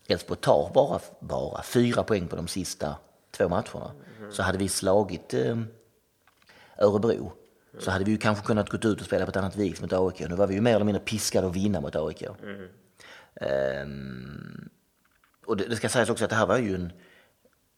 Elfsborg 0.07 0.39
tar 0.39 0.71
bara, 0.73 0.99
bara 1.19 1.63
fyra 1.63 2.03
poäng 2.03 2.27
på 2.27 2.35
de 2.35 2.47
sista 2.47 2.95
två 3.31 3.49
matcherna. 3.49 3.91
Mm. 4.19 4.31
Så 4.31 4.43
hade 4.43 4.57
vi 4.57 4.69
slagit 4.69 5.33
eh, 5.33 5.57
Örebro 6.77 7.31
så 7.79 7.91
hade 7.91 8.05
vi 8.05 8.11
ju 8.11 8.17
kanske 8.17 8.45
kunnat 8.45 8.69
gå 8.69 8.77
ut 8.77 8.99
och 8.99 9.05
spela 9.05 9.25
på 9.25 9.29
ett 9.29 9.35
annat 9.35 9.55
vis 9.55 9.81
mot 9.81 9.93
AIK. 9.93 10.19
Nu 10.29 10.35
var 10.35 10.47
vi 10.47 10.55
ju 10.55 10.61
mer 10.61 10.75
eller 10.75 10.85
mindre 10.85 11.03
piskade 11.03 11.47
att 11.47 11.55
vinna 11.55 11.81
mot 11.81 11.95
AIK. 11.95 12.23
Mm. 12.43 12.67
Um, 13.81 14.69
och 15.45 15.57
det, 15.57 15.67
det, 15.67 15.75
ska 15.75 15.89
sägas 15.89 16.09
också 16.09 16.23
att 16.23 16.29
det 16.29 16.35
här 16.35 16.45
var 16.45 16.57
ju 16.57 16.75
en, 16.75 16.91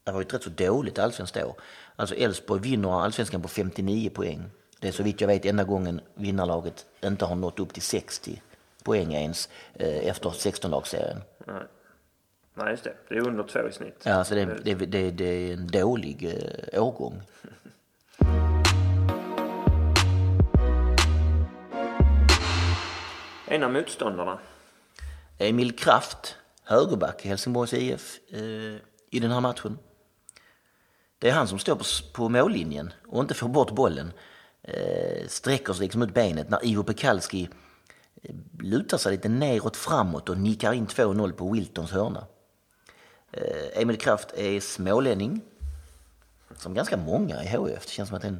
det 0.05 0.11
var 0.11 0.21
ju 0.21 0.27
rätt 0.27 0.43
så 0.43 0.49
dåligt 0.49 0.99
allsvenskt 0.99 1.37
år. 1.37 1.55
Alltså 1.95 2.15
Elfsborg 2.15 2.61
vinner 2.61 3.03
allsvenskan 3.03 3.41
på 3.41 3.47
59 3.47 4.09
poäng. 4.09 4.43
Det 4.79 4.87
är 4.87 4.91
så 4.91 5.03
vitt 5.03 5.21
jag 5.21 5.27
vet 5.27 5.45
enda 5.45 5.63
gången 5.63 6.01
vinnarlaget 6.13 6.85
inte 7.03 7.25
har 7.25 7.35
nått 7.35 7.59
upp 7.59 7.73
till 7.73 7.81
60 7.81 8.41
poäng 8.83 9.13
ens 9.13 9.49
eh, 9.73 10.07
efter 10.07 10.29
16-lagsserien. 10.29 11.21
Nej. 11.47 11.63
Nej, 12.53 12.71
just 12.71 12.83
det. 12.83 12.93
Det 13.09 13.15
är 13.15 13.27
under 13.27 13.43
två 13.43 13.67
i 13.69 13.71
snitt. 13.71 14.01
Ja, 14.03 14.13
alltså 14.13 14.35
det, 14.35 14.45
det, 14.45 14.73
det, 14.73 15.11
det 15.11 15.25
är 15.25 15.53
en 15.53 15.67
dålig 15.67 16.23
eh, 16.73 16.83
årgång. 16.83 17.21
En 23.47 23.63
av 23.63 23.71
motståndarna? 23.71 24.39
Emil 25.37 25.75
Kraft, 25.75 26.35
högerback 26.63 27.25
i 27.25 27.27
Helsingborgs 27.27 27.73
IF 27.73 28.19
eh, 28.31 28.39
i 29.09 29.19
den 29.19 29.31
här 29.31 29.41
matchen. 29.41 29.77
Det 31.19 31.29
är 31.29 31.33
han 31.33 31.47
som 31.47 31.59
står 31.59 31.75
på, 31.75 31.83
på 32.13 32.29
mållinjen 32.29 32.93
och 33.07 33.21
inte 33.21 33.33
får 33.33 33.47
bort 33.47 33.71
bollen. 33.71 34.11
Eh, 34.61 35.27
sträcker 35.27 35.73
sig 35.73 35.83
liksom 35.83 36.01
ut 36.01 36.13
benet 36.13 36.49
när 36.49 36.65
Ivo 36.65 36.83
Pekalski 36.83 37.49
eh, 38.23 38.35
lutar 38.59 38.97
sig 38.97 39.11
lite 39.11 39.29
neråt 39.29 39.77
framåt 39.77 40.29
och 40.29 40.37
nickar 40.37 40.73
in 40.73 40.87
2-0 40.87 41.31
på 41.31 41.51
Wiltons 41.51 41.91
hörna. 41.91 42.27
Eh, 43.31 43.81
Emil 43.81 43.97
Kraft 43.97 44.33
är 44.33 44.59
smålänning, 44.59 45.41
som 46.57 46.73
ganska 46.73 46.97
många 46.97 47.43
i 47.43 47.47
HIF. 47.47 47.85
Det 47.85 47.91
känns 47.91 48.09
som 48.09 48.15
att 48.17 48.21
det 48.21 48.37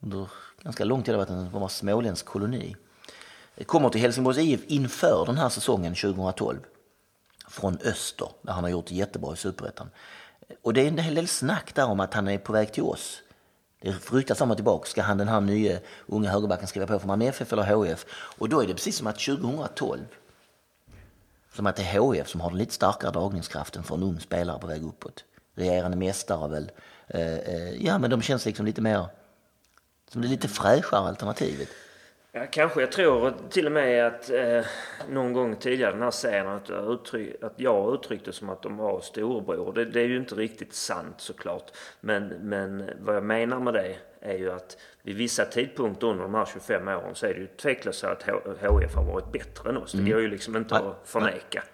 under 0.00 0.28
ganska 0.62 0.84
lång 0.84 1.02
tid 1.02 1.14
har 1.14 1.26
varit 1.26 1.54
en 1.62 1.68
småländsk 1.68 2.26
koloni 2.26 2.76
eh, 3.56 3.64
kommer 3.64 3.88
till 3.88 4.00
Helsingborgs 4.00 4.38
IF 4.38 4.60
inför 4.66 5.26
den 5.26 5.36
här 5.36 5.48
säsongen 5.48 5.94
2012 5.94 6.58
från 7.48 7.78
Öster 7.84 8.28
där 8.42 8.52
han 8.52 8.64
har 8.64 8.70
gjort 8.70 8.90
jättebra 8.90 9.32
i 9.32 9.36
Superettan. 9.36 9.90
Och 10.62 10.74
det 10.74 10.82
är 10.82 10.88
en 10.88 10.98
hel 10.98 11.14
del 11.14 11.28
snack 11.28 11.74
där 11.74 11.86
om 11.86 12.00
att 12.00 12.14
han 12.14 12.28
är 12.28 12.38
på 12.38 12.52
väg 12.52 12.72
till 12.72 12.82
oss. 12.82 13.22
Det 13.82 14.12
ryktas 14.12 14.38
fram 14.38 14.50
och 14.50 14.56
tillbaka. 14.56 14.86
Ska 14.86 15.02
han 15.02 15.18
den 15.18 15.28
här 15.28 15.40
nya 15.40 15.78
unga 16.06 16.30
högerbacken 16.30 16.66
skriva 16.66 16.86
på 16.86 16.98
för 16.98 17.06
Malmö 17.06 17.24
FF 17.24 17.52
eller 17.52 17.74
HF? 17.74 18.06
Och 18.10 18.48
då 18.48 18.60
är 18.60 18.66
det 18.66 18.74
precis 18.74 18.96
som 18.96 19.06
att 19.06 19.18
2012 19.18 20.00
som 21.54 21.66
att 21.66 21.76
det 21.76 21.82
är 21.82 21.98
HF 21.98 22.28
som 22.28 22.40
har 22.40 22.50
den 22.50 22.58
lite 22.58 22.74
starkare 22.74 23.10
dragningskraften 23.10 23.82
för 23.82 23.94
en 23.94 24.02
ung 24.02 24.20
spelare 24.20 24.58
på 24.58 24.66
väg 24.66 24.82
uppåt. 24.82 25.24
Regerande 25.54 25.96
mästare 25.96 26.48
väl. 26.48 26.70
Eh, 27.06 27.34
eh, 27.38 27.86
ja, 27.86 27.98
men 27.98 28.10
de 28.10 28.22
känns 28.22 28.46
liksom 28.46 28.66
lite 28.66 28.80
mer 28.80 29.06
som 30.10 30.22
det 30.22 30.28
lite 30.28 30.48
fräschare 30.48 31.08
alternativet. 31.08 31.68
Ja, 32.32 32.46
kanske. 32.50 32.80
Jag 32.80 32.92
tror 32.92 33.32
till 33.50 33.66
och 33.66 33.72
med 33.72 34.06
att 34.06 34.30
eh, 34.30 34.64
någon 35.08 35.32
gång 35.32 35.56
tidigare 35.56 35.92
den 35.92 36.02
här 36.02 36.10
serien 36.10 36.48
att, 36.48 36.68
jag 36.68 36.92
uttryck, 36.92 37.42
att 37.42 37.54
jag 37.56 37.94
uttryckte 37.94 38.32
som 38.32 38.48
att 38.48 38.62
de 38.62 38.76
var 38.76 39.00
storebror. 39.00 39.72
Det, 39.72 39.84
det 39.84 40.00
är 40.00 40.06
ju 40.06 40.16
inte 40.16 40.34
riktigt 40.34 40.74
sant 40.74 41.14
såklart. 41.16 41.70
Men, 42.00 42.26
men 42.28 42.90
vad 43.00 43.16
jag 43.16 43.24
menar 43.24 43.60
med 43.60 43.74
det 43.74 43.96
är 44.20 44.38
ju 44.38 44.52
att 44.52 44.76
vid 45.02 45.16
vissa 45.16 45.44
tidpunkter 45.44 46.06
under 46.06 46.22
de 46.22 46.34
här 46.34 46.44
25 46.52 46.88
åren 46.88 47.14
så 47.14 47.26
är 47.26 47.34
det 47.34 47.40
ju 47.40 47.46
tveklöst 47.46 47.98
så 47.98 48.06
att 48.06 48.22
HF 48.22 48.94
har 48.94 49.04
varit 49.04 49.32
bättre 49.32 49.70
än 49.70 49.76
oss. 49.76 49.92
Det 49.92 49.98
mm. 49.98 50.10
går 50.10 50.20
ju 50.20 50.28
liksom 50.28 50.56
inte 50.56 50.76
att 50.76 51.00
förneka. 51.04 51.64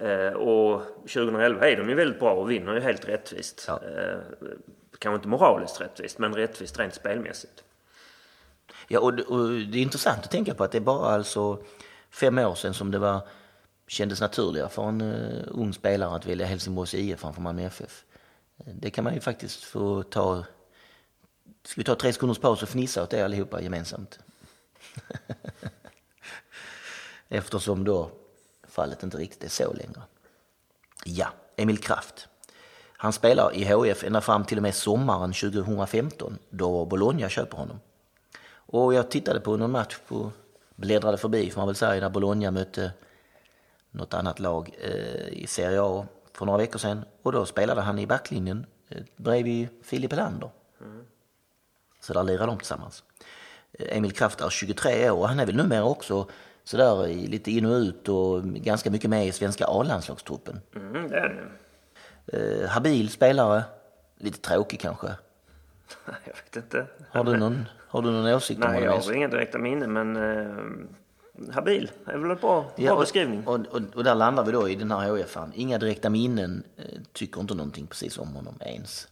Eh, 0.00 0.32
och 0.32 0.82
2011 0.96 1.68
är 1.68 1.76
de 1.76 1.88
ju 1.88 1.94
väldigt 1.94 2.20
bra 2.20 2.32
och 2.32 2.50
vinner 2.50 2.74
ju 2.74 2.80
helt 2.80 3.08
rättvist. 3.08 3.64
Ja. 3.68 3.80
Eh, 3.82 4.18
kanske 4.98 5.16
inte 5.16 5.28
moraliskt 5.28 5.80
rättvist, 5.80 6.18
men 6.18 6.34
rättvist 6.34 6.78
rent 6.78 6.94
spelmässigt. 6.94 7.64
Ja, 8.92 9.00
och, 9.00 9.18
och, 9.18 9.48
det 9.48 9.78
är 9.78 9.82
intressant 9.82 10.24
att 10.24 10.30
tänka 10.30 10.54
på 10.54 10.64
att 10.64 10.72
det 10.72 10.78
är 10.78 10.82
bara 10.82 11.14
alltså 11.14 11.62
fem 12.10 12.38
år 12.38 12.54
sedan 12.54 12.74
som 12.74 12.90
det 12.90 12.98
var, 12.98 13.28
kändes 13.86 14.20
naturligare 14.20 14.68
för 14.68 14.88
en 14.88 15.00
uh, 15.00 15.44
ung 15.48 15.72
spelare 15.72 16.16
att 16.16 16.26
välja 16.26 16.46
Helsingborgs 16.46 16.94
IF 16.94 17.20
framför 17.20 17.40
Malmö 17.40 17.62
FF. 17.62 18.04
Det 18.56 18.90
kan 18.90 19.04
man 19.04 19.14
ju 19.14 19.20
faktiskt 19.20 19.64
få 19.64 20.02
ta. 20.02 20.44
Ska 21.64 21.80
vi 21.80 21.84
ta 21.84 21.94
tre 21.94 22.12
sekunders 22.12 22.38
paus 22.38 22.62
och 22.62 22.68
fnissa 22.68 23.02
åt 23.02 23.10
det 23.10 23.22
allihopa 23.22 23.60
gemensamt? 23.60 24.18
Eftersom 27.28 27.84
då 27.84 28.10
fallet 28.68 29.02
inte 29.02 29.16
riktigt 29.16 29.44
är 29.44 29.48
så 29.48 29.72
längre. 29.72 30.02
Ja, 31.04 31.28
Emil 31.56 31.78
Kraft. 31.78 32.28
Han 32.92 33.12
spelar 33.12 33.54
i 33.54 33.64
HF 33.64 34.04
ända 34.04 34.20
fram 34.20 34.44
till 34.44 34.58
och 34.58 34.62
med 34.62 34.74
sommaren 34.74 35.32
2015 35.32 36.38
då 36.50 36.84
Bologna 36.84 37.28
köper 37.28 37.56
honom. 37.56 37.80
Och 38.72 38.94
jag 38.94 39.10
tittade 39.10 39.40
på 39.40 39.56
någon 39.56 39.70
match, 39.70 39.98
på, 40.08 40.32
bläddrade 40.76 41.18
förbi 41.18 41.50
får 41.50 41.60
man 41.60 41.68
väl 41.68 41.76
säga, 41.76 42.00
när 42.00 42.10
Bologna 42.10 42.50
mötte 42.50 42.92
något 43.90 44.14
annat 44.14 44.40
lag 44.40 44.74
eh, 44.82 45.28
i 45.28 45.46
Serie 45.46 45.82
A 45.82 46.06
för 46.32 46.46
några 46.46 46.58
veckor 46.58 46.78
sedan. 46.78 47.04
Och 47.22 47.32
då 47.32 47.46
spelade 47.46 47.80
han 47.80 47.98
i 47.98 48.06
backlinjen 48.06 48.66
eh, 48.88 49.02
bredvid 49.16 49.68
Filip 49.82 50.12
Helander. 50.12 50.50
Mm. 50.80 51.04
Så 52.00 52.12
där 52.12 52.22
lirade 52.22 52.46
de 52.46 52.58
tillsammans. 52.58 53.04
Eh, 53.72 53.96
Emil 53.96 54.12
Kraft 54.12 54.40
är 54.40 54.50
23 54.50 55.10
år 55.10 55.18
och 55.18 55.28
han 55.28 55.40
är 55.40 55.46
väl 55.46 55.56
numera 55.56 55.84
också 55.84 56.26
sådär 56.64 57.06
lite 57.06 57.50
in 57.50 57.66
och 57.66 57.74
ut 57.74 58.08
och 58.08 58.42
ganska 58.44 58.90
mycket 58.90 59.10
med 59.10 59.26
i 59.26 59.32
svenska 59.32 59.64
A-landslagstruppen. 59.66 60.60
Mm, 60.76 61.08
det 61.08 61.16
är 61.16 61.52
det. 62.26 62.62
Eh, 62.62 62.68
habil 62.68 63.10
spelare, 63.10 63.62
lite 64.16 64.40
tråkig 64.40 64.80
kanske. 64.80 65.06
Jag 66.06 66.34
vet 66.44 66.56
inte. 66.56 66.86
Har 67.10 67.24
du 67.24 67.36
någon 67.36 67.66
har 67.90 68.02
du 68.02 68.10
någon 68.10 68.34
åsikt 68.34 68.64
om 68.64 68.70
Nej, 68.70 68.82
jag 68.82 68.92
har 68.92 69.12
inga 69.12 69.28
direkta 69.28 69.58
minnen, 69.58 69.92
men 69.92 70.16
eh, 70.16 71.54
habil 71.54 71.90
är 72.06 72.18
väl 72.18 72.30
en 72.30 72.36
bra, 72.36 72.64
ja, 72.76 72.92
bra 72.92 73.00
beskrivning. 73.00 73.46
Och, 73.46 73.54
och, 73.54 73.80
och, 73.94 74.04
där 74.04 74.14
landar 74.14 74.44
vi 74.44 74.52
då 74.52 74.68
i 74.68 74.74
den 74.74 74.90
här 74.90 75.16
hf 75.16 75.36
Inga 75.54 75.78
direkta 75.78 76.10
minnen, 76.10 76.62
eh, 76.76 76.84
tycker 77.12 77.40
inte 77.40 77.54
någonting 77.54 77.86
precis 77.86 78.18
om 78.18 78.34
honom 78.34 78.54
ens. 78.60 79.08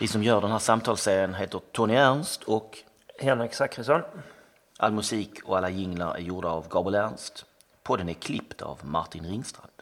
Vi 0.00 0.08
som 0.08 0.22
gör 0.22 0.40
den 0.40 0.50
här 0.50 0.58
samtalsserien 0.58 1.34
heter 1.34 1.60
Tony 1.72 1.94
Ernst 1.94 2.42
och 2.42 2.78
Henrik 3.20 3.54
Zackrisson. 3.54 4.00
All 4.78 4.92
musik 4.92 5.40
och 5.44 5.56
alla 5.56 5.70
jinglar 5.70 6.14
är 6.14 6.20
gjorda 6.20 6.48
av 6.48 6.68
Gabriel 6.68 7.04
Ernst. 7.04 7.44
Podden 7.82 8.08
är 8.08 8.14
klippt 8.14 8.62
av 8.62 8.80
Martin 8.84 9.24
Ringstrand. 9.24 9.77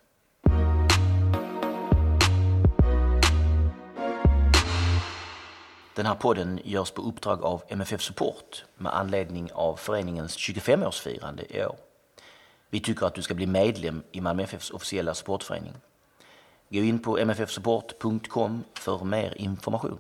Den 5.97 6.07
här 6.07 6.15
podden 6.15 6.61
görs 6.65 6.91
på 6.91 7.03
uppdrag 7.03 7.43
av 7.43 7.63
MFF 7.69 8.03
Support 8.03 8.65
med 8.79 8.97
anledning 8.97 9.53
av 9.53 9.77
föreningens 9.77 10.37
25-årsfirande 10.37 11.57
i 11.57 11.65
år. 11.65 11.77
Vi 12.71 12.81
tycker 12.81 13.07
att 13.07 13.15
du 13.15 13.23
ska 13.23 13.35
bli 13.35 13.47
medlem 13.47 14.03
i 14.13 14.21
Malmö 14.21 14.43
FFs 14.43 14.71
officiella 14.71 15.15
supportförening. 15.15 15.73
Gå 16.69 16.79
in 16.79 16.99
på 16.99 17.25
mffsupport.com 17.25 18.65
för 18.75 19.05
mer 19.05 19.35
information. 19.37 19.99